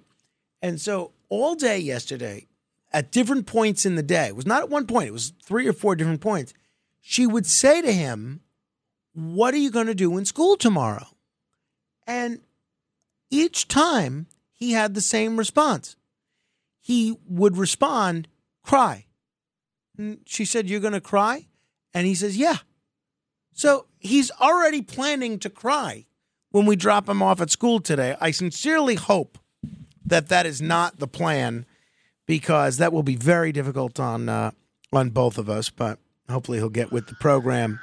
And 0.62 0.82
so 0.82 1.14
all 1.30 1.56
day 1.56 1.80
yesterday, 1.80 2.48
at 2.92 3.14
different 3.14 3.46
points 3.46 3.86
in 3.86 3.96
the 3.96 4.04
day, 4.04 4.28
it 4.28 4.36
was 4.36 4.46
not 4.46 4.62
at 4.64 4.70
one 4.70 4.88
point, 4.88 5.08
it 5.08 5.14
was 5.14 5.32
three 5.42 5.70
or 5.70 5.74
four 5.74 5.96
different 5.96 6.20
points, 6.20 6.54
she 7.02 7.26
would 7.26 7.46
say 7.46 7.82
to 7.82 7.92
him, 7.92 8.42
What 9.14 9.54
are 9.54 9.58
you 9.58 9.72
going 9.72 9.88
to 9.88 9.96
do 9.96 10.18
in 10.18 10.26
school 10.26 10.56
tomorrow? 10.56 11.08
And 12.08 12.42
each 13.30 13.68
time 13.68 14.28
he 14.54 14.72
had 14.74 14.94
the 14.94 15.02
same 15.02 15.38
response. 15.38 15.96
He 16.80 17.18
would 17.28 17.58
respond, 17.58 18.28
Cry. 18.64 19.06
And 19.98 20.20
she 20.26 20.46
said, 20.46 20.70
You're 20.70 20.80
going 20.80 20.94
to 20.94 21.02
cry? 21.02 21.48
And 21.94 22.08
he 22.08 22.16
says, 22.16 22.38
Yeah. 22.38 22.58
So 23.54 23.88
he's 24.00 24.32
already 24.40 24.82
planning 24.82 25.40
to 25.40 25.50
cry 25.50 26.06
when 26.52 26.66
we 26.66 26.76
drop 26.76 27.10
him 27.10 27.22
off 27.22 27.42
at 27.42 27.50
school 27.50 27.80
today. 27.80 28.16
I 28.20 28.32
sincerely 28.32 28.96
hope 28.96 29.38
that 30.06 30.30
that 30.30 30.46
is 30.46 30.62
not 30.62 31.00
the 31.00 31.08
plan 31.08 31.66
because 32.26 32.78
that 32.78 32.94
will 32.94 33.04
be 33.04 33.16
very 33.16 33.52
difficult 33.52 34.00
on 34.00 34.30
uh, 34.30 34.52
on 34.92 35.10
both 35.10 35.38
of 35.38 35.50
us. 35.50 35.70
But 35.70 36.00
hopefully 36.30 36.58
he'll 36.58 36.70
get 36.70 36.92
with 36.92 37.08
the 37.08 37.16
program 37.16 37.80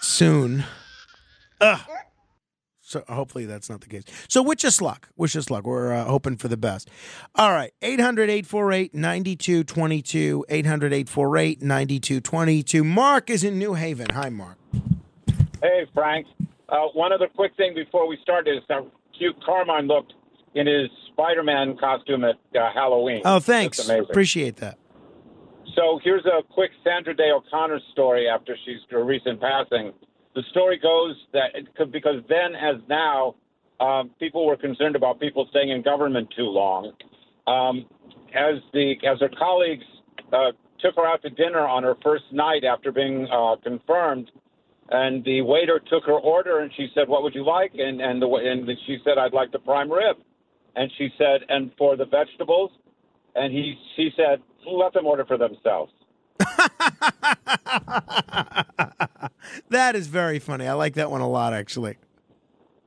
soon. 0.00 0.64
Ugh. 1.60 1.80
So 2.90 3.04
hopefully 3.08 3.46
that's 3.46 3.70
not 3.70 3.82
the 3.82 3.86
case. 3.86 4.02
So 4.28 4.42
wish 4.42 4.64
us 4.64 4.80
luck. 4.80 5.10
Wish 5.16 5.36
us 5.36 5.48
luck. 5.48 5.64
We're 5.64 5.92
uh, 5.92 6.06
hoping 6.06 6.36
for 6.36 6.48
the 6.48 6.56
best. 6.56 6.90
All 7.36 7.52
right. 7.52 7.72
800 7.82 8.28
848 8.28 8.94
9222. 8.94 10.44
800 10.48 10.92
848 10.92 11.62
9222. 11.62 12.82
Mark 12.82 13.30
is 13.30 13.44
in 13.44 13.60
New 13.60 13.74
Haven. 13.74 14.08
Hi, 14.12 14.28
Mark. 14.28 14.58
Hey, 15.62 15.86
Frank. 15.94 16.26
Uh, 16.68 16.86
one 16.94 17.12
other 17.12 17.28
quick 17.28 17.52
thing 17.56 17.74
before 17.76 18.08
we 18.08 18.18
start 18.22 18.48
is 18.48 18.60
how 18.68 18.88
cute 19.16 19.36
Carmine 19.44 19.86
looked 19.86 20.14
in 20.54 20.66
his 20.66 20.88
Spider-Man 21.12 21.76
costume 21.76 22.24
at 22.24 22.36
uh, 22.58 22.72
Halloween. 22.74 23.22
Oh, 23.24 23.38
thanks. 23.38 23.88
Appreciate 23.88 24.56
that. 24.56 24.79
So 25.76 26.00
here's 26.02 26.24
a 26.26 26.42
quick 26.52 26.70
Sandra 26.82 27.14
Day 27.14 27.30
O'Connor 27.30 27.80
story 27.92 28.28
after 28.28 28.56
she's 28.64 28.78
her 28.90 29.04
recent 29.04 29.40
passing. 29.40 29.92
The 30.34 30.42
story 30.50 30.78
goes 30.78 31.16
that 31.32 31.50
could, 31.76 31.92
because 31.92 32.22
then, 32.28 32.54
as 32.54 32.76
now, 32.88 33.34
um, 33.80 34.10
people 34.18 34.46
were 34.46 34.56
concerned 34.56 34.96
about 34.96 35.20
people 35.20 35.46
staying 35.50 35.70
in 35.70 35.82
government 35.82 36.28
too 36.36 36.44
long. 36.44 36.92
Um, 37.46 37.86
as 38.34 38.60
the 38.72 38.94
as 39.10 39.20
her 39.20 39.30
colleagues 39.38 39.84
uh, 40.32 40.52
took 40.78 40.96
her 40.96 41.06
out 41.06 41.22
to 41.22 41.30
dinner 41.30 41.66
on 41.66 41.82
her 41.82 41.96
first 42.02 42.24
night 42.32 42.64
after 42.64 42.92
being 42.92 43.26
uh, 43.32 43.56
confirmed, 43.62 44.30
and 44.90 45.24
the 45.24 45.40
waiter 45.42 45.80
took 45.90 46.04
her 46.04 46.18
order 46.18 46.60
and 46.60 46.70
she 46.76 46.88
said, 46.94 47.08
"What 47.08 47.22
would 47.22 47.34
you 47.34 47.44
like?" 47.44 47.72
And 47.74 48.00
and 48.00 48.20
the 48.22 48.28
and 48.28 48.68
she 48.86 48.98
said, 49.04 49.18
"I'd 49.18 49.32
like 49.32 49.50
the 49.50 49.58
prime 49.58 49.90
rib." 49.90 50.16
And 50.76 50.90
she 50.96 51.08
said, 51.18 51.40
"And 51.48 51.72
for 51.76 51.96
the 51.96 52.06
vegetables?" 52.06 52.70
And 53.34 53.52
he 53.52 53.74
she 53.96 54.10
said, 54.16 54.42
"Let 54.66 54.92
them 54.92 55.06
order 55.06 55.24
for 55.24 55.36
themselves." 55.36 55.92
That 59.70 59.96
is 59.96 60.08
very 60.08 60.38
funny. 60.38 60.66
I 60.66 60.74
like 60.74 60.94
that 60.94 61.10
one 61.10 61.20
a 61.20 61.28
lot, 61.28 61.54
actually. 61.54 61.96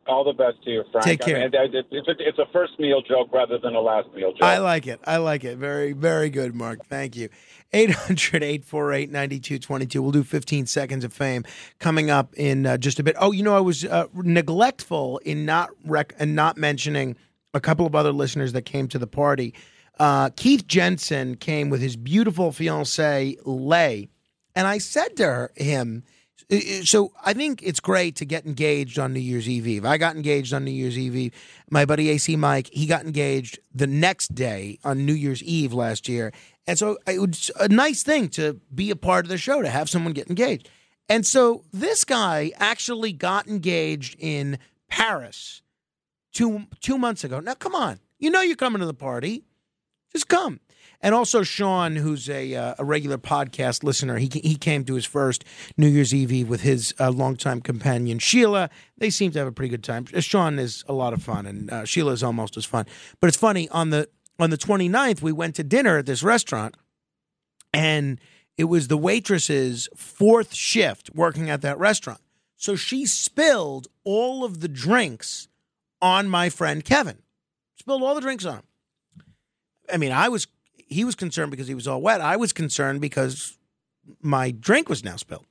All 0.05 0.25
the 0.25 0.33
best 0.33 0.61
to 0.65 0.69
you, 0.69 0.83
Frank. 0.91 1.05
Take 1.05 1.23
I 1.23 1.25
care. 1.25 1.39
mean, 1.39 1.49
it's, 1.53 2.07
a, 2.09 2.15
it's 2.19 2.37
a 2.37 2.45
first 2.51 2.77
meal 2.77 3.01
joke 3.01 3.29
rather 3.31 3.57
than 3.57 3.73
a 3.73 3.79
last 3.79 4.13
meal 4.13 4.33
joke. 4.33 4.43
I 4.43 4.57
like 4.57 4.85
it. 4.85 4.99
I 5.07 5.15
like 5.17 5.45
it. 5.45 5.57
Very, 5.57 5.93
very 5.93 6.29
good, 6.29 6.53
Mark. 6.53 6.85
Thank 6.87 7.15
you. 7.15 7.29
800 7.71 8.43
848 8.43 9.11
9222. 9.11 10.01
We'll 10.01 10.11
do 10.11 10.23
15 10.23 10.65
seconds 10.65 11.05
of 11.05 11.13
fame 11.13 11.45
coming 11.79 12.09
up 12.09 12.33
in 12.35 12.65
uh, 12.65 12.77
just 12.77 12.99
a 12.99 13.03
bit. 13.03 13.15
Oh, 13.17 13.31
you 13.31 13.43
know, 13.43 13.55
I 13.55 13.61
was 13.61 13.85
uh, 13.85 14.07
neglectful 14.13 15.19
in 15.19 15.45
not 15.45 15.69
rec- 15.85 16.13
and 16.19 16.35
not 16.35 16.57
mentioning 16.57 17.15
a 17.53 17.61
couple 17.61 17.85
of 17.85 17.95
other 17.95 18.11
listeners 18.11 18.51
that 18.51 18.63
came 18.63 18.89
to 18.89 18.99
the 18.99 19.07
party. 19.07 19.53
Uh, 19.99 20.29
Keith 20.29 20.67
Jensen 20.67 21.35
came 21.35 21.69
with 21.69 21.81
his 21.81 21.95
beautiful 21.95 22.51
fiancee, 22.51 23.37
Lay. 23.45 24.09
And 24.55 24.67
I 24.67 24.77
said 24.77 25.15
to 25.17 25.25
her, 25.25 25.51
him, 25.55 26.03
so 26.83 27.11
I 27.23 27.33
think 27.33 27.61
it's 27.63 27.79
great 27.79 28.15
to 28.17 28.25
get 28.25 28.45
engaged 28.45 28.99
on 28.99 29.13
New 29.13 29.19
Year's 29.19 29.47
Eve 29.49 29.67
Eve. 29.67 29.85
I 29.85 29.97
got 29.97 30.15
engaged 30.15 30.53
on 30.53 30.65
New 30.65 30.71
Year's 30.71 30.97
Eve 30.97 31.15
Eve. 31.15 31.33
My 31.69 31.85
buddy 31.85 32.09
AC 32.09 32.35
Mike, 32.35 32.69
he 32.71 32.85
got 32.85 33.05
engaged 33.05 33.59
the 33.73 33.87
next 33.87 34.35
day 34.35 34.77
on 34.83 35.05
New 35.05 35.13
Year's 35.13 35.41
Eve 35.43 35.73
last 35.73 36.07
year. 36.07 36.31
And 36.67 36.77
so 36.77 36.97
it 37.07 37.19
was 37.19 37.51
a 37.59 37.67
nice 37.67 38.03
thing 38.03 38.29
to 38.29 38.59
be 38.73 38.89
a 38.91 38.95
part 38.95 39.25
of 39.25 39.29
the 39.29 39.37
show, 39.37 39.61
to 39.61 39.69
have 39.69 39.89
someone 39.89 40.13
get 40.13 40.29
engaged. 40.29 40.69
And 41.09 41.25
so 41.25 41.63
this 41.71 42.05
guy 42.05 42.51
actually 42.57 43.11
got 43.11 43.47
engaged 43.47 44.15
in 44.19 44.57
Paris 44.89 45.61
two 46.33 46.67
two 46.79 46.97
months 46.97 47.23
ago. 47.23 47.39
Now, 47.39 47.55
come 47.55 47.75
on. 47.75 47.99
You 48.19 48.29
know 48.29 48.41
you're 48.41 48.55
coming 48.55 48.79
to 48.79 48.85
the 48.85 48.93
party. 48.93 49.43
Just 50.13 50.27
come. 50.27 50.59
And 51.01 51.13
also 51.13 51.43
Sean, 51.43 51.97
who's 51.97 52.29
a 52.29 52.55
uh, 52.55 52.75
a 52.79 52.85
regular 52.85 53.17
podcast 53.17 53.83
listener, 53.83 54.17
he 54.17 54.29
he 54.41 54.55
came 54.55 54.85
to 54.85 54.93
his 54.93 55.05
first 55.05 55.43
New 55.75 55.89
Year's 55.89 56.13
Eve 56.13 56.31
Eve 56.31 56.47
with 56.47 56.61
his 56.61 56.93
uh, 56.97 57.11
longtime 57.11 57.59
companion 57.59 58.19
Sheila. 58.19 58.69
They 58.97 59.09
seem 59.09 59.31
to 59.31 59.39
have 59.39 59.47
a 59.47 59.51
pretty 59.51 59.69
good 59.69 59.83
time. 59.83 60.05
Sean 60.05 60.59
is 60.59 60.85
a 60.87 60.93
lot 60.93 61.11
of 61.11 61.21
fun, 61.21 61.45
and 61.45 61.69
uh, 61.69 61.83
Sheila 61.83 62.13
is 62.13 62.23
almost 62.23 62.55
as 62.55 62.63
fun. 62.63 62.85
But 63.19 63.27
it's 63.27 63.35
funny 63.37 63.67
on 63.69 63.89
the 63.89 64.07
on 64.39 64.49
the 64.49 64.57
29th, 64.57 65.21
we 65.21 65.31
went 65.31 65.55
to 65.55 65.63
dinner 65.63 65.97
at 65.97 66.05
this 66.05 66.23
restaurant, 66.23 66.75
and 67.73 68.19
it 68.57 68.65
was 68.65 68.87
the 68.87 68.97
waitress's 68.97 69.89
fourth 69.95 70.53
shift 70.53 71.11
working 71.13 71.49
at 71.49 71.61
that 71.61 71.77
restaurant. 71.77 72.21
So 72.55 72.75
she 72.75 73.05
spilled 73.05 73.87
all 74.03 74.43
of 74.43 74.61
the 74.61 74.67
drinks 74.67 75.49
on 76.01 76.29
my 76.29 76.49
friend 76.49 76.83
Kevin. 76.83 77.19
Spilled 77.77 78.03
all 78.03 78.15
the 78.15 78.21
drinks 78.21 78.45
on 78.45 78.55
him. 78.55 78.63
I 79.91 79.97
mean, 79.97 80.11
I 80.11 80.29
was 80.29 80.47
he 80.87 81.03
was 81.03 81.15
concerned 81.15 81.51
because 81.51 81.67
he 81.67 81.75
was 81.75 81.87
all 81.87 82.01
wet. 82.01 82.21
I 82.21 82.35
was 82.35 82.53
concerned 82.53 83.01
because 83.01 83.57
my 84.21 84.51
drink 84.51 84.89
was 84.89 85.03
now 85.03 85.15
spilled. 85.15 85.45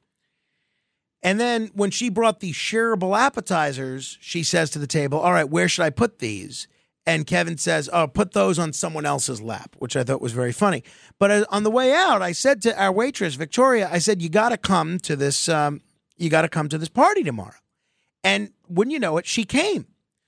And 1.22 1.38
then 1.38 1.70
when 1.74 1.90
she 1.90 2.08
brought 2.08 2.40
the 2.40 2.52
shareable 2.52 3.16
appetizers, 3.16 4.18
she 4.20 4.42
says 4.42 4.70
to 4.70 4.78
the 4.78 4.86
table, 4.86 5.18
"All 5.20 5.32
right, 5.32 5.48
where 5.48 5.68
should 5.68 5.84
I 5.84 5.90
put 5.90 6.18
these?" 6.18 6.66
And 7.06 7.26
Kevin 7.26 7.58
says, 7.58 7.88
"Oh, 7.92 8.06
put 8.06 8.32
those 8.32 8.58
on 8.58 8.72
someone 8.72 9.06
else's 9.06 9.40
lap," 9.40 9.76
which 9.78 9.96
I 9.96 10.04
thought 10.04 10.20
was 10.20 10.32
very 10.32 10.52
funny. 10.52 10.82
But 11.18 11.30
uh, 11.30 11.44
on 11.48 11.62
the 11.62 11.70
way 11.70 11.92
out, 11.92 12.22
I 12.22 12.32
said 12.32 12.62
to 12.62 12.80
our 12.80 12.92
waitress, 12.92 13.34
Victoria, 13.34 13.88
I 13.90 13.98
said, 13.98 14.20
"You 14.20 14.28
got 14.28 14.50
to 14.50 14.56
come 14.56 14.98
to 15.00 15.16
this. 15.16 15.48
Um, 15.48 15.80
you 16.16 16.28
got 16.28 16.42
to 16.42 16.48
come 16.48 16.68
to 16.68 16.78
this 16.78 16.88
party 16.88 17.22
tomorrow." 17.22 17.54
And 18.24 18.50
wouldn't 18.68 18.92
you 18.92 19.00
know 19.00 19.16
it, 19.18 19.26
she 19.26 19.44
came. 19.44 19.86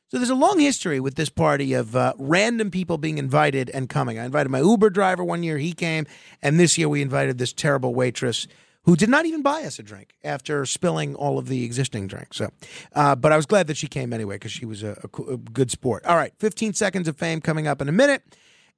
So 0.08 0.18
there's 0.18 0.30
a 0.30 0.34
long 0.34 0.58
history 0.58 1.00
with 1.00 1.14
this 1.14 1.30
party 1.30 1.72
of 1.72 1.96
uh, 1.96 2.12
random 2.18 2.70
people 2.70 2.98
being 2.98 3.18
invited 3.18 3.70
and 3.70 3.88
coming. 3.88 4.18
I 4.18 4.24
invited 4.24 4.50
my 4.50 4.60
Uber 4.60 4.90
driver 4.90 5.24
one 5.24 5.42
year, 5.42 5.58
he 5.58 5.72
came, 5.72 6.06
and 6.42 6.60
this 6.60 6.76
year 6.76 6.88
we 6.88 7.00
invited 7.02 7.38
this 7.38 7.52
terrible 7.52 7.94
waitress 7.94 8.46
who 8.84 8.96
did 8.96 9.08
not 9.08 9.24
even 9.24 9.40
buy 9.42 9.62
us 9.62 9.78
a 9.78 9.82
drink 9.82 10.14
after 10.22 10.66
spilling 10.66 11.14
all 11.14 11.38
of 11.38 11.48
the 11.48 11.64
existing 11.64 12.06
drinks. 12.06 12.36
So, 12.36 12.50
uh, 12.94 13.16
but 13.16 13.32
I 13.32 13.36
was 13.36 13.46
glad 13.46 13.66
that 13.68 13.78
she 13.78 13.86
came 13.86 14.12
anyway 14.12 14.36
because 14.36 14.52
she 14.52 14.66
was 14.66 14.82
a, 14.82 14.96
a 15.02 15.22
a 15.22 15.36
good 15.38 15.70
sport. 15.70 16.04
All 16.04 16.16
right, 16.16 16.32
15 16.38 16.74
seconds 16.74 17.08
of 17.08 17.16
fame 17.16 17.40
coming 17.40 17.66
up 17.66 17.80
in 17.80 17.88
a 17.88 17.92
minute. 17.92 18.22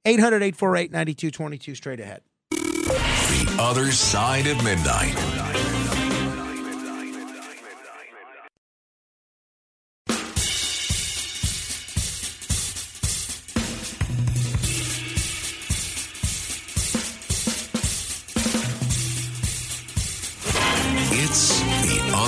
800 0.05 0.37
848 0.37 0.91
9222 0.91 1.75
straight 1.75 1.99
ahead. 1.99 2.21
The 2.51 3.57
other 3.59 3.91
side 3.91 4.47
of 4.47 4.63
midnight. 4.63 5.13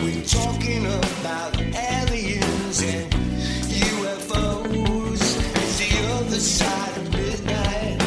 We're 0.00 0.22
talking 0.22 0.86
about 0.86 1.60
aliens 1.60 2.82
and 2.82 3.12
UFOs. 3.68 5.20
It's 5.56 5.78
the 5.78 6.12
other 6.12 6.38
side 6.38 6.96
of 6.98 7.10
midnight. 7.12 7.98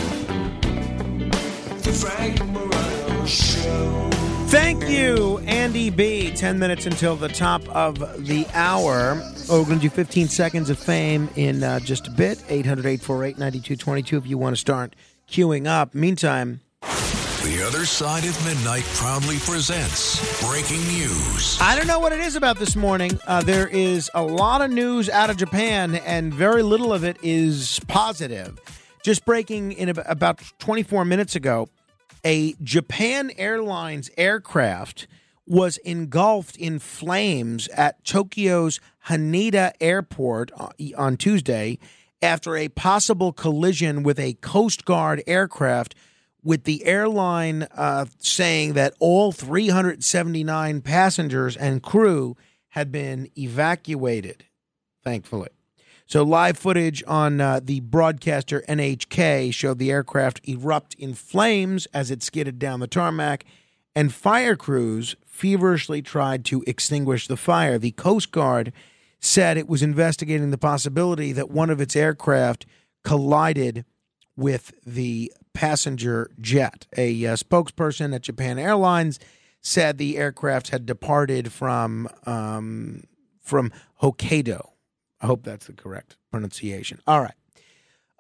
The 1.84 1.92
Frank 1.92 2.46
Morano 2.46 3.26
Show. 3.26 4.10
Thank 4.48 4.88
you, 4.88 5.40
Andy 5.40 5.90
B. 5.90 6.32
10 6.34 6.58
minutes 6.58 6.86
until 6.86 7.18
the 7.18 7.28
top 7.28 7.68
of 7.68 8.00
the 8.26 8.48
hour. 8.54 9.22
Oh, 9.50 9.60
we're 9.60 9.66
going 9.66 9.80
to 9.80 9.82
do 9.82 9.90
15 9.90 10.30
seconds 10.30 10.70
of 10.70 10.80
fame 10.80 11.30
in 11.36 11.62
uh, 11.62 11.82
just 11.82 12.08
a 12.08 12.12
bit. 12.12 12.42
800 12.48 12.86
848 12.86 13.38
9222 13.38 14.18
if 14.18 14.28
you 14.28 14.38
want 14.38 14.56
to 14.56 14.60
start 14.60 14.96
queuing 15.30 15.68
up. 15.68 15.94
Meantime, 15.94 16.62
The 17.44 17.64
Other 17.66 17.88
Side 17.88 18.24
of 18.26 18.46
Midnight 18.46 18.84
proudly 18.94 19.38
presents 19.40 20.20
breaking 20.48 20.80
news. 20.90 21.58
I 21.60 21.76
don't 21.76 21.88
know 21.88 21.98
what 21.98 22.12
it 22.14 22.20
is 22.20 22.36
about 22.36 22.60
this 22.60 22.76
morning. 22.76 23.20
Uh, 23.26 23.42
there 23.42 23.68
is 23.68 24.12
a 24.14 24.22
lot 24.22 24.62
of 24.62 24.70
news 24.70 25.10
out 25.10 25.32
of 25.32 25.38
Japan, 25.38 25.96
and 25.96 26.32
very 26.32 26.62
little 26.62 26.94
of 26.94 27.04
it 27.04 27.18
is 27.24 27.80
positive. 27.88 28.60
Just 29.04 29.26
breaking 29.26 29.72
in 29.72 29.90
about 29.90 30.40
24 30.60 31.04
minutes 31.04 31.36
ago, 31.36 31.68
a 32.24 32.54
Japan 32.62 33.32
Airlines 33.38 34.12
aircraft 34.18 35.08
was 35.48 35.78
engulfed 35.78 36.56
in 36.58 36.78
flames 36.78 37.68
at 37.70 38.04
Tokyo's 38.04 38.80
Haneda 39.08 39.72
Airport 39.82 40.52
uh, 40.56 40.70
on 40.96 41.18
Tuesday 41.18 41.80
after 42.22 42.56
a 42.56 42.68
possible 42.68 43.34
collision 43.34 44.04
with 44.04 44.20
a 44.20 44.34
Coast 44.42 44.86
Guard 44.86 45.24
aircraft, 45.26 45.96
with 46.44 46.64
the 46.64 46.86
airline 46.86 47.68
uh, 47.76 48.06
saying 48.20 48.74
that 48.74 48.94
all 49.00 49.32
379 49.32 50.82
passengers 50.82 51.56
and 51.56 51.84
crew 51.84 52.36
had 52.70 52.92
been 52.92 53.30
evacuated, 53.38 54.46
thankfully. 55.04 55.50
So, 56.06 56.24
live 56.24 56.58
footage 56.58 57.04
on 57.08 57.40
uh, 57.40 57.62
the 57.64 57.80
broadcaster 57.80 58.64
NHK 58.68 59.54
showed 59.54 59.80
the 59.80 59.92
aircraft 59.92 60.42
erupt 60.44 60.94
in 60.96 61.14
flames 61.14 61.86
as 61.94 62.12
it 62.12 62.22
skidded 62.22 62.60
down 62.60 62.82
the 62.82 62.88
tarmac, 62.88 63.46
and 63.96 64.14
fire 64.14 64.56
crews 64.56 65.16
feverishly 65.26 66.02
tried 66.02 66.44
to 66.46 66.64
extinguish 66.68 67.28
the 67.28 67.38
fire. 67.38 67.78
The 67.78 67.92
Coast 67.92 68.32
Guard 68.32 68.74
said 69.22 69.58
it 69.58 69.70
was 69.70 69.82
investigating 69.82 70.52
the 70.52 70.58
possibility 70.58 71.32
that 71.32 71.50
one 71.50 71.70
of 71.70 71.80
its 71.80 71.96
aircraft 71.96 72.66
collided 73.04 73.86
with 74.36 74.74
the 74.86 75.32
passenger 75.54 76.32
jet. 76.40 76.88
A 76.98 77.26
uh, 77.26 77.36
spokesperson 77.36 78.16
at 78.16 78.22
Japan 78.22 78.58
Airlines 78.60 79.20
said 79.62 79.98
the 79.98 80.18
aircraft 80.18 80.70
had 80.70 80.86
departed 80.86 81.52
from 81.52 82.10
um, 82.26 83.04
from 83.42 83.72
Hokkaido. 84.02 84.70
I 85.22 85.28
hope 85.28 85.44
that's 85.44 85.68
the 85.68 85.74
correct 85.74 86.18
pronunciation. 86.32 87.00
All 87.06 87.22
right. 87.22 87.34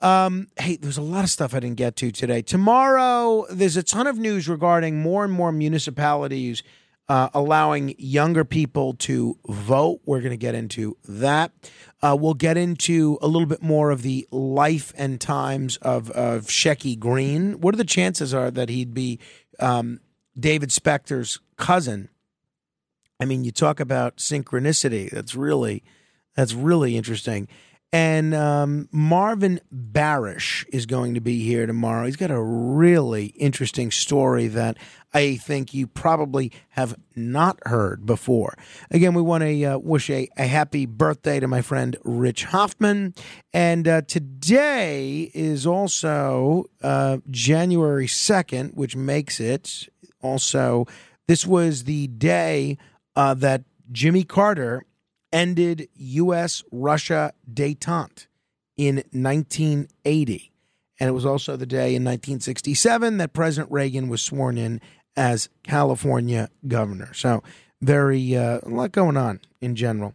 Um, 0.02 0.48
hey, 0.58 0.78
there's 0.78 0.98
a 0.98 1.02
lot 1.02 1.24
of 1.24 1.30
stuff 1.30 1.54
I 1.54 1.60
didn't 1.60 1.78
get 1.78 1.96
to 1.98 2.12
today. 2.12 2.42
Tomorrow, 2.42 3.46
there's 3.52 3.78
a 3.78 3.84
ton 3.84 4.08
of 4.08 4.18
news 4.18 4.50
regarding 4.50 5.00
more 5.00 5.24
and 5.24 5.32
more 5.32 5.52
municipalities 5.52 6.64
uh, 7.12 7.30
allowing 7.34 7.94
younger 7.98 8.46
people 8.46 8.94
to 8.94 9.38
vote. 9.46 10.00
We're 10.06 10.22
going 10.22 10.32
to 10.32 10.38
get 10.38 10.56
into 10.56 10.96
that. 11.10 11.52
Uh, 12.02 12.16
we'll 12.18 12.36
get 12.36 12.56
into 12.56 13.20
a 13.22 13.28
little 13.28 13.48
bit 13.48 13.62
more 13.62 13.92
of 13.92 14.02
the 14.02 14.26
life 14.32 14.94
and 14.96 15.20
times 15.20 15.76
of, 15.82 16.10
of 16.12 16.46
Shecky 16.46 16.98
Greene. 16.98 17.60
What 17.60 17.74
are 17.74 17.78
the 17.78 17.84
chances 17.84 18.34
are 18.34 18.50
that 18.52 18.70
he'd 18.70 18.94
be 18.94 19.20
um, 19.60 20.00
David 20.40 20.70
Spector's 20.70 21.42
cousin? 21.58 22.08
I 23.20 23.26
mean, 23.26 23.44
you 23.44 23.52
talk 23.52 23.82
about 23.82 24.16
synchronicity. 24.16 25.10
That's 25.10 25.36
really 25.36 25.84
that's 26.38 26.54
really 26.54 26.96
interesting. 26.96 27.50
And 27.94 28.34
um, 28.34 28.88
Marvin 28.92 29.60
Barish 29.74 30.66
is 30.70 30.86
going 30.86 31.14
to 31.16 31.20
be 31.20 31.44
here 31.44 31.66
tomorrow. 31.66 32.06
He's 32.06 32.16
got 32.16 32.32
a 32.32 32.42
really 32.42 33.28
interesting 33.28 33.92
story 33.92 34.48
that 34.48 34.78
I 35.14 35.36
think 35.36 35.74
you 35.74 35.88
probably 35.88 36.54
have 36.70 36.96
not 37.18 37.60
heard 37.68 38.06
before. 38.06 38.58
Again, 38.92 39.14
we 39.14 39.22
want 39.22 39.44
to 39.44 39.64
uh, 39.66 39.78
wish 39.78 40.10
a, 40.10 40.30
a 40.38 40.48
happy 40.48 40.86
birthday 40.86 41.42
to 41.42 41.50
my 41.50 41.62
friend 41.62 41.98
Rich 42.06 42.46
Hoffman. 42.46 43.14
And 43.52 43.86
uh, 43.86 44.04
today 44.04 45.30
is 45.34 45.68
also 45.68 46.66
uh, 46.82 47.18
January 47.30 48.08
2nd, 48.08 48.74
which 48.74 48.96
makes 48.96 49.42
it 49.42 49.90
also, 50.22 50.88
this 51.28 51.46
was 51.46 51.84
the 51.84 52.08
day 52.08 52.78
uh, 53.18 53.34
that 53.34 53.64
Jimmy 53.92 54.24
Carter 54.24 54.86
ended 55.32 55.88
U.S. 55.96 56.64
Russia 56.72 57.34
detente 57.52 58.28
in 58.78 58.96
1980. 59.12 60.52
And 61.00 61.10
it 61.10 61.14
was 61.14 61.26
also 61.26 61.56
the 61.56 61.66
day 61.66 61.96
in 61.96 62.04
1967 62.04 63.18
that 63.18 63.34
President 63.34 63.72
Reagan 63.72 64.08
was 64.08 64.22
sworn 64.22 64.58
in 64.58 64.82
as 65.16 65.50
California 65.64 66.50
governor. 66.68 67.14
So, 67.14 67.44
very, 67.82 68.36
uh, 68.36 68.60
a 68.62 68.70
lot 68.70 68.92
going 68.92 69.18
on 69.18 69.40
in 69.60 69.76
general. 69.76 70.14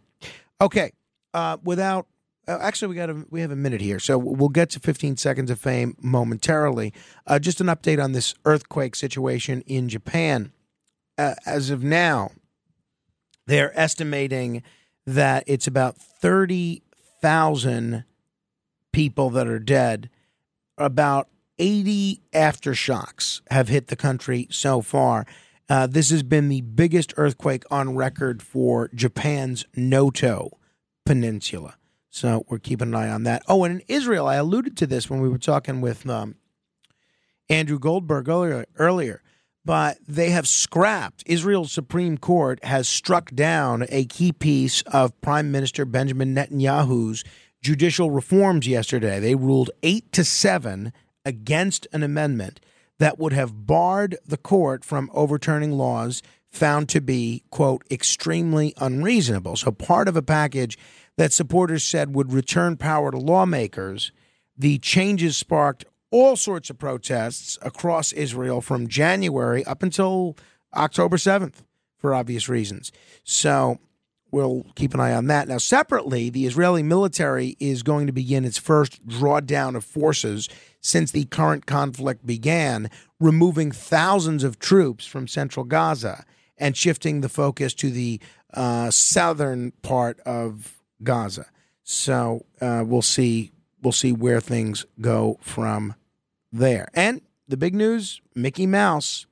Okay. 0.61 0.93
Uh, 1.33 1.57
without, 1.63 2.07
uh, 2.47 2.57
actually, 2.61 2.87
we 2.87 2.95
got 2.95 3.09
a, 3.09 3.25
we 3.29 3.41
have 3.41 3.51
a 3.51 3.55
minute 3.55 3.81
here. 3.81 3.99
So, 3.99 4.17
we'll 4.17 4.49
get 4.49 4.69
to 4.71 4.79
15 4.79 5.17
seconds 5.17 5.51
of 5.51 5.59
fame 5.59 5.97
momentarily. 6.01 6.93
Uh, 7.25 7.39
just 7.39 7.59
an 7.59 7.67
update 7.67 8.01
on 8.01 8.13
this 8.13 8.33
earthquake 8.45 8.95
situation 8.95 9.61
in 9.67 9.89
Japan. 9.89 10.53
Uh, 11.17 11.35
as 11.45 11.69
of 11.69 11.83
now, 11.83 12.31
they're 13.45 13.77
estimating 13.77 14.63
that 15.07 15.43
it's 15.47 15.65
about 15.65 15.97
30,000 15.97 18.03
people 18.91 19.31
that 19.31 19.47
are 19.47 19.57
dead. 19.57 20.11
About 20.77 21.29
80 21.57 22.21
aftershocks 22.33 23.41
have 23.49 23.69
hit 23.69 23.87
the 23.87 23.95
country 23.95 24.47
so 24.51 24.81
far. 24.81 25.25
Uh, 25.69 25.87
this 25.87 26.11
has 26.11 26.21
been 26.23 26.49
the 26.49 26.61
biggest 26.61 27.13
earthquake 27.17 27.63
on 27.71 27.95
record 27.95 28.43
for 28.43 28.89
Japan's 28.93 29.65
Noto 29.75 30.51
Peninsula. 31.05 31.77
So 32.09 32.45
we're 32.47 32.59
keeping 32.59 32.89
an 32.89 32.95
eye 32.95 33.09
on 33.09 33.23
that. 33.23 33.43
Oh, 33.47 33.63
and 33.63 33.79
in 33.79 33.85
Israel, 33.87 34.27
I 34.27 34.35
alluded 34.35 34.75
to 34.77 34.87
this 34.87 35.09
when 35.09 35.21
we 35.21 35.29
were 35.29 35.37
talking 35.37 35.79
with 35.81 36.07
um, 36.09 36.35
Andrew 37.49 37.79
Goldberg 37.79 38.29
earlier. 38.29 38.65
earlier 38.77 39.21
but 39.67 39.97
they 40.07 40.29
have 40.29 40.47
scrapped. 40.47 41.23
Israel's 41.25 41.73
Supreme 41.73 42.17
Court 42.17 42.63
has 42.63 42.87
struck 42.87 43.31
down 43.31 43.85
a 43.89 44.05
key 44.05 44.31
piece 44.31 44.81
of 44.83 45.19
Prime 45.19 45.51
Minister 45.51 45.83
Benjamin 45.83 46.33
Netanyahu's 46.33 47.25
judicial 47.61 48.09
reforms 48.09 48.65
yesterday. 48.65 49.19
They 49.19 49.35
ruled 49.35 49.69
eight 49.83 50.09
to 50.13 50.23
seven 50.23 50.93
against 51.25 51.85
an 51.91 52.01
amendment 52.01 52.61
that 52.99 53.19
would 53.19 53.33
have 53.33 53.67
barred 53.67 54.17
the 54.25 54.37
court 54.37 54.85
from 54.85 55.11
overturning 55.13 55.73
laws 55.73 56.23
found 56.49 56.87
to 56.87 57.01
be, 57.01 57.43
quote, 57.49 57.83
extremely 57.91 58.73
unreasonable. 58.77 59.57
So, 59.57 59.73
part 59.73 60.07
of 60.07 60.15
a 60.15 60.21
package 60.21 60.77
that 61.17 61.33
supporters 61.33 61.83
said 61.83 62.15
would 62.15 62.31
return 62.31 62.77
power 62.77 63.11
to 63.11 63.17
lawmakers. 63.17 64.13
The 64.57 64.77
changes 64.77 65.35
sparked 65.35 65.83
all 66.11 66.35
sorts 66.35 66.69
of 66.69 66.77
protests 66.77 67.57
across 67.61 68.11
Israel 68.13 68.61
from 68.61 68.87
January 68.87 69.63
up 69.65 69.83
until 69.83 70.37
October 70.75 71.17
7th 71.17 71.63
for 71.97 72.13
obvious 72.13 72.47
reasons. 72.47 72.91
So 73.23 73.79
we'll 74.31 74.65
keep 74.75 74.93
an 74.93 74.99
eye 74.99 75.13
on 75.13 75.27
that. 75.27 75.47
Now, 75.47 75.57
separately, 75.57 76.29
the 76.29 76.45
Israeli 76.45 76.83
military 76.83 77.55
is 77.59 77.83
going 77.83 78.07
to 78.07 78.13
begin 78.13 78.45
its 78.45 78.57
first 78.57 79.05
drawdown 79.07 79.75
of 79.75 79.83
forces 79.83 80.49
since 80.81 81.11
the 81.11 81.25
current 81.25 81.65
conflict 81.65 82.25
began, 82.25 82.89
removing 83.19 83.71
thousands 83.71 84.43
of 84.43 84.59
troops 84.59 85.05
from 85.05 85.27
central 85.27 85.65
Gaza 85.65 86.25
and 86.57 86.75
shifting 86.75 87.21
the 87.21 87.29
focus 87.29 87.73
to 87.75 87.89
the 87.89 88.19
uh, 88.53 88.89
southern 88.89 89.71
part 89.81 90.19
of 90.21 90.77
Gaza. 91.03 91.47
So 91.83 92.45
uh, 92.61 92.83
we'll 92.85 93.01
see 93.01 93.51
we'll 93.87 93.91
see 93.93 94.11
where 94.11 94.41
things 94.41 94.85
go 94.99 95.37
from 95.41 95.95
there. 96.51 96.89
And 96.93 97.21
the 97.47 97.57
big 97.57 97.73
news 97.73 98.21
Mickey 98.35 98.67
Mouse 98.67 99.25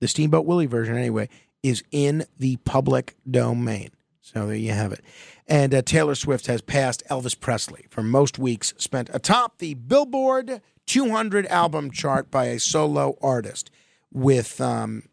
the 0.00 0.08
Steamboat 0.08 0.46
Willie 0.46 0.66
version 0.66 0.96
anyway, 0.96 1.28
is 1.62 1.84
in 1.92 2.24
the 2.38 2.56
public 2.58 3.14
domain. 3.30 3.90
So 4.20 4.46
there 4.46 4.56
you 4.56 4.72
have 4.72 4.92
it. 4.92 5.04
And 5.46 5.74
uh, 5.74 5.82
Taylor 5.82 6.14
Swift 6.14 6.46
has 6.46 6.62
passed 6.62 7.02
Elvis 7.10 7.38
Presley 7.38 7.86
for 7.90 8.02
most 8.02 8.38
weeks 8.38 8.74
spent 8.78 9.10
atop 9.12 9.58
the 9.58 9.74
Billboard 9.74 10.62
200 10.86 11.46
album 11.46 11.90
chart 11.90 12.30
by 12.30 12.46
a 12.46 12.58
solo 12.58 13.16
artist, 13.20 13.70
with 14.12 14.60
um, 14.60 15.04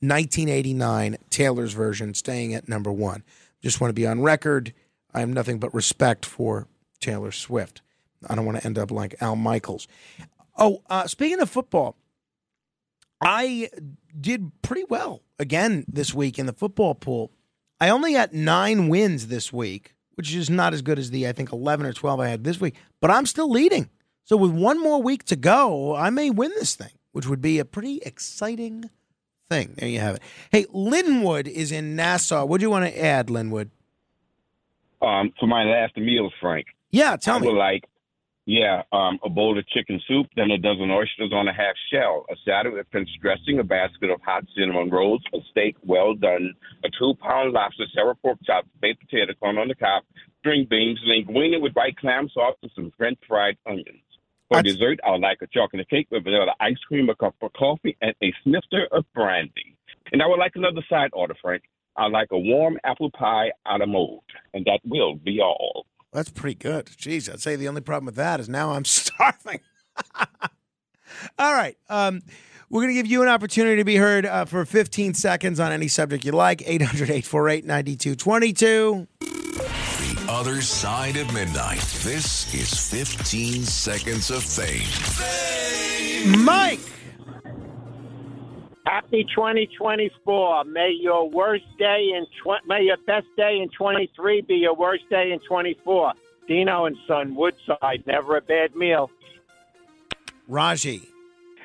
1989 0.00 1.16
Taylor's 1.30 1.72
version 1.72 2.12
staying 2.12 2.52
at 2.54 2.68
number 2.68 2.92
one. 2.92 3.22
Just 3.62 3.80
want 3.80 3.90
to 3.90 3.94
be 3.94 4.06
on 4.06 4.20
record. 4.20 4.74
I 5.14 5.20
have 5.20 5.28
nothing 5.28 5.58
but 5.58 5.72
respect 5.72 6.26
for 6.26 6.66
Taylor 7.00 7.32
Swift. 7.32 7.80
I 8.28 8.34
don't 8.34 8.46
want 8.46 8.58
to 8.58 8.66
end 8.66 8.78
up 8.78 8.90
like 8.90 9.14
Al 9.20 9.36
Michaels. 9.36 9.88
Oh, 10.56 10.82
uh, 10.90 11.06
speaking 11.06 11.40
of 11.40 11.50
football, 11.50 11.96
I 13.20 13.70
did 14.18 14.50
pretty 14.62 14.84
well 14.84 15.22
again 15.38 15.84
this 15.88 16.12
week 16.14 16.38
in 16.38 16.46
the 16.46 16.52
football 16.52 16.94
pool. 16.94 17.30
I 17.80 17.88
only 17.88 18.12
got 18.12 18.32
nine 18.32 18.88
wins 18.88 19.28
this 19.28 19.52
week, 19.52 19.94
which 20.14 20.34
is 20.34 20.50
not 20.50 20.74
as 20.74 20.82
good 20.82 20.98
as 20.98 21.10
the 21.10 21.26
I 21.26 21.32
think 21.32 21.52
eleven 21.52 21.86
or 21.86 21.92
twelve 21.92 22.20
I 22.20 22.28
had 22.28 22.44
this 22.44 22.60
week, 22.60 22.76
but 23.00 23.10
I'm 23.10 23.26
still 23.26 23.50
leading. 23.50 23.90
So 24.24 24.36
with 24.36 24.52
one 24.52 24.80
more 24.80 25.02
week 25.02 25.24
to 25.24 25.36
go, 25.36 25.96
I 25.96 26.10
may 26.10 26.30
win 26.30 26.50
this 26.50 26.76
thing, 26.76 26.92
which 27.12 27.26
would 27.26 27.40
be 27.40 27.58
a 27.58 27.64
pretty 27.64 27.98
exciting 28.04 28.88
thing. 29.50 29.74
There 29.76 29.88
you 29.88 29.98
have 30.00 30.16
it. 30.16 30.22
Hey, 30.52 30.66
Linwood 30.70 31.48
is 31.48 31.72
in 31.72 31.96
Nassau. 31.96 32.44
What 32.44 32.60
do 32.60 32.64
you 32.64 32.70
want 32.70 32.86
to 32.86 33.04
add, 33.04 33.30
Linwood? 33.30 33.70
Um, 35.00 35.32
for 35.40 35.46
my 35.46 35.64
last 35.64 35.96
meal, 35.96 36.30
Frank. 36.40 36.66
Yeah, 36.92 37.16
tell 37.16 37.36
I 37.36 37.40
me. 37.40 37.48
would 37.48 37.56
like, 37.56 37.84
yeah, 38.44 38.82
um, 38.92 39.18
a 39.24 39.28
bowl 39.28 39.56
of 39.58 39.66
chicken 39.68 40.00
soup, 40.08 40.26
then 40.34 40.50
a 40.50 40.58
dozen 40.58 40.90
oysters 40.90 41.32
on 41.32 41.46
a 41.46 41.52
half 41.52 41.74
shell, 41.92 42.26
a 42.30 42.34
salad 42.44 42.72
with 42.72 42.86
French 42.90 43.08
dressing, 43.20 43.60
a 43.60 43.64
basket 43.64 44.10
of 44.10 44.20
hot 44.22 44.44
cinnamon 44.56 44.90
rolls, 44.90 45.22
a 45.32 45.38
steak 45.50 45.76
well 45.84 46.14
done, 46.14 46.52
a 46.84 46.88
two-pound 46.98 47.52
lobster, 47.52 47.84
several 47.94 48.16
pork 48.16 48.38
chops, 48.44 48.68
baked 48.80 49.00
potato 49.00 49.32
corn 49.34 49.58
on 49.58 49.68
the 49.68 49.74
top, 49.74 50.04
string 50.40 50.66
beans, 50.68 50.98
linguine 51.06 51.60
with 51.60 51.72
white 51.74 51.96
clam 51.98 52.28
sauce, 52.34 52.56
and 52.62 52.72
some 52.74 52.92
French 52.96 53.18
fried 53.28 53.56
onions. 53.66 54.02
For 54.48 54.60
dessert, 54.60 54.98
I 55.06 55.12
would 55.12 55.20
like 55.22 55.38
a 55.40 55.46
chocolate 55.46 55.88
cake 55.88 56.08
with 56.10 56.24
vanilla 56.24 56.52
ice 56.60 56.76
cream, 56.86 57.08
a 57.08 57.14
cup 57.14 57.36
of 57.40 57.52
coffee, 57.54 57.96
and 58.02 58.14
a 58.22 58.34
snifter 58.42 58.86
of 58.90 59.04
brandy. 59.14 59.76
And 60.12 60.20
I 60.20 60.26
would 60.26 60.38
like 60.38 60.52
another 60.56 60.84
side 60.90 61.10
order, 61.12 61.34
Frank. 61.40 61.62
I'd 61.96 62.12
like 62.12 62.28
a 62.32 62.38
warm 62.38 62.78
apple 62.84 63.10
pie 63.10 63.52
out 63.66 63.82
of 63.82 63.88
mold, 63.88 64.24
and 64.52 64.64
that 64.64 64.80
will 64.84 65.14
be 65.14 65.40
all. 65.40 65.86
That's 66.12 66.30
pretty 66.30 66.56
good. 66.56 66.86
Jeez, 66.86 67.32
I'd 67.32 67.40
say 67.40 67.56
the 67.56 67.68
only 67.68 67.80
problem 67.80 68.06
with 68.06 68.16
that 68.16 68.40
is 68.40 68.48
now 68.48 68.72
I'm 68.72 68.84
starving. 68.86 69.60
All 71.38 71.54
right. 71.54 71.76
Um, 71.88 72.22
we're 72.68 72.82
going 72.82 72.94
to 72.94 72.94
give 72.94 73.06
you 73.06 73.22
an 73.22 73.28
opportunity 73.28 73.76
to 73.76 73.84
be 73.84 73.96
heard 73.96 74.24
uh, 74.24 74.44
for 74.46 74.64
15 74.64 75.14
seconds 75.14 75.60
on 75.60 75.72
any 75.72 75.88
subject 75.88 76.24
you 76.24 76.32
like. 76.32 76.62
800 76.66 77.10
848 77.10 77.64
9222. 77.66 79.06
The 79.20 80.26
other 80.28 80.62
side 80.62 81.16
of 81.16 81.32
midnight. 81.34 81.80
This 82.02 82.54
is 82.54 82.90
15 82.90 83.62
seconds 83.64 84.30
of 84.30 84.42
fame. 84.42 84.88
Mike. 86.44 86.80
Happy 88.84 89.24
2024. 89.34 90.64
May 90.64 90.90
your 91.00 91.30
worst 91.30 91.64
day 91.78 92.10
in 92.16 92.26
tw- 92.26 92.66
may 92.66 92.82
your 92.82 92.96
best 93.06 93.26
day 93.36 93.58
in 93.62 93.68
23 93.70 94.42
be 94.42 94.54
your 94.54 94.74
worst 94.74 95.04
day 95.08 95.30
in 95.30 95.38
24. 95.48 96.12
Dino 96.48 96.86
and 96.86 96.96
Son 97.06 97.36
Woodside, 97.36 98.02
never 98.06 98.36
a 98.36 98.40
bad 98.40 98.74
meal. 98.74 99.10
Raji. 100.48 101.08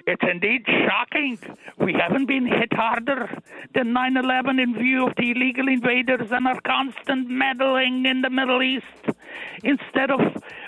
It's 0.05 0.23
indeed 0.23 0.65
shocking. 0.65 1.37
We 1.79 1.93
haven't 1.93 2.27
been 2.27 2.45
hit 2.45 2.71
harder 2.71 3.29
than 3.73 3.91
9 3.91 4.15
11 4.15 4.59
in 4.59 4.73
view 4.73 5.07
of 5.07 5.15
the 5.17 5.31
illegal 5.31 5.67
invaders 5.67 6.31
and 6.31 6.47
our 6.47 6.61
constant 6.61 7.29
meddling 7.29 8.05
in 8.05 8.21
the 8.21 8.29
Middle 8.29 8.63
East. 8.63 8.85
Instead 9.63 10.11
of 10.11 10.21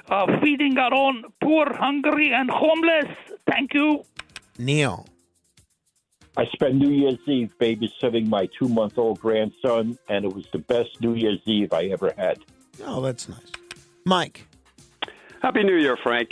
uh, 0.10 0.40
feeding 0.42 0.78
our 0.78 0.94
own 0.94 1.24
poor, 1.42 1.74
hungry, 1.74 2.34
and 2.34 2.50
homeless. 2.50 3.08
Thank 3.50 3.74
you. 3.74 4.04
Neil. 4.58 5.06
I 6.38 6.46
spent 6.48 6.76
New 6.76 6.90
Year's 6.92 7.20
Eve 7.28 7.54
babysitting 7.60 8.28
my 8.28 8.48
two 8.58 8.70
month 8.70 8.98
old 8.98 9.20
grandson, 9.20 9.98
and 10.08 10.26
it 10.26 10.34
was 10.34 10.46
the 10.52 10.60
best 10.60 11.02
New 11.02 11.14
Year's 11.14 11.42
Eve 11.46 11.74
I 11.74 11.86
ever 11.86 12.14
had. 12.18 12.40
Oh, 12.86 13.02
that's 13.02 13.28
nice. 13.28 13.52
Mike. 14.06 14.48
Happy 15.42 15.64
New 15.64 15.76
Year, 15.76 15.98
Frank. 16.02 16.30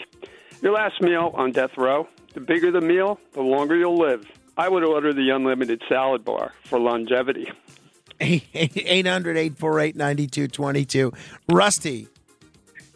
Your 0.62 0.74
last 0.74 1.02
meal 1.02 1.32
on 1.36 1.52
death 1.52 1.78
row, 1.78 2.08
the 2.34 2.40
bigger 2.40 2.72
the 2.72 2.82
meal, 2.82 3.20
the 3.34 3.42
longer 3.42 3.76
you'll 3.76 3.98
live. 3.98 4.26
I 4.58 4.70
would 4.70 4.84
order 4.84 5.14
the 5.14 5.30
unlimited 5.30 5.84
salad 5.88 6.26
bar 6.26 6.54
for 6.64 6.80
longevity. 6.80 7.52
800 8.20 9.38
848 9.38 9.96
9222. 9.96 11.14
Rusty. 11.50 12.08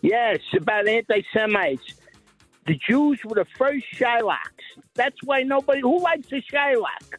Yes, 0.02 0.40
about 0.58 0.88
anti 0.88 1.22
Semites. 1.32 1.94
The 2.66 2.76
Jews 2.76 3.20
were 3.24 3.36
the 3.36 3.46
first 3.58 3.86
Shylocks. 3.94 4.61
That's 4.96 5.18
why 5.24 5.44
nobody 5.44 5.82
who 5.82 6.00
likes 6.00 6.32
a 6.32 6.42
Shylock. 6.42 7.18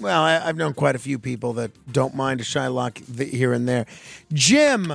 Well, 0.00 0.22
I, 0.22 0.38
I've 0.46 0.56
known 0.56 0.74
quite 0.74 0.96
a 0.96 0.98
few 0.98 1.18
people 1.18 1.52
that 1.54 1.70
don't 1.92 2.14
mind 2.14 2.40
a 2.40 2.44
Shylock 2.44 3.16
th- 3.16 3.30
here 3.30 3.52
and 3.52 3.68
there. 3.68 3.86
Jim. 4.32 4.92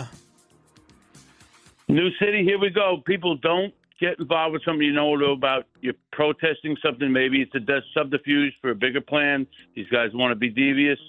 New 1.88 2.10
City, 2.20 2.44
here 2.44 2.60
we 2.60 2.70
go. 2.70 3.02
People 3.06 3.36
don't 3.38 3.74
get 4.00 4.20
involved 4.20 4.54
with 4.54 4.64
something 4.64 4.86
you 4.86 4.94
know 4.94 5.14
about. 5.32 5.66
You're 5.82 5.94
protesting 6.12 6.78
something. 6.84 7.12
Maybe 7.12 7.42
it's 7.42 7.56
a 7.56 7.60
death 7.60 7.84
subterfuge 7.94 8.54
for 8.62 8.72
a 8.72 8.76
bigger 8.76 9.02
plan. 9.02 9.48
These 9.76 9.88
guys 9.88 10.12
want 10.14 10.32
to 10.32 10.36
be 10.36 10.50
devious. 10.50 11.00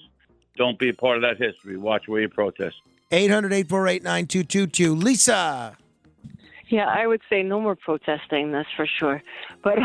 Don't 0.56 0.78
be 0.78 0.88
a 0.88 0.94
part 0.94 1.16
of 1.16 1.22
that 1.22 1.38
history. 1.38 1.76
Watch 1.76 2.08
where 2.08 2.20
you 2.20 2.28
protest. 2.28 2.76
800 3.12 3.52
848 3.52 4.02
9222. 4.02 4.94
Lisa. 4.94 5.76
Yeah, 6.70 6.86
I 6.86 7.08
would 7.08 7.20
say 7.28 7.42
no 7.42 7.60
more 7.60 7.74
protesting, 7.74 8.52
that's 8.52 8.68
for 8.76 8.86
sure. 8.86 9.20
But 9.62 9.78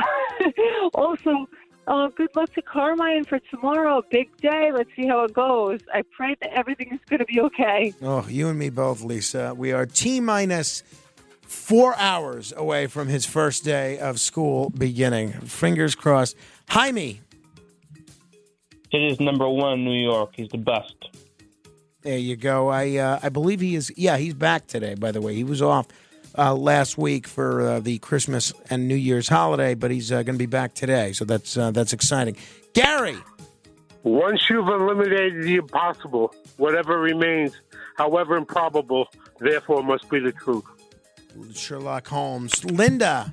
also, 0.93 1.47
uh, 1.87 2.09
good 2.09 2.29
luck 2.35 2.53
to 2.53 2.61
Carmine 2.61 3.25
for 3.25 3.39
tomorrow. 3.49 4.03
Big 4.11 4.35
day. 4.37 4.71
Let's 4.71 4.91
see 4.95 5.07
how 5.07 5.23
it 5.23 5.33
goes. 5.33 5.79
I 5.91 6.03
pray 6.15 6.35
that 6.41 6.51
everything 6.53 6.89
is 6.93 6.99
going 7.09 7.19
to 7.19 7.25
be 7.25 7.41
okay. 7.41 7.91
Oh, 8.03 8.27
you 8.27 8.49
and 8.49 8.59
me 8.59 8.69
both, 8.69 9.01
Lisa. 9.01 9.55
We 9.55 9.71
are 9.71 9.87
T 9.87 10.19
minus 10.19 10.83
four 11.41 11.95
hours 11.97 12.53
away 12.55 12.85
from 12.85 13.07
his 13.07 13.25
first 13.25 13.63
day 13.63 13.97
of 13.97 14.19
school 14.19 14.69
beginning. 14.69 15.31
Fingers 15.31 15.95
crossed. 15.95 16.35
Jaime. 16.69 17.21
It 18.91 19.11
is 19.11 19.19
number 19.19 19.49
one, 19.49 19.83
New 19.83 19.99
York. 19.99 20.33
He's 20.35 20.49
the 20.49 20.59
best. 20.59 20.93
There 22.03 22.17
you 22.19 22.35
go. 22.35 22.69
I 22.69 22.97
uh, 22.97 23.19
I 23.23 23.29
believe 23.29 23.59
he 23.59 23.73
is. 23.75 23.91
Yeah, 23.97 24.17
he's 24.17 24.35
back 24.35 24.67
today. 24.67 24.93
By 24.93 25.11
the 25.11 25.21
way, 25.21 25.33
he 25.33 25.43
was 25.43 25.59
off 25.59 25.87
uh, 26.37 26.53
last 26.53 26.97
week 26.97 27.27
for 27.27 27.61
uh, 27.61 27.79
the 27.79 27.99
Christmas 27.99 28.53
and 28.69 28.87
New 28.87 28.95
Year's 28.95 29.27
holiday, 29.27 29.73
but 29.73 29.91
he's 29.91 30.11
uh, 30.11 30.23
going 30.23 30.35
to 30.35 30.39
be 30.39 30.45
back 30.45 30.73
today. 30.73 31.13
So 31.13 31.25
that's 31.25 31.57
uh, 31.57 31.71
that's 31.71 31.93
exciting. 31.93 32.37
Gary. 32.73 33.17
Once 34.03 34.49
you've 34.49 34.67
eliminated 34.67 35.43
the 35.43 35.55
impossible, 35.55 36.33
whatever 36.57 36.99
remains, 36.99 37.53
however 37.97 38.37
improbable, 38.37 39.07
therefore 39.39 39.81
must 39.81 40.07
be 40.09 40.19
the 40.19 40.31
truth. 40.31 40.63
Sherlock 41.53 42.07
Holmes. 42.07 42.63
Linda. 42.65 43.31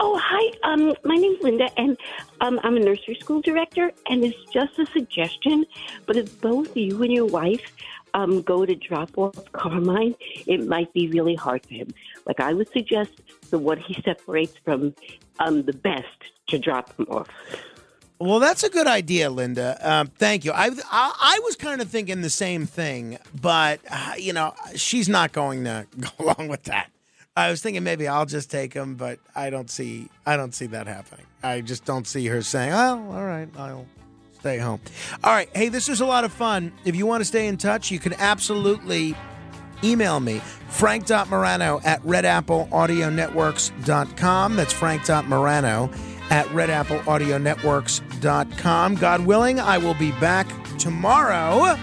Oh, 0.00 0.20
hi. 0.22 0.52
Um, 0.64 0.94
my 1.04 1.14
name's 1.16 1.42
Linda, 1.42 1.68
and 1.76 1.96
um, 2.40 2.58
I'm 2.62 2.76
a 2.76 2.80
nursery 2.80 3.16
school 3.20 3.40
director. 3.40 3.92
And 4.08 4.24
it's 4.24 4.38
just 4.52 4.78
a 4.78 4.86
suggestion, 4.86 5.64
but 6.06 6.16
if 6.16 6.40
both 6.40 6.76
you 6.76 7.02
and 7.02 7.12
your 7.12 7.26
wife 7.26 7.72
um, 8.14 8.42
go 8.42 8.64
to 8.64 8.74
drop 8.74 9.16
off 9.16 9.52
Carmine, 9.52 10.14
it 10.46 10.66
might 10.66 10.92
be 10.92 11.08
really 11.08 11.34
hard 11.34 11.64
for 11.64 11.74
him. 11.74 11.88
Like 12.26 12.40
I 12.40 12.52
would 12.52 12.70
suggest 12.72 13.10
the 13.50 13.58
one 13.58 13.78
he 13.78 13.94
separates 14.02 14.54
from 14.64 14.94
um, 15.38 15.62
the 15.62 15.72
best 15.72 16.06
to 16.48 16.58
drop 16.58 16.96
him 16.98 17.06
off. 17.10 17.28
Well, 18.20 18.40
that's 18.40 18.64
a 18.64 18.70
good 18.70 18.88
idea, 18.88 19.30
Linda. 19.30 19.78
Um, 19.80 20.08
thank 20.08 20.44
you. 20.44 20.50
I, 20.52 20.70
I 20.90 21.12
I 21.20 21.40
was 21.44 21.54
kind 21.54 21.80
of 21.80 21.88
thinking 21.88 22.20
the 22.20 22.30
same 22.30 22.66
thing, 22.66 23.18
but 23.40 23.80
uh, 23.90 24.14
you 24.18 24.32
know, 24.32 24.54
she's 24.74 25.08
not 25.08 25.32
going 25.32 25.64
to 25.64 25.86
go 26.00 26.08
along 26.18 26.48
with 26.48 26.64
that. 26.64 26.90
I 27.36 27.50
was 27.50 27.62
thinking 27.62 27.84
maybe 27.84 28.08
I'll 28.08 28.26
just 28.26 28.50
take 28.50 28.72
him, 28.74 28.96
but 28.96 29.20
I 29.36 29.50
don't 29.50 29.70
see 29.70 30.08
I 30.26 30.36
don't 30.36 30.52
see 30.52 30.66
that 30.66 30.88
happening. 30.88 31.26
I 31.44 31.60
just 31.60 31.84
don't 31.84 32.06
see 32.06 32.26
her 32.26 32.42
saying, 32.42 32.72
"Oh, 32.72 33.12
all 33.12 33.24
right, 33.24 33.48
I'll 33.56 33.86
stay 34.40 34.58
home." 34.58 34.80
All 35.24 35.32
right, 35.32 35.48
hey, 35.54 35.68
this 35.68 35.88
was 35.88 36.00
a 36.00 36.06
lot 36.06 36.24
of 36.24 36.32
fun. 36.32 36.72
If 36.84 36.96
you 36.96 37.06
want 37.06 37.20
to 37.20 37.24
stay 37.24 37.46
in 37.46 37.56
touch, 37.56 37.90
you 37.90 37.98
can 37.98 38.14
absolutely 38.14 39.14
email 39.84 40.18
me 40.20 40.40
frank.morano 40.68 41.80
at 41.84 42.02
redappleaudionetworks.com. 42.02 44.56
That's 44.56 44.72
frank.morano 44.72 45.90
at 46.30 46.46
redappleaudionetworks.com. 46.46 48.94
God 48.96 49.26
willing, 49.26 49.60
I 49.60 49.78
will 49.78 49.94
be 49.94 50.10
back 50.12 50.46
tomorrow. 50.78 51.76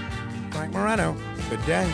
Frank 0.52 0.74
Morano, 0.74 1.16
good 1.50 1.66
day. 1.66 1.92